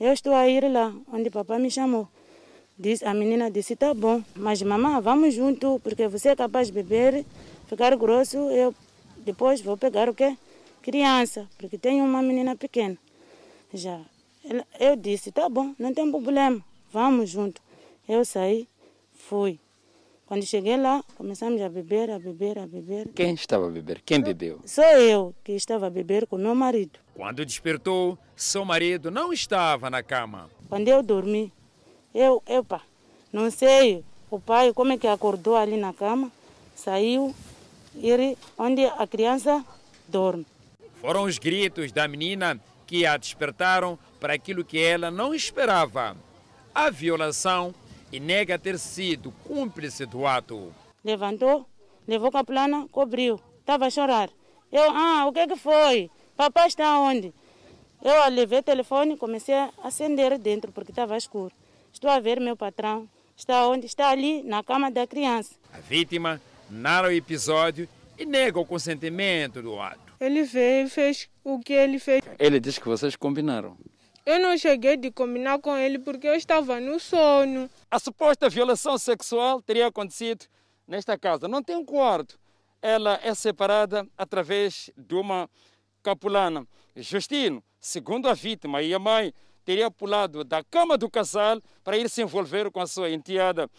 Eu 0.00 0.12
estou 0.12 0.34
a 0.34 0.48
ir 0.48 0.70
lá 0.70 0.94
onde 1.12 1.30
papai 1.30 1.58
me 1.58 1.70
chamou. 1.70 2.08
Diz, 2.78 3.02
a 3.02 3.12
menina 3.12 3.50
disse, 3.50 3.74
tá 3.76 3.92
bom, 3.92 4.22
mas 4.36 4.62
mamãe, 4.62 5.00
vamos 5.02 5.34
junto, 5.34 5.80
porque 5.80 6.06
você 6.06 6.30
é 6.30 6.36
capaz 6.36 6.68
de 6.68 6.72
beber, 6.72 7.24
ficar 7.66 7.96
grosso, 7.96 8.36
eu 8.50 8.74
depois 9.18 9.60
vou 9.60 9.76
pegar 9.76 10.08
o 10.08 10.14
quê? 10.14 10.36
Criança, 10.88 11.46
porque 11.58 11.76
tenho 11.76 12.02
uma 12.02 12.22
menina 12.22 12.56
pequena. 12.56 12.96
Já. 13.74 14.00
Eu 14.80 14.96
disse, 14.96 15.30
tá 15.30 15.46
bom, 15.46 15.74
não 15.78 15.92
tem 15.92 16.10
problema, 16.10 16.64
vamos 16.90 17.28
junto. 17.28 17.60
Eu 18.08 18.24
saí, 18.24 18.66
fui. 19.12 19.60
Quando 20.24 20.46
cheguei 20.46 20.78
lá, 20.78 21.04
começamos 21.14 21.60
a 21.60 21.68
beber, 21.68 22.10
a 22.10 22.18
beber, 22.18 22.58
a 22.58 22.66
beber. 22.66 23.06
Quem 23.08 23.34
estava 23.34 23.66
a 23.66 23.70
beber? 23.70 24.00
Quem 24.00 24.22
bebeu? 24.22 24.60
Sou 24.64 24.82
eu 24.82 25.34
que 25.44 25.52
estava 25.52 25.88
a 25.88 25.90
beber 25.90 26.26
com 26.26 26.38
meu 26.38 26.54
marido. 26.54 26.98
Quando 27.14 27.44
despertou, 27.44 28.16
seu 28.34 28.64
marido 28.64 29.10
não 29.10 29.30
estava 29.30 29.90
na 29.90 30.02
cama. 30.02 30.48
Quando 30.70 30.88
eu 30.88 31.02
dormi, 31.02 31.52
eu, 32.14 32.42
epa, 32.46 32.80
não 33.30 33.50
sei, 33.50 34.02
o 34.30 34.40
pai 34.40 34.72
como 34.72 34.92
é 34.92 34.96
que 34.96 35.06
acordou 35.06 35.54
ali 35.54 35.76
na 35.76 35.92
cama, 35.92 36.32
saiu, 36.74 37.34
ir 37.94 38.38
onde 38.56 38.86
a 38.86 39.06
criança 39.06 39.62
dorme. 40.08 40.46
Foram 41.00 41.24
os 41.24 41.38
gritos 41.38 41.92
da 41.92 42.08
menina 42.08 42.60
que 42.86 43.06
a 43.06 43.16
despertaram 43.16 43.98
para 44.18 44.34
aquilo 44.34 44.64
que 44.64 44.78
ela 44.78 45.10
não 45.10 45.34
esperava. 45.34 46.16
A 46.74 46.90
violação 46.90 47.74
e 48.12 48.18
nega 48.18 48.58
ter 48.58 48.78
sido 48.78 49.30
cúmplice 49.44 50.06
do 50.06 50.26
ato. 50.26 50.72
Levantou, 51.04 51.66
levou 52.06 52.30
com 52.30 52.38
a 52.38 52.44
plana, 52.44 52.88
cobriu. 52.90 53.40
Estava 53.60 53.86
a 53.86 53.90
chorar. 53.90 54.30
Eu, 54.72 54.90
ah, 54.90 55.26
o 55.26 55.32
que, 55.32 55.46
que 55.46 55.56
foi? 55.56 56.10
Papai 56.36 56.68
está 56.68 56.98
onde? 56.98 57.32
Eu 58.02 58.28
levei 58.30 58.60
o 58.60 58.62
telefone 58.62 59.14
e 59.14 59.16
comecei 59.16 59.54
a 59.54 59.70
acender 59.84 60.38
dentro, 60.38 60.72
porque 60.72 60.92
estava 60.92 61.16
escuro. 61.16 61.52
Estou 61.92 62.10
a 62.10 62.20
ver 62.20 62.40
meu 62.40 62.56
patrão. 62.56 63.08
Está 63.36 63.66
onde? 63.68 63.86
Está 63.86 64.10
ali, 64.10 64.42
na 64.42 64.62
cama 64.62 64.90
da 64.90 65.06
criança. 65.06 65.54
A 65.72 65.78
vítima 65.78 66.40
narra 66.70 67.08
o 67.08 67.12
episódio 67.12 67.88
e 68.18 68.24
nega 68.24 68.58
o 68.58 68.64
consentimento 68.64 69.62
do 69.62 69.80
ato. 69.80 70.07
Ele 70.20 70.42
veio 70.42 70.86
e 70.86 70.90
fez 70.90 71.28
o 71.44 71.58
que 71.60 71.72
ele 71.72 71.98
fez. 71.98 72.22
Ele 72.38 72.58
diz 72.58 72.78
que 72.78 72.88
vocês 72.88 73.14
combinaram. 73.16 73.76
Eu 74.26 74.38
não 74.38 74.58
cheguei 74.58 74.96
de 74.96 75.10
combinar 75.10 75.58
com 75.58 75.76
ele 75.76 75.98
porque 75.98 76.26
eu 76.26 76.34
estava 76.34 76.78
no 76.80 77.00
sono. 77.00 77.70
A 77.90 77.98
suposta 77.98 78.48
violação 78.48 78.98
sexual 78.98 79.62
teria 79.62 79.86
acontecido 79.86 80.44
nesta 80.86 81.16
casa. 81.16 81.48
Não 81.48 81.62
tem 81.62 81.76
um 81.76 81.84
quarto. 81.84 82.38
Ela 82.82 83.18
é 83.22 83.34
separada 83.34 84.06
através 84.18 84.90
de 84.96 85.14
uma 85.14 85.48
capulana. 86.02 86.66
Justino, 86.94 87.62
segundo 87.80 88.28
a 88.28 88.34
vítima 88.34 88.82
e 88.82 88.92
a 88.92 88.98
mãe, 88.98 89.32
teria 89.64 89.90
pulado 89.90 90.44
da 90.44 90.62
cama 90.62 90.98
do 90.98 91.10
casal 91.10 91.60
para 91.82 91.96
ir 91.96 92.08
se 92.10 92.22
envolver 92.22 92.70
com 92.70 92.80
a 92.80 92.86
sua 92.86 93.10
enteada. 93.10 93.70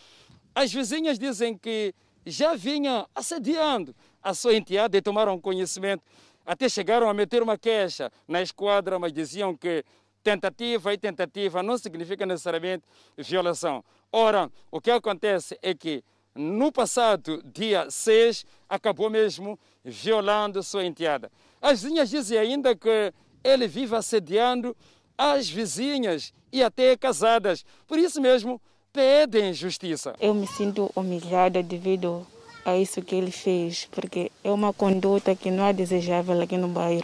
As 0.56 0.74
vizinhas 0.74 1.20
dizem 1.20 1.58
que 1.58 1.94
já 2.26 2.56
vinha 2.56 3.08
assediando 3.14 3.96
a 4.22 4.34
sua 4.34 4.54
enteada 4.56 4.98
e 4.98 5.02
tomaram 5.02 5.40
conhecimento. 5.40 6.04
Até 6.50 6.68
chegaram 6.68 7.08
a 7.08 7.14
meter 7.14 7.43
uma 7.43 7.60
queixa 7.60 8.12
na 8.28 8.41
esquadra, 8.41 8.97
mas 8.97 9.14
diziam 9.14 9.56
que 9.56 9.86
tentativa 10.24 10.91
e 10.91 10.97
tentativa 10.97 11.62
não 11.62 11.78
significa 11.78 12.26
necessariamente 12.26 12.84
violação. 13.16 13.86
Ora, 14.12 14.50
o 14.72 14.82
que 14.82 14.89
acontece 14.89 15.56
é 15.62 15.76
que 15.76 16.04
no 16.34 16.72
passado 16.72 17.39
dia 17.54 17.91
6 17.91 18.47
acabou 18.68 19.12
mesmo 19.12 19.60
violando 19.86 20.64
sua 20.64 20.84
enteada. 20.84 21.32
As 21.62 21.84
vizinhas 21.84 22.10
dizem 22.10 22.39
ainda 22.39 22.76
que 22.76 23.14
ele 23.43 23.68
vive 23.68 23.95
assediando 23.95 24.76
as 25.16 25.47
vizinhas 25.47 26.34
e 26.52 26.64
até 26.64 26.97
casadas. 26.97 27.64
Por 27.86 28.00
isso 28.00 28.20
mesmo, 28.20 28.60
pedem 28.91 29.54
justiça. 29.54 30.16
Eu 30.20 30.34
me 30.34 30.47
sinto 30.47 30.91
humilhada 30.95 31.62
devido 31.62 32.26
a 32.66 32.78
isso 32.78 33.01
que 33.01 33.16
ele 33.16 33.32
fez, 33.32 33.86
porque 33.91 34.32
é 34.43 34.51
uma 34.51 34.74
conduta 34.74 35.36
que 35.36 35.49
não 35.49 35.66
é 35.66 35.74
desejável 35.74 36.41
aqui 36.41 36.57
no 36.57 36.68
bairro. 36.68 37.03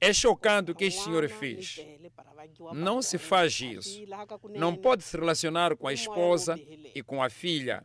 É 0.00 0.12
chocante 0.12 0.70
o 0.70 0.74
que 0.74 0.84
este 0.84 1.02
senhor 1.02 1.28
fez. 1.28 1.80
Não 2.72 3.02
se 3.02 3.18
faz 3.18 3.60
isso. 3.60 4.00
Não 4.56 4.74
pode 4.74 5.04
se 5.04 5.16
relacionar 5.16 5.76
com 5.76 5.86
a 5.86 5.92
esposa 5.92 6.58
e 6.94 7.02
com 7.02 7.22
a 7.22 7.28
filha. 7.28 7.84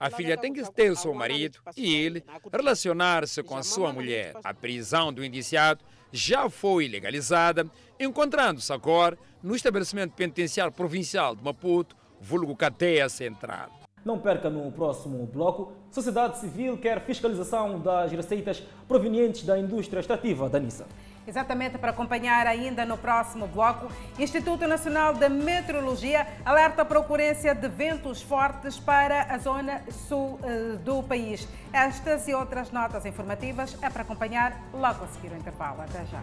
A 0.00 0.10
filha 0.10 0.36
tem 0.36 0.52
que 0.52 0.62
ter 0.72 0.90
o 0.90 0.96
seu 0.96 1.12
marido 1.12 1.58
e 1.76 1.94
ele 1.94 2.24
relacionar-se 2.52 3.42
com 3.42 3.56
a 3.56 3.62
sua 3.62 3.92
mulher. 3.92 4.34
A 4.42 4.54
prisão 4.54 5.12
do 5.12 5.24
indiciado 5.24 5.84
já 6.12 6.48
foi 6.48 6.88
legalizada, 6.88 7.70
encontrando-se 8.00 8.72
agora 8.72 9.18
no 9.42 9.54
estabelecimento 9.54 10.14
penitenciário 10.14 10.72
provincial 10.72 11.36
de 11.36 11.42
Maputo, 11.42 11.96
vulgo 12.20 12.56
Cadeia 12.56 13.08
Central. 13.08 13.85
Não 14.06 14.20
perca 14.20 14.48
no 14.48 14.70
próximo 14.70 15.26
bloco. 15.26 15.72
Sociedade 15.90 16.38
Civil 16.38 16.78
quer 16.78 17.00
fiscalização 17.00 17.80
das 17.80 18.12
receitas 18.12 18.62
provenientes 18.86 19.42
da 19.42 19.58
indústria 19.58 19.98
extrativa 19.98 20.48
da 20.48 20.60
Nissa. 20.60 20.86
Exatamente 21.26 21.76
para 21.76 21.90
acompanhar 21.90 22.46
ainda 22.46 22.86
no 22.86 22.96
próximo 22.96 23.48
bloco, 23.48 23.90
Instituto 24.16 24.64
Nacional 24.68 25.12
de 25.12 25.28
Meteorologia 25.28 26.24
alerta 26.44 26.84
para 26.84 26.98
a 26.98 27.00
ocorrência 27.00 27.52
de 27.52 27.66
ventos 27.66 28.22
fortes 28.22 28.78
para 28.78 29.22
a 29.22 29.38
zona 29.38 29.82
sul 29.90 30.38
uh, 30.38 30.76
do 30.84 31.02
país. 31.02 31.48
Estas 31.72 32.28
e 32.28 32.32
outras 32.32 32.70
notas 32.70 33.04
informativas 33.06 33.76
é 33.82 33.90
para 33.90 34.02
acompanhar 34.02 34.56
logo 34.72 35.02
a 35.02 35.08
seguir 35.08 35.32
o 35.32 35.36
intervalo. 35.36 35.82
Até 35.82 36.06
já. 36.06 36.22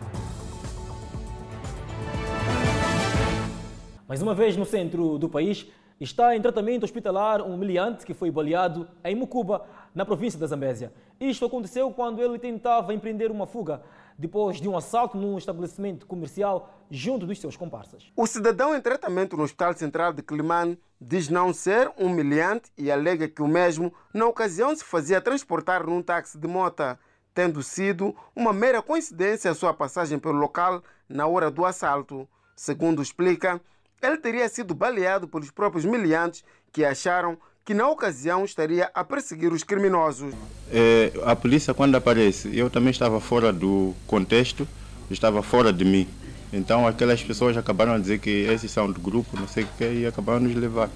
Mais 4.08 4.22
uma 4.22 4.34
vez 4.34 4.56
no 4.56 4.66
centro 4.66 5.18
do 5.18 5.28
país, 5.28 5.68
está 6.00 6.36
em 6.36 6.42
tratamento 6.42 6.84
hospitalar 6.84 7.42
um 7.42 7.54
humilhante 7.54 8.06
que 8.06 8.14
foi 8.14 8.30
baleado 8.32 8.88
em 9.04 9.16
Mucuba, 9.16 9.66
na 9.94 10.06
província 10.06 10.40
da 10.40 10.48
Zambésia. 10.48 10.92
Isto 11.20 11.46
aconteceu 11.46 11.92
quando 11.92 12.22
ele 12.22 12.40
tentava 12.40 12.94
empreender 12.94 13.30
uma 13.30 13.46
fuga 13.46 13.82
depois 14.18 14.60
de 14.60 14.68
um 14.68 14.78
assalto 14.78 15.18
num 15.18 15.38
estabelecimento 15.38 16.06
comercial 16.06 16.72
junto 16.90 17.26
dos 17.26 17.40
seus 17.40 17.58
comparsas. 17.58 18.12
O 18.16 18.28
cidadão 18.28 18.76
em 18.76 18.82
tratamento 18.82 19.36
no 19.36 19.44
Hospital 19.44 19.74
Central 19.74 20.14
de 20.14 20.22
Climane 20.22 20.80
diz 21.00 21.30
não 21.30 21.54
ser 21.54 21.92
humilhante 21.98 22.72
e 22.78 22.92
alega 22.92 23.28
que 23.28 23.42
o 23.42 23.48
mesmo, 23.48 23.94
na 24.14 24.26
ocasião, 24.26 24.76
se 24.76 24.84
fazia 24.84 25.22
transportar 25.22 25.86
num 25.86 26.02
táxi 26.02 26.38
de 26.38 26.48
mota, 26.48 27.00
tendo 27.34 27.64
sido 27.64 28.16
uma 28.36 28.54
mera 28.54 28.82
coincidência 28.82 29.50
a 29.50 29.56
sua 29.56 29.74
passagem 29.74 30.20
pelo 30.20 30.38
local 30.38 30.84
na 31.10 31.26
hora 31.26 31.50
do 31.50 31.66
assalto. 31.66 32.28
Segundo 32.56 33.02
explica, 33.02 33.60
ele 34.04 34.18
teria 34.18 34.48
sido 34.50 34.76
baleado 34.76 35.28
pelos 35.28 35.50
próprios 35.50 35.86
miliantes 35.86 36.44
que 36.72 36.84
acharam 36.84 37.38
que 37.66 37.74
na 37.74 37.88
ocasião 37.88 38.44
estaria 38.44 38.92
a 38.94 39.04
perseguir 39.04 39.54
os 39.54 39.64
criminosos. 39.64 40.34
É, 40.70 41.14
a 41.24 41.36
polícia, 41.36 41.74
quando 41.74 41.96
aparece, 41.96 42.56
eu 42.58 42.70
também 42.70 42.92
estava 42.92 43.22
fora 43.22 43.54
do 43.54 43.96
contexto, 44.06 44.68
estava 45.10 45.42
fora 45.42 45.72
de 45.72 45.86
mim. 45.86 46.08
Então 46.52 46.86
aquelas 46.86 47.24
pessoas 47.24 47.56
acabaram 47.56 47.94
a 47.94 47.98
dizer 47.98 48.20
que 48.20 48.30
esses 48.30 48.70
são 48.70 48.92
do 48.92 49.00
grupo, 49.00 49.40
não 49.40 49.48
sei 49.48 49.64
o 49.64 49.68
que, 49.78 49.86
e 49.86 50.06
acabaram 50.06 50.42
nos 50.42 50.54
levar. 50.54 50.90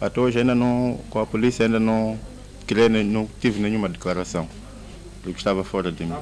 Até 0.00 0.20
hoje 0.20 0.38
ainda 0.40 0.54
não, 0.54 1.00
com 1.08 1.18
a 1.18 1.26
polícia 1.26 1.64
ainda 1.64 1.80
não, 1.80 2.18
não 3.06 3.28
tive 3.40 3.60
nenhuma 3.60 3.88
declaração 3.88 4.48
do 5.24 5.32
que 5.32 5.38
estava 5.38 5.64
fora 5.64 5.90
de 5.90 6.04
mim. 6.04 6.14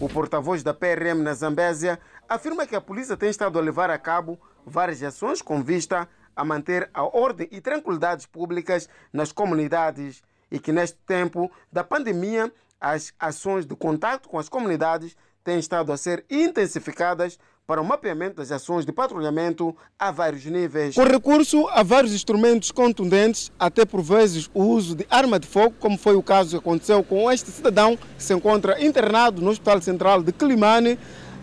O 0.00 0.08
porta-voz 0.08 0.62
da 0.62 0.72
PRM 0.72 1.22
na 1.22 1.34
Zambésia 1.34 1.98
afirma 2.28 2.66
que 2.66 2.74
a 2.74 2.80
polícia 2.80 3.16
tem 3.16 3.28
estado 3.28 3.58
a 3.58 3.62
levar 3.62 3.90
a 3.90 3.98
cabo 3.98 4.38
várias 4.68 5.02
ações 5.02 5.42
com 5.42 5.62
vista 5.62 6.08
a 6.36 6.44
manter 6.44 6.88
a 6.94 7.02
ordem 7.02 7.48
e 7.50 7.60
tranquilidades 7.60 8.26
públicas 8.26 8.88
nas 9.12 9.32
comunidades 9.32 10.22
e 10.50 10.58
que 10.58 10.72
neste 10.72 10.98
tempo 11.06 11.50
da 11.72 11.82
pandemia 11.82 12.52
as 12.80 13.12
ações 13.18 13.66
de 13.66 13.74
contato 13.74 14.28
com 14.28 14.38
as 14.38 14.48
comunidades 14.48 15.16
têm 15.42 15.58
estado 15.58 15.92
a 15.92 15.96
ser 15.96 16.24
intensificadas 16.30 17.38
para 17.66 17.82
o 17.82 17.84
mapeamento 17.84 18.36
das 18.36 18.50
ações 18.50 18.86
de 18.86 18.92
patrulhamento 18.92 19.76
a 19.98 20.10
vários 20.10 20.42
níveis. 20.46 20.94
Com 20.94 21.04
recurso 21.04 21.68
a 21.68 21.82
vários 21.82 22.14
instrumentos 22.14 22.70
contundentes, 22.70 23.52
até 23.58 23.84
por 23.84 24.00
vezes 24.00 24.48
o 24.54 24.62
uso 24.62 24.94
de 24.94 25.06
arma 25.10 25.38
de 25.38 25.46
fogo, 25.46 25.74
como 25.78 25.98
foi 25.98 26.14
o 26.16 26.22
caso 26.22 26.50
que 26.50 26.56
aconteceu 26.56 27.04
com 27.04 27.30
este 27.30 27.50
cidadão 27.50 27.94
que 27.94 28.22
se 28.22 28.32
encontra 28.32 28.82
internado 28.82 29.42
no 29.42 29.50
Hospital 29.50 29.82
Central 29.82 30.22
de 30.22 30.32
Climane, 30.32 30.98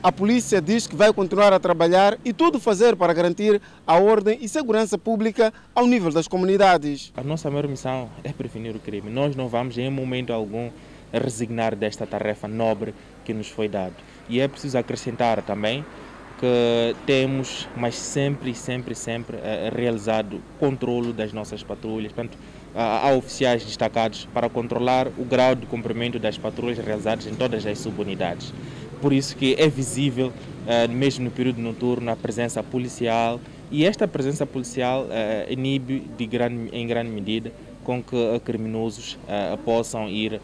a 0.05 0.11
polícia 0.11 0.61
diz 0.61 0.85
que 0.85 0.95
vai 0.95 1.11
continuar 1.11 1.51
a 1.51 1.59
trabalhar 1.59 2.15
e 2.23 2.31
tudo 2.31 2.59
fazer 2.59 2.95
para 2.95 3.11
garantir 3.11 3.59
a 3.87 3.97
ordem 3.97 4.37
e 4.39 4.47
segurança 4.47 4.99
pública 4.99 5.51
ao 5.73 5.87
nível 5.87 6.11
das 6.11 6.27
comunidades. 6.27 7.11
A 7.17 7.23
nossa 7.23 7.49
maior 7.49 7.67
missão 7.67 8.07
é 8.23 8.31
prevenir 8.31 8.75
o 8.75 8.79
crime. 8.79 9.09
Nós 9.09 9.35
não 9.35 9.47
vamos 9.47 9.79
em 9.79 9.89
momento 9.89 10.31
algum 10.31 10.69
resignar 11.11 11.75
desta 11.75 12.05
tarefa 12.05 12.47
nobre 12.47 12.93
que 13.23 13.33
nos 13.33 13.49
foi 13.49 13.67
dada. 13.67 13.95
E 14.29 14.39
é 14.39 14.47
preciso 14.47 14.77
acrescentar 14.77 15.41
também 15.41 15.83
que 16.39 16.95
temos, 17.07 17.67
mas 17.75 17.95
sempre, 17.95 18.53
sempre, 18.53 18.93
sempre 18.93 19.37
eh, 19.37 19.71
realizado 19.75 20.39
controlo 20.59 21.13
das 21.13 21.33
nossas 21.33 21.63
patrulhas. 21.63 22.11
Portanto, 22.11 22.37
a 22.75 23.09
oficiais 23.13 23.63
destacados 23.63 24.27
para 24.33 24.49
controlar 24.49 25.07
o 25.17 25.23
grau 25.23 25.55
de 25.55 25.65
cumprimento 25.65 26.19
das 26.19 26.37
patrulhas 26.37 26.77
realizadas 26.77 27.25
em 27.25 27.33
todas 27.33 27.65
as 27.65 27.79
subunidades. 27.79 28.53
Por 29.05 29.13
isso 29.13 29.37
que 29.37 29.53
é 29.59 29.67
visível, 29.67 30.33
mesmo 30.89 31.25
no 31.25 31.29
período 31.29 31.61
noturno, 31.61 32.09
a 32.09 32.15
presença 32.15 32.63
policial 32.63 33.39
e 33.69 33.85
esta 33.85 34.07
presença 34.07 34.47
policial 34.47 35.05
inibe 35.47 35.99
de 36.17 36.25
grande, 36.25 36.75
em 36.75 36.87
grande 36.87 37.11
medida 37.11 37.53
com 37.83 38.01
que 38.01 38.39
criminosos 38.43 39.15
possam 39.63 40.09
ir 40.09 40.41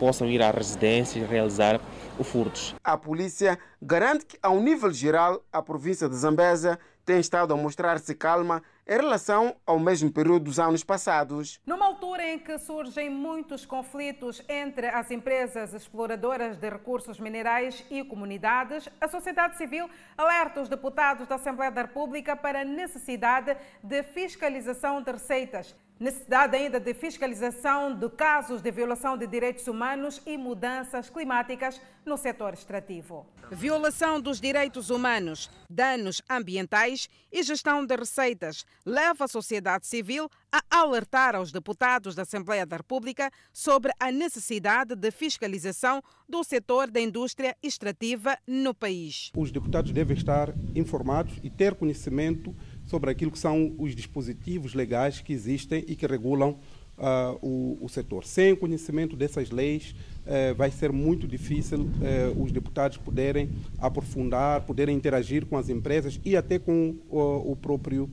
possam 0.00 0.26
ir 0.26 0.40
à 0.40 0.50
residência 0.50 1.18
e 1.18 1.26
realizar 1.26 1.78
furtos. 2.22 2.74
A 2.82 2.96
polícia 2.96 3.58
garante 3.82 4.24
que, 4.24 4.38
ao 4.42 4.58
nível 4.58 4.90
geral, 4.94 5.44
a 5.52 5.60
província 5.60 6.08
de 6.08 6.16
Zambésia 6.16 6.78
tem 7.04 7.20
estado 7.20 7.52
a 7.52 7.56
mostrar-se 7.58 8.14
calma 8.14 8.62
em 8.86 8.96
relação 8.96 9.56
ao 9.66 9.78
mesmo 9.78 10.12
período 10.12 10.44
dos 10.44 10.58
anos 10.58 10.84
passados. 10.84 11.60
Numa 11.66 11.86
altura 11.86 12.26
em 12.26 12.38
que 12.38 12.58
surgem 12.58 13.08
muitos 13.08 13.64
conflitos 13.64 14.42
entre 14.48 14.86
as 14.88 15.10
empresas 15.10 15.72
exploradoras 15.72 16.56
de 16.56 16.68
recursos 16.68 17.18
minerais 17.18 17.84
e 17.90 18.04
comunidades, 18.04 18.88
a 19.00 19.08
sociedade 19.08 19.56
civil 19.56 19.88
alerta 20.16 20.60
os 20.60 20.68
deputados 20.68 21.26
da 21.26 21.36
Assembleia 21.36 21.70
da 21.70 21.82
República 21.82 22.36
para 22.36 22.60
a 22.60 22.64
necessidade 22.64 23.56
de 23.82 24.02
fiscalização 24.02 25.02
de 25.02 25.12
receitas. 25.12 25.74
Necessidade 25.98 26.56
ainda 26.56 26.80
de 26.80 26.92
fiscalização 26.92 27.94
de 27.94 28.10
casos 28.10 28.60
de 28.60 28.68
violação 28.72 29.16
de 29.16 29.28
direitos 29.28 29.68
humanos 29.68 30.20
e 30.26 30.36
mudanças 30.36 31.08
climáticas 31.08 31.80
no 32.04 32.16
setor 32.16 32.52
extrativo. 32.52 33.24
Violação 33.52 34.20
dos 34.20 34.40
direitos 34.40 34.90
humanos, 34.90 35.48
danos 35.70 36.20
ambientais 36.28 37.08
e 37.30 37.42
gestão 37.44 37.86
de 37.86 37.94
receitas 37.94 38.66
leva 38.84 39.24
a 39.26 39.28
sociedade 39.28 39.86
civil 39.86 40.28
a 40.50 40.62
alertar 40.68 41.36
aos 41.36 41.52
deputados 41.52 42.16
da 42.16 42.22
Assembleia 42.22 42.66
da 42.66 42.76
República 42.76 43.30
sobre 43.52 43.92
a 44.00 44.10
necessidade 44.10 44.96
de 44.96 45.10
fiscalização 45.12 46.02
do 46.28 46.42
setor 46.42 46.90
da 46.90 47.00
indústria 47.00 47.56
extrativa 47.62 48.36
no 48.46 48.74
país. 48.74 49.30
Os 49.36 49.52
deputados 49.52 49.92
devem 49.92 50.16
estar 50.16 50.52
informados 50.74 51.38
e 51.42 51.50
ter 51.50 51.74
conhecimento 51.74 52.54
sobre 52.94 53.10
aquilo 53.10 53.32
que 53.32 53.38
são 53.40 53.74
os 53.76 53.92
dispositivos 53.92 54.72
legais 54.72 55.20
que 55.20 55.32
existem 55.32 55.84
e 55.88 55.96
que 55.96 56.06
regulam 56.06 56.50
uh, 56.96 57.36
o, 57.42 57.76
o, 57.80 57.88
setor. 57.88 58.24
Sem 58.24 58.54
conhecimento 58.54 59.16
dessas 59.16 59.50
leis, 59.50 59.96
uh, 60.20 60.54
vai 60.54 60.70
ser 60.70 60.92
muito 60.92 61.26
difícil 61.26 61.80
uh, 61.80 62.40
os 62.40 62.52
deputados 62.52 62.96
poderem 62.96 63.50
aprofundar, 63.80 64.60
poderem 64.60 64.96
interagir 64.96 65.44
com 65.44 65.58
as 65.58 65.68
empresas 65.68 66.20
e 66.24 66.36
até 66.36 66.56
com 66.56 66.94
o 67.10 67.56
próprio 67.60 68.08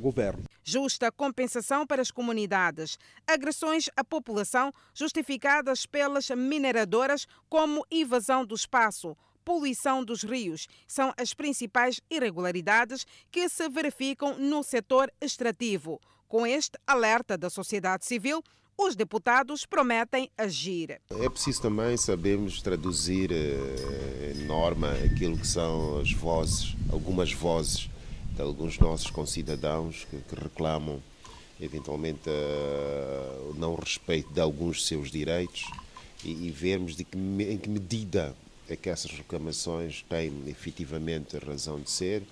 governo. 0.00 0.44
Justa 0.62 1.10
compensação 1.10 1.84
para 1.84 2.00
as 2.00 2.12
comunidades. 2.12 2.96
Agressões 3.26 3.90
à 3.96 4.04
população 4.04 4.72
justificadas 4.94 5.84
pelas 5.84 6.30
mineradoras 6.30 7.26
como 7.48 7.84
invasão 7.90 8.46
do 8.46 8.54
espaço 8.54 9.16
poluição 9.46 10.04
dos 10.04 10.24
rios 10.24 10.66
são 10.88 11.14
as 11.16 11.32
principais 11.32 12.00
irregularidades 12.10 13.06
que 13.30 13.48
se 13.48 13.68
verificam 13.68 14.36
no 14.36 14.64
setor 14.64 15.08
extrativo. 15.20 16.00
Com 16.26 16.44
este 16.44 16.76
alerta 16.84 17.38
da 17.38 17.48
sociedade 17.48 18.04
civil, 18.04 18.42
os 18.76 18.96
deputados 18.96 19.64
prometem 19.64 20.28
agir. 20.36 21.00
É 21.08 21.28
preciso 21.30 21.62
também 21.62 21.96
sabermos 21.96 22.60
traduzir 22.60 23.30
eh, 23.30 24.34
em 24.34 24.44
norma 24.46 24.90
aquilo 25.04 25.38
que 25.38 25.46
são 25.46 26.00
as 26.00 26.12
vozes, 26.12 26.74
algumas 26.92 27.32
vozes 27.32 27.88
de 28.34 28.42
alguns 28.42 28.78
nossos 28.80 29.10
concidadãos 29.10 30.06
que, 30.10 30.34
reclamam 30.34 31.00
eventualmente 31.58 32.28
uh, 32.28 33.50
o 33.50 33.54
não 33.54 33.76
respeito 33.76 34.30
de 34.30 34.40
alguns 34.40 34.86
seus 34.86 35.10
direitos 35.10 35.64
e, 36.22 36.48
e 36.48 36.50
vermos 36.50 36.94
de 36.94 37.02
que, 37.02 37.16
em 37.16 37.56
que 37.56 37.70
medida 37.70 38.36
é 38.72 38.76
que 38.76 38.88
essas 38.88 39.10
reclamações 39.10 40.04
têm 40.08 40.32
efetivamente 40.46 41.38
razão 41.38 41.80
de 41.80 41.90
ser 41.90 42.22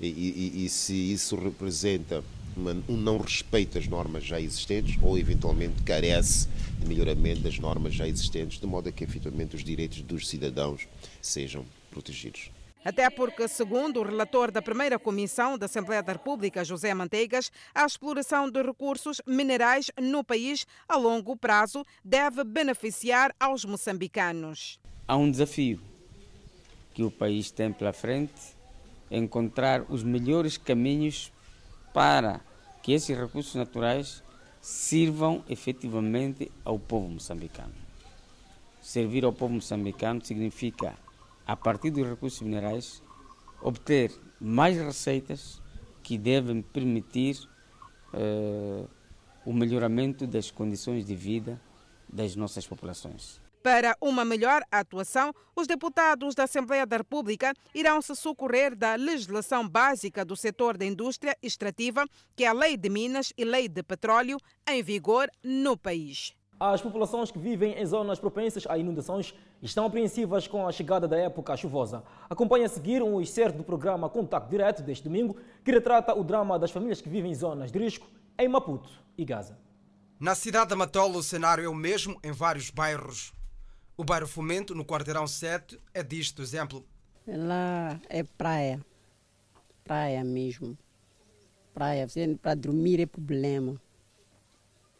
e, 0.00 0.06
e, 0.06 0.64
e 0.64 0.68
se 0.68 0.94
isso 0.94 1.36
representa 1.36 2.22
uma, 2.56 2.72
um 2.88 2.96
não 2.96 3.18
respeito 3.18 3.78
às 3.78 3.88
normas 3.88 4.24
já 4.24 4.40
existentes 4.40 4.98
ou 5.02 5.18
eventualmente 5.18 5.82
carece 5.82 6.48
de 6.78 6.86
melhoramento 6.86 7.40
das 7.40 7.58
normas 7.58 7.94
já 7.94 8.06
existentes, 8.06 8.60
de 8.60 8.66
modo 8.66 8.88
a 8.88 8.92
que 8.92 9.02
efetivamente 9.02 9.56
os 9.56 9.64
direitos 9.64 10.00
dos 10.02 10.28
cidadãos 10.28 10.86
sejam 11.20 11.64
protegidos. 11.90 12.50
Até 12.84 13.10
porque, 13.10 13.48
segundo 13.48 14.00
o 14.00 14.04
relator 14.04 14.52
da 14.52 14.62
primeira 14.62 14.98
comissão 14.98 15.58
da 15.58 15.66
Assembleia 15.66 16.02
da 16.02 16.12
República, 16.12 16.64
José 16.64 16.94
Manteigas, 16.94 17.50
a 17.74 17.84
exploração 17.84 18.48
de 18.48 18.62
recursos 18.62 19.20
minerais 19.26 19.90
no 20.00 20.22
país 20.22 20.64
a 20.88 20.96
longo 20.96 21.36
prazo 21.36 21.84
deve 22.04 22.44
beneficiar 22.44 23.34
aos 23.38 23.64
moçambicanos 23.64 24.78
há 25.08 25.16
um 25.16 25.30
desafio 25.30 25.80
que 26.92 27.02
o 27.02 27.10
país 27.10 27.50
tem 27.50 27.72
pela 27.72 27.94
frente, 27.94 28.34
encontrar 29.10 29.86
os 29.88 30.02
melhores 30.02 30.58
caminhos 30.58 31.32
para 31.94 32.42
que 32.82 32.92
esses 32.92 33.16
recursos 33.16 33.54
naturais 33.54 34.22
sirvam 34.60 35.42
efetivamente 35.48 36.52
ao 36.62 36.78
povo 36.78 37.08
moçambicano. 37.08 37.72
Servir 38.82 39.24
ao 39.24 39.32
povo 39.32 39.54
moçambicano 39.54 40.22
significa, 40.24 40.94
a 41.46 41.56
partir 41.56 41.90
dos 41.90 42.06
recursos 42.06 42.42
minerais, 42.42 43.02
obter 43.62 44.12
mais 44.38 44.76
receitas 44.76 45.62
que 46.02 46.18
devem 46.18 46.60
permitir 46.60 47.36
uh, 48.12 48.88
o 49.44 49.52
melhoramento 49.52 50.26
das 50.26 50.50
condições 50.50 51.06
de 51.06 51.14
vida 51.14 51.60
das 52.08 52.36
nossas 52.36 52.66
populações. 52.66 53.47
Para 53.62 53.96
uma 54.00 54.24
melhor 54.24 54.62
atuação, 54.70 55.32
os 55.54 55.66
deputados 55.66 56.34
da 56.34 56.44
Assembleia 56.44 56.86
da 56.86 56.98
República 56.98 57.52
irão 57.74 58.00
se 58.00 58.14
socorrer 58.14 58.76
da 58.76 58.94
legislação 58.94 59.68
básica 59.68 60.24
do 60.24 60.36
setor 60.36 60.76
da 60.76 60.84
indústria 60.84 61.36
extrativa, 61.42 62.06
que 62.36 62.44
é 62.44 62.48
a 62.48 62.52
Lei 62.52 62.76
de 62.76 62.88
Minas 62.88 63.32
e 63.36 63.44
Lei 63.44 63.68
de 63.68 63.82
Petróleo, 63.82 64.38
em 64.68 64.82
vigor 64.82 65.28
no 65.42 65.76
país. 65.76 66.34
As 66.60 66.80
populações 66.80 67.30
que 67.30 67.38
vivem 67.38 67.74
em 67.80 67.86
zonas 67.86 68.18
propensas 68.18 68.64
a 68.68 68.76
inundações 68.76 69.32
estão 69.62 69.86
apreensivas 69.86 70.48
com 70.48 70.66
a 70.66 70.72
chegada 70.72 71.06
da 71.06 71.16
época 71.16 71.56
chuvosa. 71.56 72.02
Acompanhe 72.28 72.64
a 72.64 72.68
seguir 72.68 73.02
um 73.02 73.20
excerto 73.20 73.58
do 73.58 73.64
programa 73.64 74.08
Contato 74.08 74.48
Direto 74.48 74.82
deste 74.82 75.04
domingo, 75.04 75.36
que 75.64 75.70
retrata 75.70 76.14
o 76.14 76.24
drama 76.24 76.58
das 76.58 76.70
famílias 76.70 77.00
que 77.00 77.08
vivem 77.08 77.30
em 77.30 77.34
zonas 77.34 77.70
de 77.70 77.78
risco 77.78 78.08
em 78.36 78.48
Maputo 78.48 78.90
e 79.16 79.24
Gaza. 79.24 79.58
Na 80.18 80.34
cidade 80.34 80.70
da 80.70 80.76
Matola, 80.76 81.18
o 81.18 81.22
cenário 81.22 81.64
é 81.64 81.68
o 81.68 81.74
mesmo 81.74 82.18
em 82.24 82.32
vários 82.32 82.70
bairros. 82.70 83.32
O 83.98 84.04
bairro 84.04 84.28
Fomento, 84.28 84.76
no 84.76 84.84
quarteirão 84.84 85.26
7, 85.26 85.76
é 85.92 86.04
disto 86.04 86.40
exemplo. 86.40 86.86
Lá 87.26 88.00
é 88.08 88.22
praia. 88.22 88.80
Praia 89.82 90.22
mesmo. 90.22 90.78
Praia. 91.74 92.06
Para 92.40 92.54
dormir 92.54 93.00
é 93.00 93.06
problema. 93.06 93.74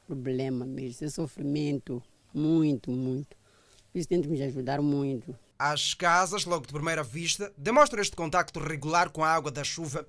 Problema 0.04 0.66
mesmo. 0.66 1.06
É 1.06 1.10
sofrimento. 1.10 2.02
Muito, 2.34 2.90
muito. 2.90 3.36
Por 3.92 4.00
isso 4.00 4.08
tento 4.08 4.28
me 4.28 4.42
ajudar 4.42 4.82
muito. 4.82 5.32
As 5.56 5.94
casas, 5.94 6.44
logo 6.44 6.66
de 6.66 6.72
primeira 6.72 7.04
vista, 7.04 7.54
demonstram 7.56 8.02
este 8.02 8.16
contacto 8.16 8.58
regular 8.58 9.10
com 9.10 9.22
a 9.22 9.32
água 9.32 9.52
da 9.52 9.62
chuva. 9.62 10.08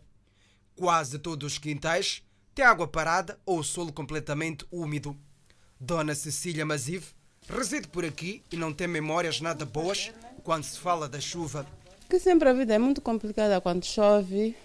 Quase 0.76 1.20
todos 1.20 1.54
os 1.54 1.60
quintais 1.60 2.24
têm 2.56 2.66
água 2.66 2.88
parada 2.88 3.40
ou 3.46 3.60
o 3.60 3.64
solo 3.64 3.94
completamente 3.94 4.66
úmido. 4.72 5.16
Dona 5.80 6.16
Cecília 6.16 6.66
Mazive 6.66 7.19
Reside 7.50 7.88
por 7.88 8.06
aqui 8.06 8.44
e 8.52 8.56
não 8.56 8.72
tem 8.72 8.88
memórias 8.88 9.42
nada 9.42 9.66
boas 9.66 10.12
quando 10.44 10.64
se 10.64 10.78
fala 10.78 11.10
da 11.10 11.20
chuva. 11.20 11.66
Que 12.08 12.20
sempre 12.20 12.48
a 12.48 12.54
vida 12.54 12.76
é 12.76 12.78
muito 12.78 13.02
complicada 13.02 13.60
quando 13.60 13.86
chove, 13.86 14.56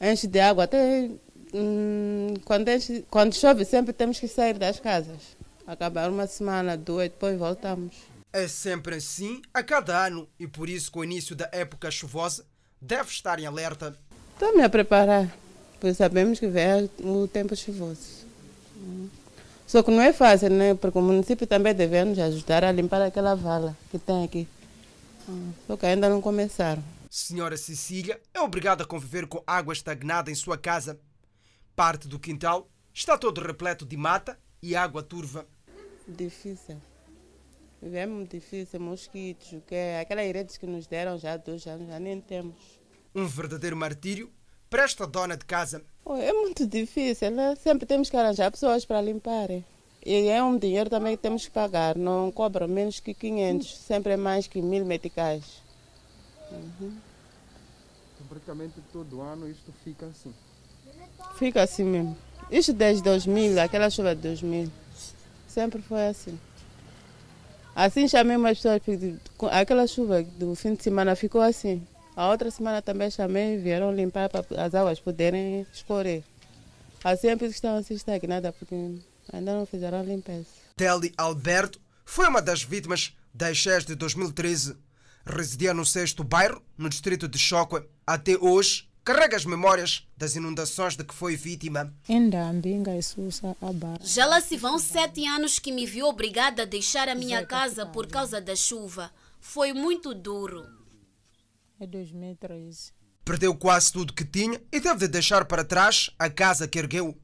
enche 0.00 0.28
de 0.28 0.38
água. 0.38 0.64
Até 0.64 1.10
hum, 1.52 2.34
quando, 2.44 2.68
enche, 2.68 3.04
quando 3.10 3.34
chove, 3.34 3.64
sempre 3.64 3.92
temos 3.92 4.20
que 4.20 4.28
sair 4.28 4.56
das 4.56 4.78
casas. 4.78 5.36
Acabar 5.66 6.08
uma 6.08 6.28
semana, 6.28 6.76
duas, 6.76 7.08
depois 7.08 7.36
voltamos. 7.36 7.92
É 8.32 8.46
sempre 8.46 8.96
assim 8.96 9.42
a 9.52 9.62
cada 9.62 10.06
ano 10.06 10.28
e 10.38 10.46
por 10.46 10.68
isso, 10.68 10.92
com 10.92 11.00
o 11.00 11.04
início 11.04 11.34
da 11.34 11.48
época 11.50 11.90
chuvosa, 11.90 12.44
deve 12.80 13.10
estar 13.10 13.40
em 13.40 13.46
alerta. 13.46 13.98
Estou-me 14.34 14.62
a 14.62 14.68
preparar, 14.68 15.34
pois 15.80 15.96
sabemos 15.96 16.38
que 16.38 16.46
vem 16.46 16.88
o 17.00 17.26
tempo 17.26 17.56
chuvoso. 17.56 18.26
Só 19.66 19.82
que 19.82 19.90
não 19.90 20.00
é 20.00 20.12
fácil, 20.12 20.50
né? 20.50 20.74
Porque 20.74 20.98
o 20.98 21.02
município 21.02 21.46
também 21.46 21.74
deve 21.74 22.04
nos 22.04 22.18
ajudar 22.18 22.64
a 22.64 22.70
limpar 22.70 23.02
aquela 23.02 23.34
vala 23.34 23.76
que 23.90 23.98
tem 23.98 24.24
aqui. 24.24 24.48
Ah, 25.28 25.50
só 25.66 25.76
que 25.76 25.86
ainda 25.86 26.08
não 26.08 26.20
começaram. 26.20 26.82
Senhora 27.10 27.56
Cecília 27.56 28.20
é 28.32 28.40
obrigada 28.40 28.84
a 28.84 28.86
conviver 28.86 29.26
com 29.26 29.42
água 29.46 29.72
estagnada 29.72 30.30
em 30.30 30.34
sua 30.34 30.56
casa. 30.56 31.00
Parte 31.74 32.06
do 32.06 32.18
quintal 32.18 32.68
está 32.94 33.18
todo 33.18 33.40
repleto 33.40 33.84
de 33.84 33.96
mata 33.96 34.38
e 34.62 34.76
água 34.76 35.02
turva. 35.02 35.46
Difícil. 36.06 36.80
É 37.82 38.06
muito 38.06 38.30
difícil, 38.36 38.80
mosquitos, 38.80 39.62
que 39.66 39.74
é 39.74 40.00
aquelas 40.00 40.32
redes 40.32 40.56
que 40.56 40.66
nos 40.66 40.86
deram 40.86 41.18
já 41.18 41.34
há 41.34 41.36
dois 41.36 41.66
anos, 41.66 41.88
já 41.88 41.98
nem 41.98 42.20
temos. 42.20 42.56
Um 43.14 43.26
verdadeiro 43.26 43.76
martírio 43.76 44.32
para 44.70 44.84
esta 44.84 45.06
dona 45.06 45.36
de 45.36 45.44
casa. 45.44 45.84
É 46.08 46.32
muito 46.32 46.64
difícil, 46.66 47.32
né? 47.32 47.56
sempre 47.56 47.84
temos 47.84 48.08
que 48.08 48.16
arranjar 48.16 48.50
pessoas 48.50 48.84
para 48.84 49.00
limpar. 49.00 49.48
E 50.04 50.28
é 50.28 50.40
um 50.40 50.56
dinheiro 50.56 50.88
também 50.88 51.16
que 51.16 51.22
temos 51.22 51.44
que 51.44 51.50
pagar, 51.50 51.96
não 51.96 52.30
cobra 52.30 52.68
menos 52.68 53.00
que 53.00 53.12
500, 53.12 53.76
sempre 53.78 54.12
é 54.12 54.16
mais 54.16 54.46
que 54.46 54.62
mil 54.62 54.84
meticais. 54.84 55.42
Uhum. 56.52 56.92
Então, 58.14 58.26
praticamente 58.28 58.74
todo 58.92 59.20
ano 59.20 59.50
isto 59.50 59.72
fica 59.82 60.06
assim? 60.06 60.32
Fica 61.36 61.62
assim 61.62 61.82
mesmo. 61.82 62.16
Isto 62.52 62.72
desde 62.72 63.02
2000, 63.02 63.60
aquela 63.60 63.90
chuva 63.90 64.14
de 64.14 64.22
2000, 64.22 64.70
sempre 65.48 65.82
foi 65.82 66.06
assim. 66.06 66.38
Assim 67.74 68.06
chamei 68.06 68.36
umas 68.36 68.58
pessoas, 68.58 68.80
aquela 69.50 69.88
chuva 69.88 70.22
do 70.22 70.54
fim 70.54 70.74
de 70.74 70.84
semana 70.84 71.16
ficou 71.16 71.40
assim. 71.40 71.84
A 72.16 72.30
outra 72.30 72.50
semana 72.50 72.80
também 72.80 73.10
chamei, 73.10 73.58
vieram 73.58 73.94
limpar 73.94 74.30
para 74.30 74.42
as 74.64 74.74
águas 74.74 74.98
poderem 74.98 75.66
escorrer. 75.70 76.24
Assim 77.04 77.28
é 77.28 77.36
por 77.36 77.44
isso 77.44 77.52
que 77.52 77.58
estão 77.58 77.76
assim 77.76 77.92
estagnadas, 77.92 78.54
porque 78.58 78.74
ainda 79.30 79.54
não 79.54 79.66
fizeram 79.66 80.00
a 80.00 80.02
limpeza. 80.02 80.46
Telly 80.74 81.12
Alberto 81.18 81.78
foi 82.06 82.26
uma 82.26 82.40
das 82.40 82.62
vítimas 82.62 83.14
das 83.34 83.58
cheias 83.58 83.84
de 83.84 83.94
2013. 83.94 84.76
Residia 85.26 85.74
no 85.74 85.84
sexto 85.84 86.24
bairro, 86.24 86.62
no 86.78 86.88
distrito 86.88 87.28
de 87.28 87.38
Choque. 87.38 87.86
Até 88.06 88.38
hoje, 88.38 88.88
carrega 89.04 89.36
as 89.36 89.44
memórias 89.44 90.08
das 90.16 90.36
inundações 90.36 90.96
de 90.96 91.04
que 91.04 91.14
foi 91.14 91.36
vítima. 91.36 91.92
Já 94.00 94.24
lá 94.24 94.40
se 94.40 94.56
vão 94.56 94.78
sete 94.78 95.26
anos 95.26 95.58
que 95.58 95.70
me 95.70 95.84
vi 95.84 96.02
obrigada 96.02 96.62
a 96.62 96.66
deixar 96.66 97.10
a 97.10 97.14
minha 97.14 97.44
casa 97.44 97.84
por 97.84 98.06
causa 98.06 98.40
da 98.40 98.56
chuva. 98.56 99.10
Foi 99.38 99.74
muito 99.74 100.14
duro. 100.14 100.75
É 101.78 101.86
2013. 101.86 102.92
Perdeu 103.22 103.54
quase 103.54 103.92
tudo 103.92 104.12
que 104.12 104.24
tinha 104.24 104.58
e 104.72 104.80
teve 104.80 105.00
de 105.00 105.08
deixar 105.08 105.44
para 105.44 105.64
trás 105.64 106.10
a 106.18 106.30
casa 106.30 106.68
que 106.68 106.78
ergueu. 106.78 107.14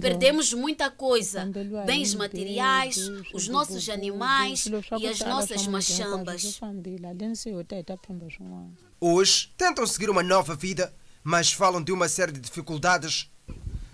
Perdemos 0.00 0.52
muita 0.52 0.90
coisa: 0.90 1.48
bens 1.86 2.14
materiais, 2.14 3.08
os 3.32 3.48
nossos 3.48 3.88
animais 3.88 4.66
e 4.98 5.06
as 5.06 5.20
nossas 5.20 5.66
machambas. 5.66 6.60
Hoje 9.00 9.54
tentam 9.56 9.86
seguir 9.86 10.10
uma 10.10 10.22
nova 10.22 10.54
vida, 10.54 10.92
mas 11.22 11.52
falam 11.52 11.82
de 11.82 11.92
uma 11.92 12.08
série 12.08 12.32
de 12.32 12.40
dificuldades 12.40 13.30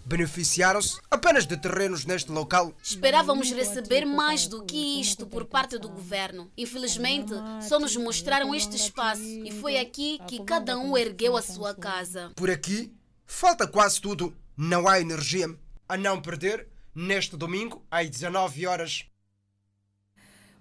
beneficiaram-se 0.06 1.00
apenas 1.10 1.44
de 1.46 1.56
terrenos 1.56 2.04
neste 2.04 2.30
local. 2.30 2.72
Esperávamos 2.82 3.50
receber 3.50 4.04
mais 4.04 4.46
do 4.46 4.64
que 4.64 5.00
isto 5.00 5.26
por 5.26 5.44
parte 5.44 5.78
do 5.78 5.88
governo. 5.88 6.50
Infelizmente, 6.56 7.32
só 7.60 7.80
nos 7.80 7.96
mostraram 7.96 8.54
este 8.54 8.76
espaço 8.76 9.22
e 9.22 9.50
foi 9.50 9.78
aqui 9.78 10.20
que 10.28 10.44
cada 10.44 10.78
um 10.78 10.96
ergueu 10.96 11.36
a 11.36 11.42
sua 11.42 11.74
casa. 11.74 12.30
Por 12.36 12.50
aqui, 12.50 12.94
falta 13.26 13.66
quase 13.66 14.00
tudo. 14.00 14.34
Não 14.56 14.88
há 14.88 15.00
energia. 15.00 15.48
A 15.88 15.96
não 15.96 16.20
perder, 16.22 16.68
neste 16.94 17.36
domingo, 17.36 17.84
às 17.90 18.08
19 18.08 18.66
horas. 18.66 19.06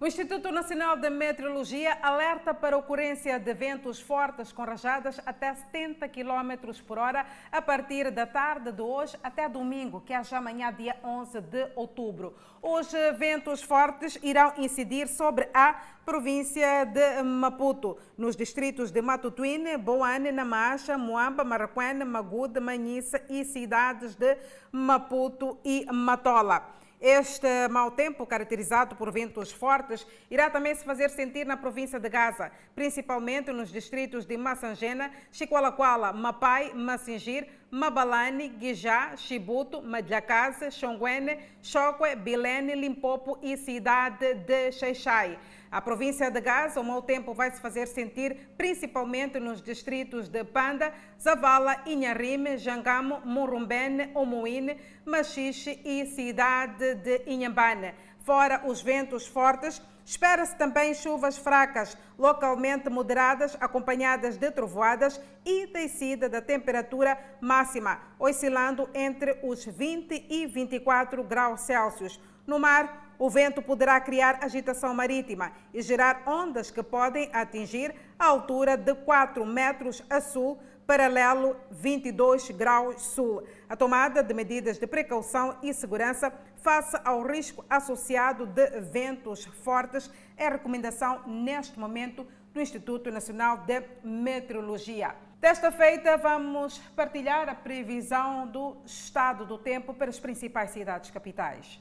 O 0.06 0.08
Instituto 0.08 0.52
Nacional 0.52 0.98
de 0.98 1.10
Meteorologia 1.10 1.98
alerta 2.00 2.54
para 2.54 2.76
a 2.76 2.78
ocorrência 2.78 3.40
de 3.40 3.52
ventos 3.56 4.00
fortes 4.00 4.52
com 4.52 4.64
rajadas 4.64 5.20
até 5.26 5.52
70 5.52 6.08
km 6.10 6.80
por 6.86 7.00
hora 7.00 7.26
a 7.52 7.60
partir 7.60 8.12
da 8.12 8.28
tarde 8.28 8.72
de 8.72 8.84
hoje 8.84 9.18
até 9.24 9.50
domingo, 9.50 10.02
que 10.02 10.14
é 10.14 10.24
já 10.24 10.38
amanhã, 10.38 10.72
dia 10.72 10.96
11 11.04 11.42
de 11.42 11.72
outubro. 11.76 12.36
Os 12.62 12.94
ventos 13.18 13.64
fortes 13.64 14.20
irão 14.22 14.54
incidir 14.60 15.08
sobre 15.08 15.50
a 15.52 15.74
província 16.06 16.86
de 16.86 17.24
Maputo, 17.24 17.98
nos 18.16 18.36
distritos 18.36 18.92
de 18.92 19.02
Matutuine, 19.02 19.76
Boane, 19.76 20.32
Namacha, 20.32 21.00
Moamba, 21.00 21.44
Maracuene, 21.44 22.06
Magude, 22.06 22.60
Manhissa 22.60 23.24
e 23.28 23.44
cidades 23.44 24.14
de 24.14 24.38
Maputo 24.72 25.58
e 25.66 25.84
Matola. 25.92 26.76
Este 27.00 27.68
mau 27.68 27.92
tempo, 27.92 28.26
caracterizado 28.26 28.96
por 28.96 29.12
ventos 29.12 29.52
fortes, 29.52 30.08
irá 30.32 30.50
também 30.50 30.74
se 30.74 30.86
fazer 30.86 31.10
sentir 31.10 31.46
na 31.46 31.58
província 31.58 32.00
de 32.00 32.08
Gaza, 32.08 32.52
principalmente 32.74 33.52
nos 33.52 33.70
distritos 33.70 34.26
de 34.26 34.38
Massangena, 34.38 35.12
Chiqualaquala, 35.32 36.14
Mapai, 36.14 36.74
Massingir, 36.74 37.48
Mabalane, 37.70 38.48
Guijá, 38.48 39.18
Chibuto, 39.18 39.82
Madlacase, 39.82 40.72
Xonguene, 40.72 41.40
Choque, 41.62 42.16
Bilene, 42.16 42.74
Limpopo 42.76 43.38
e 43.42 43.58
cidade 43.58 44.34
de 44.34 44.72
Xeixai. 44.72 45.38
A 45.76 45.82
província 45.82 46.32
de 46.32 46.40
Gaza, 46.40 46.80
o 46.80 46.86
mau 46.86 47.02
tempo 47.02 47.34
vai 47.34 47.52
se 47.52 47.60
fazer 47.60 47.86
sentir 47.86 48.54
principalmente 48.58 49.42
nos 49.42 49.62
distritos 49.62 50.30
de 50.30 50.42
Panda, 50.46 50.94
Zavala, 51.22 51.82
Inharime, 51.86 52.58
Jangamo, 52.58 53.20
Murumbene, 53.26 54.10
Omoine, 54.14 54.80
Machixe 55.06 55.82
e 55.84 56.06
cidade 56.06 56.96
de 56.96 57.24
Inhambane. 57.28 57.94
Fora 58.20 58.62
os 58.66 58.82
ventos 58.82 59.28
fortes, 59.28 59.82
espera-se 60.06 60.56
também 60.56 60.94
chuvas 60.94 61.38
fracas, 61.38 61.98
localmente 62.18 62.90
moderadas, 62.90 63.58
acompanhadas 63.60 64.38
de 64.38 64.50
trovoadas 64.52 65.20
e 65.46 65.68
descida 65.68 66.30
da 66.30 66.42
temperatura 66.42 67.20
máxima, 67.42 68.00
oscilando 68.18 68.90
entre 68.94 69.42
os 69.44 69.66
20 69.66 70.26
e 70.30 70.48
24 70.48 71.22
graus 71.22 71.60
Celsius. 71.64 72.18
No 72.46 72.60
mar, 72.60 73.16
o 73.18 73.30
vento 73.30 73.62
poderá 73.62 74.00
criar 74.00 74.40
agitação 74.42 74.94
marítima 74.94 75.52
e 75.74 75.82
gerar 75.82 76.24
ondas 76.28 76.70
que 76.70 76.84
podem 76.84 77.30
atingir 77.34 77.96
a 78.20 78.26
altura 78.26 78.78
de 78.78 78.94
4 78.94 79.46
metros 79.46 80.04
a 80.10 80.20
sul, 80.20 80.60
paralelo 80.86 81.56
22 81.72 82.52
graus 82.52 83.02
sul. 83.02 83.44
A 83.68 83.76
tomada 83.76 84.22
de 84.22 84.34
medidas 84.34 84.78
de 84.78 84.86
precaução 84.86 85.58
e 85.64 85.74
segurança 85.74 86.32
face 86.62 86.98
ao 87.04 87.24
risco 87.24 87.66
associado 87.70 88.46
de 88.46 88.82
ventos 88.82 89.46
fortes 89.64 90.12
é 90.38 90.50
recomendação 90.50 91.22
neste 91.26 91.80
momento 91.80 92.28
do 92.54 92.62
Instituto 92.62 93.12
Nacional 93.12 93.58
de 93.60 93.82
Meteorologia. 94.04 95.16
Desta 95.40 95.72
feita, 95.72 96.18
vamos 96.18 96.78
partilhar 96.96 97.50
a 97.50 97.56
previsão 97.56 98.48
do 98.48 98.78
estado 98.86 99.46
do 99.46 99.58
tempo 99.58 99.94
para 99.94 100.10
as 100.10 100.20
principais 100.20 100.72
cidades 100.72 101.12
capitais. 101.12 101.80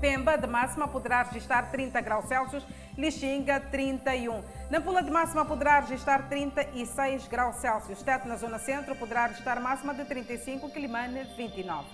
Pemba, 0.00 0.36
de 0.36 0.46
máxima, 0.46 0.88
poderá 0.88 1.22
registrar 1.22 1.70
30 1.70 2.00
graus 2.00 2.26
Celsius, 2.26 2.66
Lixinga, 2.98 3.60
31. 3.60 4.42
Nampula, 4.68 5.02
de 5.02 5.10
máxima, 5.10 5.44
poderá 5.44 5.80
registrar 5.80 6.28
36 6.28 7.28
graus 7.28 7.56
Celsius. 7.56 8.02
Tete, 8.02 8.26
na 8.26 8.36
zona 8.36 8.58
centro, 8.58 8.96
poderá 8.96 9.26
registrar 9.26 9.60
máxima 9.60 9.94
de 9.94 10.04
35, 10.04 10.68
Quilimane, 10.70 11.22
29. 11.36 11.84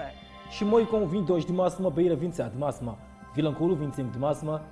Chimoio 0.50 0.86
com 0.86 1.06
22 1.06 1.44
de 1.44 1.52
máxima, 1.52 1.90
Beira 1.90 2.16
27 2.16 2.52
de 2.52 2.58
máxima, 2.58 2.98
Vilanculo 3.34 3.76
25 3.76 4.10
de 4.10 4.18
máxima, 4.18 4.64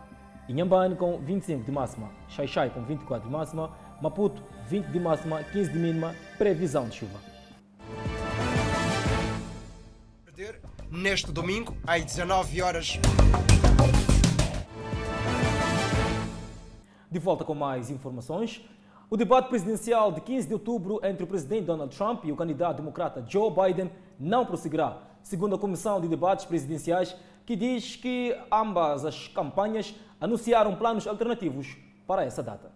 Inhambane 0.48 0.96
com 0.96 1.18
25 1.18 1.64
de 1.64 1.70
máxima, 1.70 2.10
Xaixai 2.28 2.70
com 2.70 2.82
24 2.82 3.28
de 3.28 3.32
máxima, 3.32 3.70
Maputo 4.00 4.42
20 4.68 4.86
de 4.86 5.00
máxima, 5.00 5.42
15 5.42 5.72
de 5.72 5.78
mínima, 5.78 6.14
previsão 6.38 6.88
de 6.88 6.96
chuva. 6.96 7.36
neste 10.96 11.30
domingo, 11.30 11.76
às 11.86 12.04
19 12.04 12.62
horas. 12.62 12.98
De 17.10 17.18
volta 17.18 17.44
com 17.44 17.54
mais 17.54 17.90
informações. 17.90 18.62
O 19.08 19.16
debate 19.16 19.48
presidencial 19.48 20.10
de 20.10 20.20
15 20.20 20.48
de 20.48 20.54
outubro 20.54 21.00
entre 21.02 21.22
o 21.22 21.26
presidente 21.26 21.66
Donald 21.66 21.96
Trump 21.96 22.24
e 22.24 22.32
o 22.32 22.36
candidato 22.36 22.78
democrata 22.78 23.24
Joe 23.28 23.50
Biden 23.50 23.90
não 24.18 24.44
prosseguirá, 24.44 24.98
segundo 25.22 25.54
a 25.54 25.58
Comissão 25.58 26.00
de 26.00 26.08
Debates 26.08 26.44
Presidenciais, 26.44 27.14
que 27.44 27.54
diz 27.54 27.94
que 27.94 28.36
ambas 28.50 29.04
as 29.04 29.28
campanhas 29.28 29.94
anunciaram 30.20 30.74
planos 30.74 31.06
alternativos 31.06 31.76
para 32.06 32.24
essa 32.24 32.42
data. 32.42 32.72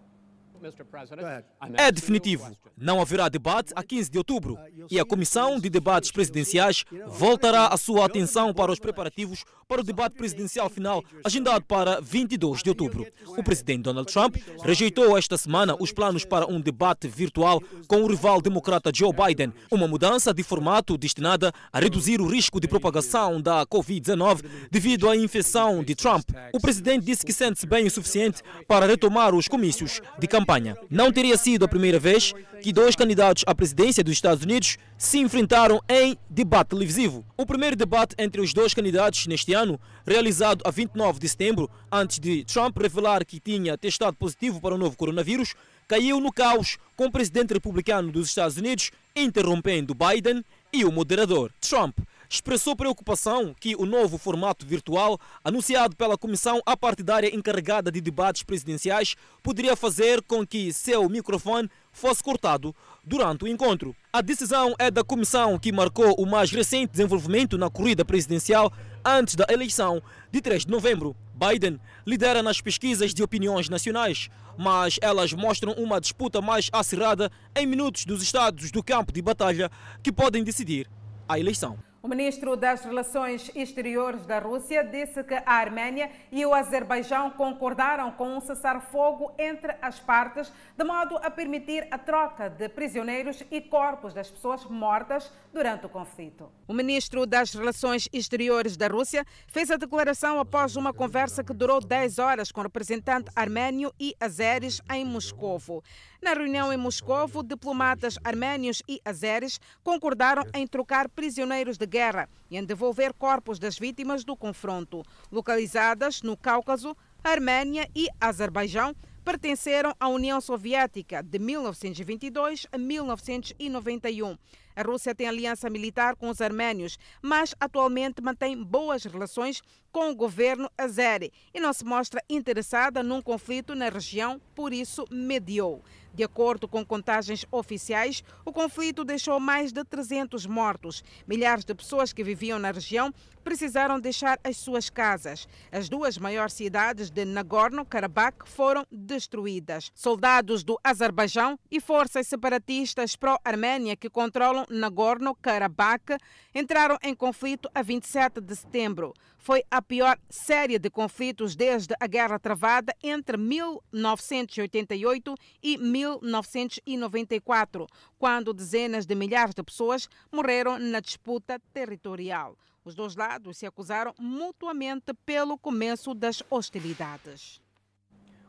É 1.74 1.92
definitivo. 1.92 2.50
Não 2.76 3.00
haverá 3.00 3.28
debate 3.28 3.72
a 3.74 3.82
15 3.82 4.10
de 4.10 4.18
outubro 4.18 4.58
e 4.90 4.98
a 4.98 5.04
Comissão 5.04 5.58
de 5.58 5.70
Debates 5.70 6.10
Presidenciais 6.10 6.84
voltará 7.06 7.68
a 7.68 7.76
sua 7.76 8.06
atenção 8.06 8.52
para 8.52 8.72
os 8.72 8.78
preparativos 8.78 9.44
para 9.68 9.82
o 9.82 9.84
debate 9.84 10.16
presidencial 10.16 10.68
final, 10.68 11.00
agendado 11.24 11.64
para 11.64 12.00
22 12.00 12.60
de 12.60 12.70
outubro. 12.70 13.06
O 13.24 13.42
presidente 13.44 13.82
Donald 13.82 14.12
Trump 14.12 14.36
rejeitou 14.64 15.16
esta 15.16 15.36
semana 15.36 15.76
os 15.78 15.92
planos 15.92 16.24
para 16.24 16.44
um 16.44 16.60
debate 16.60 17.06
virtual 17.06 17.62
com 17.86 18.02
o 18.02 18.08
rival 18.08 18.42
democrata 18.42 18.90
Joe 18.92 19.12
Biden, 19.12 19.52
uma 19.70 19.86
mudança 19.86 20.34
de 20.34 20.42
formato 20.42 20.98
destinada 20.98 21.52
a 21.72 21.78
reduzir 21.78 22.20
o 22.20 22.26
risco 22.26 22.58
de 22.58 22.66
propagação 22.66 23.40
da 23.40 23.64
Covid-19 23.64 24.44
devido 24.72 25.08
à 25.08 25.16
infecção 25.16 25.84
de 25.84 25.94
Trump. 25.94 26.28
O 26.52 26.58
presidente 26.58 27.04
disse 27.04 27.24
que 27.24 27.32
sente-se 27.32 27.66
bem 27.66 27.86
o 27.86 27.90
suficiente 27.90 28.42
para 28.66 28.86
retomar 28.86 29.36
os 29.36 29.46
comícios 29.46 30.00
de 30.18 30.26
campanha 30.26 30.49
campanha. 30.50 30.76
Não 30.90 31.12
teria 31.12 31.36
sido 31.36 31.64
a 31.64 31.68
primeira 31.68 31.98
vez 31.98 32.34
que 32.60 32.72
dois 32.72 32.96
candidatos 32.96 33.44
à 33.46 33.54
presidência 33.54 34.02
dos 34.02 34.14
Estados 34.14 34.42
Unidos 34.42 34.76
se 34.98 35.18
enfrentaram 35.18 35.80
em 35.88 36.18
debate 36.28 36.70
televisivo. 36.70 37.24
O 37.36 37.46
primeiro 37.46 37.76
debate 37.76 38.16
entre 38.18 38.40
os 38.40 38.52
dois 38.52 38.74
candidatos 38.74 39.26
neste 39.26 39.54
ano, 39.54 39.80
realizado 40.04 40.62
a 40.64 40.70
29 40.70 41.20
de 41.20 41.28
setembro, 41.28 41.70
antes 41.90 42.18
de 42.18 42.44
Trump 42.44 42.76
revelar 42.78 43.24
que 43.24 43.38
tinha 43.38 43.78
testado 43.78 44.16
positivo 44.16 44.60
para 44.60 44.74
o 44.74 44.78
novo 44.78 44.96
coronavírus, 44.96 45.54
caiu 45.86 46.20
no 46.20 46.32
caos 46.32 46.78
com 46.96 47.06
o 47.06 47.12
presidente 47.12 47.54
republicano 47.54 48.12
dos 48.12 48.28
Estados 48.28 48.56
Unidos 48.56 48.90
interrompendo 49.14 49.94
Biden 49.94 50.44
e 50.72 50.84
o 50.84 50.92
moderador 50.92 51.52
Trump 51.60 51.98
expressou 52.30 52.76
preocupação 52.76 53.52
que 53.58 53.74
o 53.74 53.84
novo 53.84 54.16
formato 54.16 54.64
virtual, 54.64 55.18
anunciado 55.42 55.96
pela 55.96 56.16
comissão 56.16 56.62
apartidária 56.64 57.34
encarregada 57.34 57.90
de 57.90 58.00
debates 58.00 58.44
presidenciais, 58.44 59.16
poderia 59.42 59.74
fazer 59.74 60.22
com 60.22 60.46
que 60.46 60.72
seu 60.72 61.08
microfone 61.08 61.68
fosse 61.92 62.22
cortado 62.22 62.72
durante 63.04 63.44
o 63.44 63.48
encontro. 63.48 63.96
A 64.12 64.20
decisão 64.20 64.76
é 64.78 64.92
da 64.92 65.02
comissão 65.02 65.58
que 65.58 65.72
marcou 65.72 66.14
o 66.14 66.24
mais 66.24 66.52
recente 66.52 66.92
desenvolvimento 66.92 67.58
na 67.58 67.68
corrida 67.68 68.04
presidencial 68.04 68.72
antes 69.04 69.34
da 69.34 69.46
eleição 69.50 70.00
de 70.30 70.40
3 70.40 70.66
de 70.66 70.70
novembro. 70.70 71.16
Biden 71.34 71.80
lidera 72.06 72.44
nas 72.44 72.60
pesquisas 72.60 73.12
de 73.12 73.24
opiniões 73.24 73.68
nacionais, 73.68 74.28
mas 74.56 74.98
elas 75.02 75.32
mostram 75.32 75.72
uma 75.72 76.00
disputa 76.00 76.40
mais 76.40 76.68
acirrada 76.72 77.32
em 77.56 77.66
minutos 77.66 78.04
dos 78.04 78.22
estados 78.22 78.70
do 78.70 78.84
campo 78.84 79.10
de 79.10 79.20
batalha 79.20 79.68
que 80.00 80.12
podem 80.12 80.44
decidir 80.44 80.88
a 81.28 81.36
eleição. 81.38 81.89
O 82.02 82.08
ministro 82.08 82.56
das 82.56 82.82
Relações 82.82 83.50
Exteriores 83.54 84.24
da 84.24 84.38
Rússia 84.38 84.82
disse 84.82 85.22
que 85.22 85.34
a 85.34 85.42
Arménia 85.52 86.10
e 86.32 86.46
o 86.46 86.54
Azerbaijão 86.54 87.30
concordaram 87.32 88.10
com 88.12 88.38
um 88.38 88.40
cessar-fogo 88.40 89.34
entre 89.38 89.76
as 89.82 90.00
partes, 90.00 90.50
de 90.78 90.82
modo 90.82 91.18
a 91.18 91.30
permitir 91.30 91.86
a 91.90 91.98
troca 91.98 92.48
de 92.48 92.70
prisioneiros 92.70 93.44
e 93.50 93.60
corpos 93.60 94.14
das 94.14 94.30
pessoas 94.30 94.64
mortas 94.64 95.30
durante 95.52 95.84
o 95.84 95.90
conflito. 95.90 96.50
O 96.66 96.72
ministro 96.72 97.26
das 97.26 97.52
Relações 97.52 98.08
Exteriores 98.14 98.78
da 98.78 98.88
Rússia 98.88 99.22
fez 99.46 99.70
a 99.70 99.76
declaração 99.76 100.40
após 100.40 100.76
uma 100.76 100.94
conversa 100.94 101.44
que 101.44 101.52
durou 101.52 101.82
10 101.82 102.18
horas 102.18 102.50
com 102.50 102.60
o 102.60 102.64
representante 102.64 103.30
armênio 103.36 103.92
e 104.00 104.16
azeres 104.18 104.80
em 104.90 105.04
Moscovo. 105.04 105.84
Na 106.22 106.34
reunião 106.34 106.70
em 106.70 106.76
Moscovo, 106.76 107.42
diplomatas 107.42 108.18
arménios 108.22 108.82
e 108.86 109.00
azeres 109.06 109.58
concordaram 109.82 110.44
em 110.52 110.66
trocar 110.66 111.08
prisioneiros 111.08 111.78
de 111.78 111.86
guerra 111.86 112.28
e 112.50 112.58
em 112.58 112.64
devolver 112.64 113.14
corpos 113.14 113.58
das 113.58 113.78
vítimas 113.78 114.22
do 114.22 114.36
confronto. 114.36 115.02
Localizadas 115.32 116.20
no 116.20 116.36
Cáucaso, 116.36 116.94
Arménia 117.24 117.88
e 117.96 118.06
Azerbaijão 118.20 118.94
pertenceram 119.24 119.94
à 119.98 120.08
União 120.08 120.42
Soviética 120.42 121.22
de 121.22 121.38
1922 121.38 122.66
a 122.70 122.76
1991. 122.76 124.36
A 124.80 124.82
Rússia 124.82 125.14
tem 125.14 125.28
aliança 125.28 125.68
militar 125.68 126.16
com 126.16 126.30
os 126.30 126.40
arménios, 126.40 126.98
mas 127.20 127.54
atualmente 127.60 128.22
mantém 128.22 128.56
boas 128.64 129.04
relações 129.04 129.60
com 129.92 130.10
o 130.10 130.14
governo 130.14 130.70
azeri 130.78 131.30
e 131.52 131.60
não 131.60 131.72
se 131.74 131.84
mostra 131.84 132.22
interessada 132.30 133.02
num 133.02 133.20
conflito 133.20 133.74
na 133.74 133.90
região, 133.90 134.40
por 134.54 134.72
isso 134.72 135.04
mediou. 135.10 135.82
De 136.12 136.24
acordo 136.24 136.66
com 136.66 136.84
contagens 136.84 137.46
oficiais, 137.52 138.24
o 138.44 138.52
conflito 138.52 139.04
deixou 139.04 139.38
mais 139.38 139.72
de 139.72 139.84
300 139.84 140.44
mortos. 140.44 141.04
Milhares 141.26 141.64
de 141.64 141.72
pessoas 141.72 142.12
que 142.12 142.24
viviam 142.24 142.58
na 142.58 142.72
região 142.72 143.12
precisaram 143.44 144.00
deixar 144.00 144.38
as 144.42 144.56
suas 144.56 144.90
casas. 144.90 145.46
As 145.70 145.88
duas 145.88 146.18
maiores 146.18 146.54
cidades 146.54 147.10
de 147.10 147.24
Nagorno-Karabakh 147.24 148.44
foram 148.44 148.84
destruídas. 148.90 149.92
Soldados 149.94 150.64
do 150.64 150.78
Azerbaijão 150.82 151.56
e 151.70 151.80
forças 151.80 152.26
separatistas 152.26 153.14
pró-Arménia 153.14 153.96
que 153.96 154.10
controlam 154.10 154.66
Nagorno-Karabakh 154.70 156.16
entraram 156.54 156.96
em 157.02 157.14
conflito 157.14 157.68
a 157.74 157.82
27 157.82 158.40
de 158.40 158.56
setembro. 158.56 159.12
Foi 159.36 159.62
a 159.70 159.82
pior 159.82 160.18
série 160.28 160.78
de 160.78 160.88
conflitos 160.88 161.54
desde 161.56 161.94
a 161.98 162.06
guerra 162.06 162.38
travada 162.38 162.94
entre 163.02 163.36
1988 163.36 165.34
e 165.62 165.76
1994, 165.76 167.86
quando 168.18 168.54
dezenas 168.54 169.06
de 169.06 169.14
milhares 169.14 169.54
de 169.54 169.62
pessoas 169.62 170.08
morreram 170.30 170.78
na 170.78 171.00
disputa 171.00 171.58
territorial. 171.72 172.54
Os 172.84 172.94
dois 172.94 173.16
lados 173.16 173.56
se 173.58 173.66
acusaram 173.66 174.14
mutuamente 174.18 175.12
pelo 175.26 175.58
começo 175.58 176.14
das 176.14 176.42
hostilidades. 176.48 177.60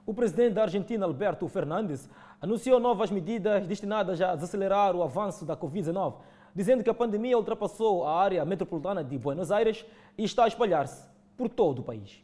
O 0.05 0.13
presidente 0.13 0.53
da 0.55 0.63
Argentina, 0.63 1.05
Alberto 1.05 1.47
Fernandes, 1.47 2.09
anunciou 2.41 2.79
novas 2.79 3.11
medidas 3.11 3.67
destinadas 3.67 4.19
a 4.19 4.35
desacelerar 4.35 4.95
o 4.95 5.03
avanço 5.03 5.45
da 5.45 5.55
Covid-19, 5.55 6.15
dizendo 6.55 6.83
que 6.83 6.89
a 6.89 6.93
pandemia 6.93 7.37
ultrapassou 7.37 8.05
a 8.05 8.19
área 8.19 8.43
metropolitana 8.43 9.03
de 9.03 9.17
Buenos 9.17 9.51
Aires 9.51 9.85
e 10.17 10.23
está 10.23 10.45
a 10.45 10.47
espalhar-se 10.47 11.03
por 11.37 11.47
todo 11.47 11.79
o 11.79 11.83
país. 11.83 12.23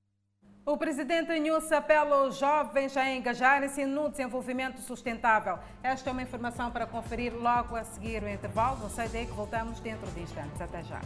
O 0.63 0.77
presidente 0.77 1.39
Nunes 1.39 1.71
apela 1.71 2.17
aos 2.17 2.37
jovens 2.37 2.95
a 2.95 3.09
engajarem-se 3.09 3.83
no 3.83 4.09
desenvolvimento 4.09 4.79
sustentável. 4.79 5.57
Esta 5.81 6.11
é 6.11 6.13
uma 6.13 6.21
informação 6.21 6.69
para 6.69 6.85
conferir 6.85 7.33
logo 7.35 7.75
a 7.75 7.83
seguir 7.83 8.21
o 8.21 8.29
intervalo. 8.29 8.77
Não 8.79 8.89
sei 8.89 9.07
daí 9.07 9.25
que 9.25 9.31
voltamos 9.31 9.79
dentro 9.79 10.05
de 10.11 10.21
instantes. 10.21 10.61
Até 10.61 10.83
já. 10.83 11.01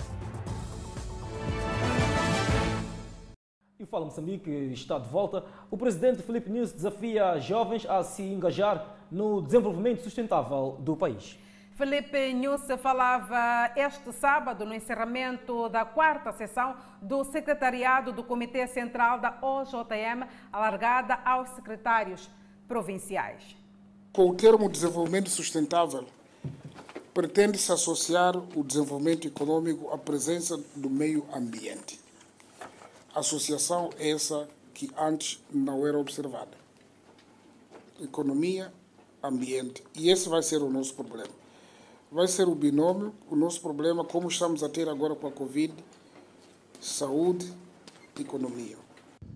E 3.80 3.86
Fala 3.86 4.04
Moçambique 4.04 4.50
está 4.74 5.00
de 5.00 5.08
volta. 5.08 5.46
O 5.72 5.78
presidente 5.78 6.22
Felipe 6.22 6.50
Nunes 6.50 6.74
desafia 6.74 7.40
jovens 7.40 7.86
a 7.86 8.04
se 8.04 8.24
engajar 8.24 8.86
no 9.10 9.42
desenvolvimento 9.42 10.02
sustentável 10.02 10.76
do 10.82 10.98
país. 10.98 11.40
Felipe 11.76 12.34
Nunes 12.34 12.62
falava 12.82 13.70
este 13.76 14.14
sábado 14.14 14.66
no 14.66 14.74
encerramento 14.74 15.68
da 15.68 15.84
quarta 15.84 16.32
sessão 16.32 16.74
do 17.02 17.26
secretariado 17.26 18.14
do 18.14 18.24
Comitê 18.24 18.66
Central 18.66 19.20
da 19.20 19.38
OJM, 19.42 20.26
alargada 20.54 21.16
aos 21.26 21.50
secretários 21.50 22.30
provinciais. 22.66 23.58
Com 24.14 24.30
o 24.30 24.34
termo 24.34 24.70
desenvolvimento 24.70 25.30
sustentável, 25.30 26.06
pretende-se 27.14 27.70
associar 27.74 28.38
o 28.38 28.64
desenvolvimento 28.64 29.28
econômico 29.28 29.92
à 29.92 29.98
presença 29.98 30.58
do 30.78 30.90
meio 30.90 31.26
ambiente. 31.34 32.00
Associação 33.14 33.90
essa 34.00 34.48
que 34.74 34.90
antes 34.98 35.44
não 35.52 35.86
era 35.86 36.00
observada. 36.00 36.58
Economia, 38.02 38.72
ambiente. 39.22 39.84
E 39.94 40.10
esse 40.10 40.30
vai 40.30 40.42
ser 40.42 40.62
o 40.62 40.70
nosso 40.70 40.94
problema 40.94 41.45
vai 42.16 42.30
ser 42.30 42.48
o 42.48 42.56
binômio, 42.56 43.14
o 43.30 43.36
nosso 43.36 43.60
problema, 43.60 44.06
como 44.06 44.30
estamos 44.30 44.64
a 44.64 44.70
ter 44.70 44.88
agora 44.88 45.14
com 45.14 45.28
a 45.28 45.32
Covid, 45.34 45.74
saúde 46.80 47.52
e 48.18 48.22
economia. 48.22 48.78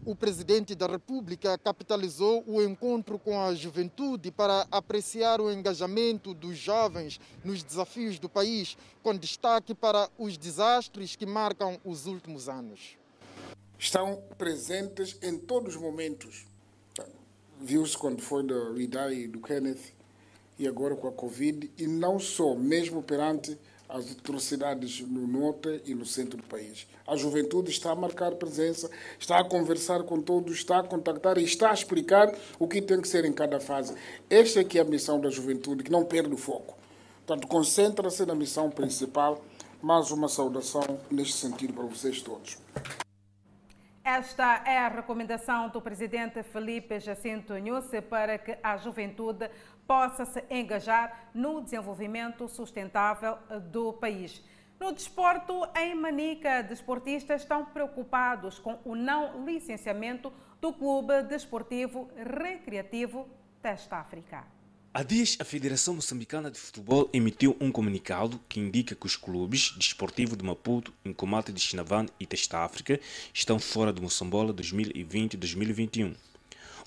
O 0.05 0.15
presidente 0.15 0.73
da 0.75 0.87
República 0.87 1.57
capitalizou 1.57 2.41
o 2.47 2.61
encontro 2.63 3.19
com 3.19 3.37
a 3.37 3.53
juventude 3.53 4.31
para 4.31 4.65
apreciar 4.71 5.41
o 5.41 5.51
engajamento 5.51 6.33
dos 6.33 6.57
jovens 6.57 7.19
nos 7.43 7.61
desafios 7.61 8.17
do 8.17 8.29
país, 8.29 8.77
com 9.03 9.13
destaque 9.13 9.75
para 9.75 10.09
os 10.17 10.37
desastres 10.37 11.17
que 11.17 11.25
marcam 11.25 11.77
os 11.83 12.05
últimos 12.05 12.47
anos. 12.47 12.97
Estão 13.77 14.23
presentes 14.37 15.17
em 15.21 15.37
todos 15.37 15.75
os 15.75 15.81
momentos. 15.81 16.45
Viu-se 17.59 17.97
quando 17.97 18.21
foi 18.21 18.41
do 18.41 18.73
Ridai 18.73 19.15
e 19.15 19.27
do 19.27 19.41
Kenneth, 19.41 19.98
e 20.59 20.67
agora 20.67 20.95
com 20.95 21.07
a 21.07 21.11
Covid, 21.11 21.71
e 21.77 21.87
não 21.87 22.19
só, 22.19 22.53
mesmo 22.53 23.01
perante 23.01 23.57
as 23.87 24.11
atrocidades 24.11 24.99
no 25.01 25.25
norte 25.25 25.81
e 25.85 25.95
no 25.95 26.05
centro 26.05 26.37
do 26.37 26.43
país. 26.43 26.85
A 27.07 27.15
juventude 27.15 27.71
está 27.71 27.91
a 27.91 27.95
marcar 27.95 28.35
presença, 28.35 28.91
está 29.17 29.39
a 29.39 29.43
conversar 29.43 30.03
com 30.03 30.21
todos, 30.21 30.53
está 30.53 30.79
a 30.79 30.83
contactar 30.83 31.39
e 31.39 31.43
está 31.43 31.71
a 31.71 31.73
explicar 31.73 32.31
o 32.59 32.67
que 32.67 32.81
tem 32.81 33.01
que 33.01 33.07
ser 33.07 33.25
em 33.25 33.33
cada 33.33 33.59
fase. 33.59 33.95
Esta 34.29 34.59
é 34.59 34.63
que 34.63 34.77
é 34.77 34.81
a 34.81 34.85
missão 34.85 35.19
da 35.19 35.31
juventude, 35.31 35.83
que 35.83 35.91
não 35.91 36.05
perde 36.05 36.31
o 36.31 36.37
foco. 36.37 36.77
Portanto, 37.25 37.47
concentra-se 37.47 38.25
na 38.25 38.35
missão 38.35 38.69
principal. 38.69 39.43
Mais 39.81 40.11
uma 40.11 40.27
saudação 40.27 40.83
neste 41.09 41.35
sentido 41.35 41.73
para 41.73 41.85
vocês 41.85 42.21
todos. 42.21 42.57
Esta 44.03 44.63
é 44.65 44.77
a 44.79 44.89
recomendação 44.89 45.69
do 45.69 45.79
presidente 45.79 46.41
Felipe 46.41 46.99
Jacinto 46.99 47.53
Nhusse 47.53 48.01
para 48.01 48.37
que 48.37 48.57
a 48.61 48.75
juventude 48.75 49.49
possa 49.89 50.23
se 50.23 50.43
engajar 50.51 51.31
no 51.33 51.61
desenvolvimento 51.61 52.47
sustentável 52.47 53.39
do 53.71 53.91
país. 53.91 54.39
No 54.79 54.91
desporto, 54.91 55.67
em 55.75 55.95
Manica, 55.95 56.61
desportistas 56.61 57.41
estão 57.41 57.65
preocupados 57.65 58.59
com 58.59 58.77
o 58.85 58.93
não 58.93 59.43
licenciamento 59.43 60.31
do 60.61 60.71
Clube 60.71 61.23
Desportivo 61.23 62.07
Recreativo 62.15 63.27
Testa 63.63 63.97
África. 63.97 64.45
Há 64.93 65.01
dias, 65.01 65.35
a 65.39 65.43
Federação 65.43 65.95
Moçambicana 65.95 66.51
de 66.51 66.59
Futebol 66.59 67.09
emitiu 67.11 67.57
um 67.59 67.71
comunicado 67.71 68.39
que 68.47 68.59
indica 68.59 68.93
que 68.93 69.07
os 69.07 69.15
clubes 69.15 69.73
Desportivo 69.75 70.37
de 70.37 70.45
Maputo, 70.45 70.93
Incomate 71.03 71.51
de 71.51 71.59
Chinavan 71.59 72.05
e 72.19 72.27
Testa 72.27 72.59
África 72.59 72.99
estão 73.33 73.57
fora 73.57 73.91
do 73.91 74.03
Moçambola 74.03 74.53
2020-2021. 74.53 76.28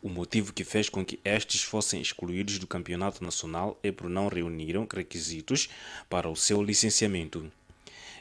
O 0.02 0.08
motivo 0.08 0.52
que 0.52 0.64
fez 0.64 0.88
com 0.88 1.04
que 1.04 1.20
estes 1.24 1.62
fossem 1.62 2.02
excluídos 2.02 2.58
do 2.58 2.66
campeonato 2.66 3.22
nacional 3.22 3.78
é 3.84 3.92
por 3.92 4.10
não 4.10 4.26
reuniram 4.26 4.84
requisitos 4.92 5.68
para 6.10 6.28
o 6.28 6.34
seu 6.34 6.60
licenciamento. 6.60 7.48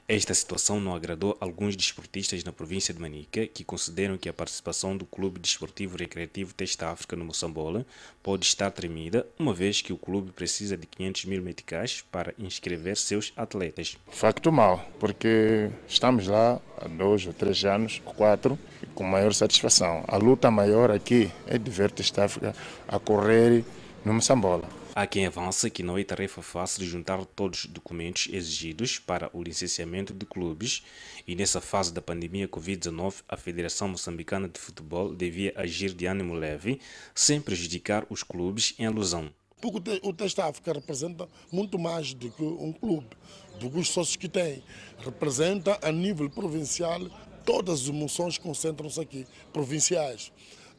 Esta 0.07 0.33
situação 0.33 0.79
não 0.79 0.93
agradou 0.93 1.37
alguns 1.39 1.75
desportistas 1.75 2.43
na 2.43 2.51
província 2.51 2.93
de 2.93 2.99
Manica, 2.99 3.47
que 3.47 3.63
consideram 3.63 4.17
que 4.17 4.27
a 4.27 4.33
participação 4.33 4.97
do 4.97 5.05
Clube 5.05 5.39
Desportivo 5.39 5.97
Recreativo 5.97 6.53
Testa 6.53 6.89
África 6.89 7.15
no 7.15 7.23
Moçambola 7.23 7.85
pode 8.21 8.45
estar 8.45 8.71
tremida, 8.71 9.25
uma 9.39 9.53
vez 9.53 9.81
que 9.81 9.93
o 9.93 9.97
clube 9.97 10.31
precisa 10.31 10.75
de 10.75 10.85
500 10.85 11.25
mil 11.25 11.41
meticais 11.41 12.03
para 12.11 12.33
inscrever 12.37 12.97
seus 12.97 13.31
atletas. 13.37 13.97
Facto 14.09 14.51
mal, 14.51 14.85
porque 14.99 15.69
estamos 15.87 16.27
lá 16.27 16.59
há 16.77 16.87
dois 16.89 17.25
ou 17.25 17.33
três 17.33 17.63
anos, 17.63 18.01
quatro, 18.03 18.59
com 18.93 19.05
maior 19.05 19.33
satisfação. 19.33 20.03
A 20.07 20.17
luta 20.17 20.51
maior 20.51 20.91
aqui 20.91 21.31
é 21.47 21.57
de 21.57 21.71
ver 21.71 21.89
Testa 21.89 22.25
África 22.25 22.53
a 22.87 22.99
correr 22.99 23.63
no 24.03 24.13
Moçambola. 24.13 24.80
Há 24.93 25.07
quem 25.07 25.25
avança 25.25 25.69
que 25.69 25.83
não 25.83 25.97
é 25.97 26.03
tarefa 26.03 26.41
fácil 26.41 26.85
juntar 26.85 27.23
todos 27.23 27.63
os 27.63 27.69
documentos 27.69 28.27
exigidos 28.29 28.99
para 28.99 29.29
o 29.31 29.41
licenciamento 29.41 30.13
de 30.13 30.25
clubes 30.25 30.83
e 31.25 31.33
nessa 31.33 31.61
fase 31.61 31.93
da 31.93 32.01
pandemia 32.01 32.45
Covid-19 32.45 33.23
a 33.29 33.37
Federação 33.37 33.87
Moçambicana 33.87 34.49
de 34.49 34.59
Futebol 34.59 35.15
devia 35.15 35.53
agir 35.55 35.93
de 35.93 36.05
ânimo 36.05 36.33
leve 36.33 36.81
sem 37.15 37.39
prejudicar 37.39 38.05
os 38.09 38.21
clubes 38.21 38.75
em 38.77 38.85
alusão. 38.85 39.31
Porque 39.61 40.01
o 40.03 40.11
Teste 40.11 40.41
África 40.41 40.73
representa 40.73 41.29
muito 41.49 41.79
mais 41.79 42.13
do 42.13 42.29
que 42.29 42.43
um 42.43 42.73
clube, 42.73 43.15
do 43.61 43.71
que 43.71 43.79
os 43.79 43.87
sócios 43.87 44.17
que 44.17 44.27
tem. 44.27 44.61
Representa 44.97 45.79
a 45.81 45.91
nível 45.91 46.29
provincial, 46.29 46.99
todas 47.45 47.83
as 47.83 47.87
emoções 47.87 48.37
concentram-se 48.37 48.99
aqui, 48.99 49.25
provinciais. 49.53 50.33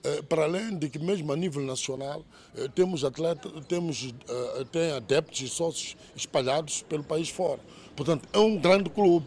Eh, 0.04 0.20
para 0.22 0.44
além 0.44 0.76
de 0.76 0.88
que 0.88 0.98
mesmo 0.98 1.32
a 1.32 1.36
nível 1.36 1.62
nacional 1.62 2.24
eh, 2.56 2.68
temos 2.74 3.04
atletas, 3.04 3.52
temos 3.68 4.12
eh, 4.28 4.64
tem 4.72 4.90
adeptos 4.90 5.40
e 5.42 5.48
sócios 5.48 5.96
espalhados 6.16 6.82
pelo 6.82 7.04
país 7.04 7.28
fora. 7.28 7.60
Portanto, 7.94 8.28
é 8.32 8.38
um 8.38 8.56
grande 8.56 8.90
clube. 8.90 9.26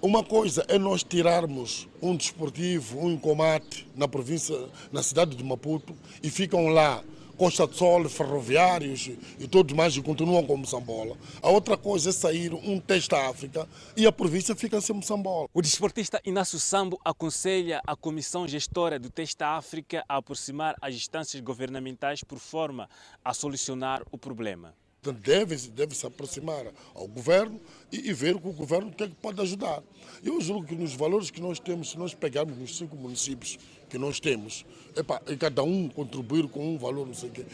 Uma 0.00 0.22
coisa 0.22 0.64
é 0.68 0.78
nós 0.78 1.02
tirarmos 1.02 1.88
um 2.00 2.14
desportivo, 2.16 2.98
um 2.98 3.16
combate 3.16 3.86
na 3.96 4.06
província, 4.06 4.56
na 4.92 5.02
cidade 5.02 5.36
de 5.36 5.44
Maputo 5.44 5.94
e 6.22 6.28
ficam 6.28 6.68
lá 6.68 7.02
Costa 7.36 7.66
de 7.66 7.76
Sol, 7.76 8.08
ferroviários 8.08 9.10
e 9.38 9.48
todos 9.48 9.74
mais 9.74 9.94
que 9.94 10.02
continuam 10.02 10.44
com 10.46 10.56
Moçambola. 10.56 11.16
A 11.40 11.50
outra 11.50 11.76
coisa 11.76 12.10
é 12.10 12.12
sair 12.12 12.52
um 12.54 12.78
teste 12.78 13.14
África 13.14 13.68
e 13.96 14.06
a 14.06 14.12
província 14.12 14.54
fica 14.54 14.80
sem 14.80 14.94
Moçambola. 14.94 15.48
O 15.52 15.62
desportista 15.62 16.20
Inácio 16.24 16.58
Sambo 16.58 17.00
aconselha 17.04 17.80
a 17.86 17.96
Comissão 17.96 18.46
Gestora 18.46 18.98
do 18.98 19.10
Teste 19.10 19.42
África 19.42 20.04
a 20.08 20.16
aproximar 20.16 20.76
as 20.80 20.94
instâncias 20.94 21.42
governamentais 21.42 22.22
por 22.22 22.38
forma 22.38 22.88
a 23.24 23.34
solucionar 23.34 24.02
o 24.10 24.18
problema. 24.18 24.74
Deve, 25.20 25.56
deve 25.70 25.96
se 25.96 26.06
aproximar 26.06 26.64
ao 26.94 27.08
governo 27.08 27.60
e, 27.90 28.08
e 28.08 28.12
ver 28.12 28.38
com 28.38 28.50
o 28.50 28.52
governo 28.52 28.88
o 28.88 28.92
que 28.92 29.02
é 29.02 29.08
que 29.08 29.16
pode 29.16 29.40
ajudar. 29.40 29.82
Eu 30.22 30.40
julgo 30.40 30.64
que 30.64 30.76
nos 30.76 30.94
valores 30.94 31.28
que 31.28 31.40
nós 31.40 31.58
temos, 31.58 31.90
se 31.90 31.98
nós 31.98 32.14
pegarmos 32.14 32.56
os 32.62 32.78
cinco 32.78 32.94
municípios 32.94 33.58
que 33.92 33.98
nós 33.98 34.18
temos, 34.18 34.64
epa, 34.96 35.20
e 35.28 35.36
cada 35.36 35.62
um 35.62 35.86
contribuir 35.86 36.48
com 36.48 36.66
um 36.74 36.78
valor, 36.78 37.06
não 37.06 37.12
sei 37.12 37.28
o 37.28 37.32
quê, 37.32 37.44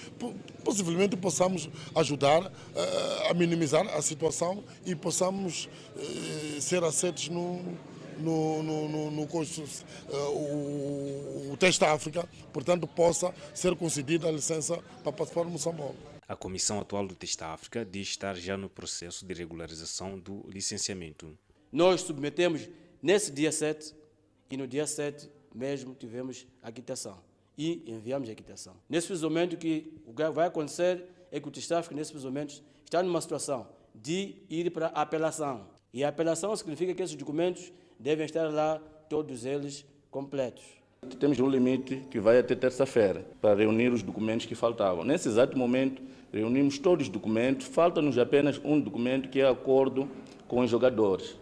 possivelmente 0.63 1.17
possamos 1.17 1.69
ajudar 1.97 2.47
uh, 2.47 2.51
a 3.29 3.35
minimizar 3.35 3.85
a 3.89 4.01
situação 4.01 4.63
e 4.87 4.95
possamos 4.95 5.69
uh, 5.97 6.61
ser 6.61 6.85
aceitos 6.85 7.29
no, 7.29 7.61
no, 8.21 8.63
no, 8.63 8.89
no, 8.89 9.11
no 9.11 9.23
uh, 9.23 10.31
o, 10.31 11.51
o 11.55 11.57
teste 11.57 11.85
África, 11.85 12.29
portanto, 12.53 12.87
possa 12.87 13.35
ser 13.53 13.75
concedida 13.75 14.29
a 14.29 14.31
licença 14.31 14.79
para 15.03 15.11
participar 15.11 15.43
no 15.43 15.51
Moçambique. 15.51 15.97
A 16.29 16.37
comissão 16.37 16.79
atual 16.79 17.05
do 17.05 17.17
Testa 17.17 17.47
África 17.47 17.85
diz 17.85 18.11
estar 18.11 18.37
já 18.37 18.57
no 18.57 18.69
processo 18.69 19.27
de 19.27 19.35
regularização 19.35 20.17
do 20.17 20.49
licenciamento. 20.49 21.37
Nós 21.73 22.03
submetemos 22.03 22.69
nesse 23.03 23.33
dia 23.33 23.51
7 23.51 23.93
e 24.49 24.57
no 24.57 24.69
dia 24.69 24.87
7 24.87 25.38
mesmo 25.59 25.95
tivemos 25.95 26.47
a 26.63 26.71
quitação 26.71 27.19
e 27.57 27.83
enviamos 27.87 28.31
a 28.31 28.35
quitação. 28.35 28.75
Nesse 28.89 29.13
momento 29.17 29.57
que 29.57 29.93
o 30.07 30.15
que 30.15 30.29
vai 30.31 30.47
acontecer 30.47 31.05
é 31.33 31.41
que 31.41 31.49
o 31.49 31.51
Testa 31.51 31.79
África 31.79 31.97
nesse 31.97 32.17
momento 32.17 32.63
está 32.85 33.03
numa 33.03 33.21
situação 33.21 33.67
de 33.93 34.37
ir 34.49 34.71
para 34.71 34.87
apelação. 34.89 35.67
E 35.93 36.05
a 36.05 36.09
apelação 36.09 36.55
significa 36.55 36.95
que 36.95 37.03
esses 37.03 37.17
documentos 37.17 37.73
devem 37.99 38.25
estar 38.25 38.49
lá 38.53 38.79
todos 39.09 39.45
eles 39.45 39.85
completos. 40.11 40.63
Temos 41.19 41.39
um 41.41 41.49
limite 41.49 42.05
que 42.11 42.21
vai 42.21 42.39
até 42.39 42.55
terça-feira 42.55 43.27
para 43.41 43.55
reunir 43.57 43.91
os 43.93 44.03
documentos 44.03 44.47
que 44.47 44.55
faltavam. 44.55 45.05
Nesse 45.05 45.29
exato 45.29 45.59
momento, 45.59 46.01
reunimos 46.33 46.79
todos 46.79 47.07
os 47.07 47.13
documentos, 47.13 47.67
falta-nos 47.67 48.17
apenas 48.19 48.61
um 48.65 48.79
documento 48.81 49.29
que 49.29 49.41
é 49.41 49.49
acordo 49.49 50.09
com 50.47 50.61
os 50.61 50.71
jogadores. 50.71 51.37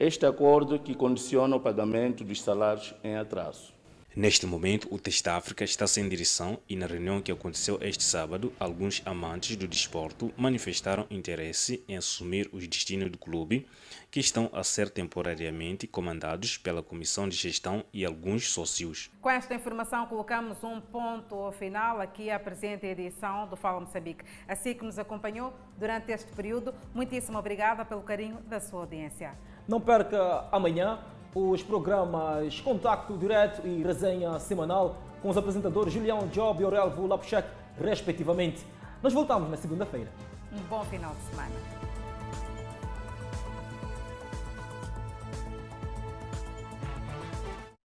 Este 0.00 0.24
acordo 0.24 0.78
que 0.78 0.94
condiciona 0.94 1.56
o 1.56 1.60
pagamento 1.60 2.22
dos 2.22 2.40
salários 2.40 2.94
em 3.02 3.16
atraso. 3.16 3.74
Neste 4.14 4.46
momento, 4.46 4.86
o 4.92 4.98
Teste 4.98 5.28
África 5.28 5.64
está 5.64 5.88
sem 5.88 6.08
direção 6.08 6.58
e 6.68 6.76
na 6.76 6.86
reunião 6.86 7.20
que 7.20 7.32
aconteceu 7.32 7.78
este 7.80 8.04
sábado, 8.04 8.52
alguns 8.60 9.02
amantes 9.04 9.56
do 9.56 9.66
desporto 9.66 10.32
manifestaram 10.36 11.04
interesse 11.10 11.82
em 11.88 11.96
assumir 11.96 12.48
os 12.52 12.66
destinos 12.68 13.10
do 13.10 13.18
clube, 13.18 13.66
que 14.08 14.20
estão 14.20 14.48
a 14.52 14.62
ser 14.62 14.88
temporariamente 14.88 15.88
comandados 15.88 16.56
pela 16.56 16.82
Comissão 16.82 17.28
de 17.28 17.34
Gestão 17.36 17.84
e 17.92 18.04
alguns 18.04 18.50
sócios. 18.50 19.10
Com 19.20 19.30
esta 19.30 19.54
informação, 19.54 20.06
colocamos 20.06 20.62
um 20.62 20.80
ponto 20.80 21.50
final 21.52 22.00
aqui 22.00 22.30
à 22.30 22.38
presente 22.38 22.86
edição 22.86 23.48
do 23.48 23.56
Fala 23.56 23.80
Moçambique. 23.80 24.24
Assim 24.46 24.74
que 24.74 24.84
nos 24.84 24.98
acompanhou 24.98 25.52
durante 25.76 26.12
este 26.12 26.30
período, 26.32 26.72
muitíssimo 26.94 27.36
obrigada 27.36 27.84
pelo 27.84 28.02
carinho 28.02 28.38
da 28.42 28.60
sua 28.60 28.80
audiência. 28.80 29.36
Não 29.68 29.78
perca 29.78 30.46
amanhã 30.50 30.98
os 31.34 31.62
programas 31.62 32.58
Contacto 32.58 33.18
Direto 33.18 33.66
e 33.66 33.82
Resenha 33.82 34.38
Semanal 34.38 34.96
com 35.20 35.28
os 35.28 35.36
apresentadores 35.36 35.92
Julião 35.92 36.26
Job 36.28 36.62
e 36.62 36.64
Aurelvo 36.64 37.06
Lapchek, 37.06 37.46
respectivamente. 37.78 38.64
Nós 39.02 39.12
voltamos 39.12 39.50
na 39.50 39.58
segunda-feira. 39.58 40.10
Um 40.54 40.62
bom 40.70 40.82
final 40.84 41.12
de 41.12 41.20
semana. 41.30 41.77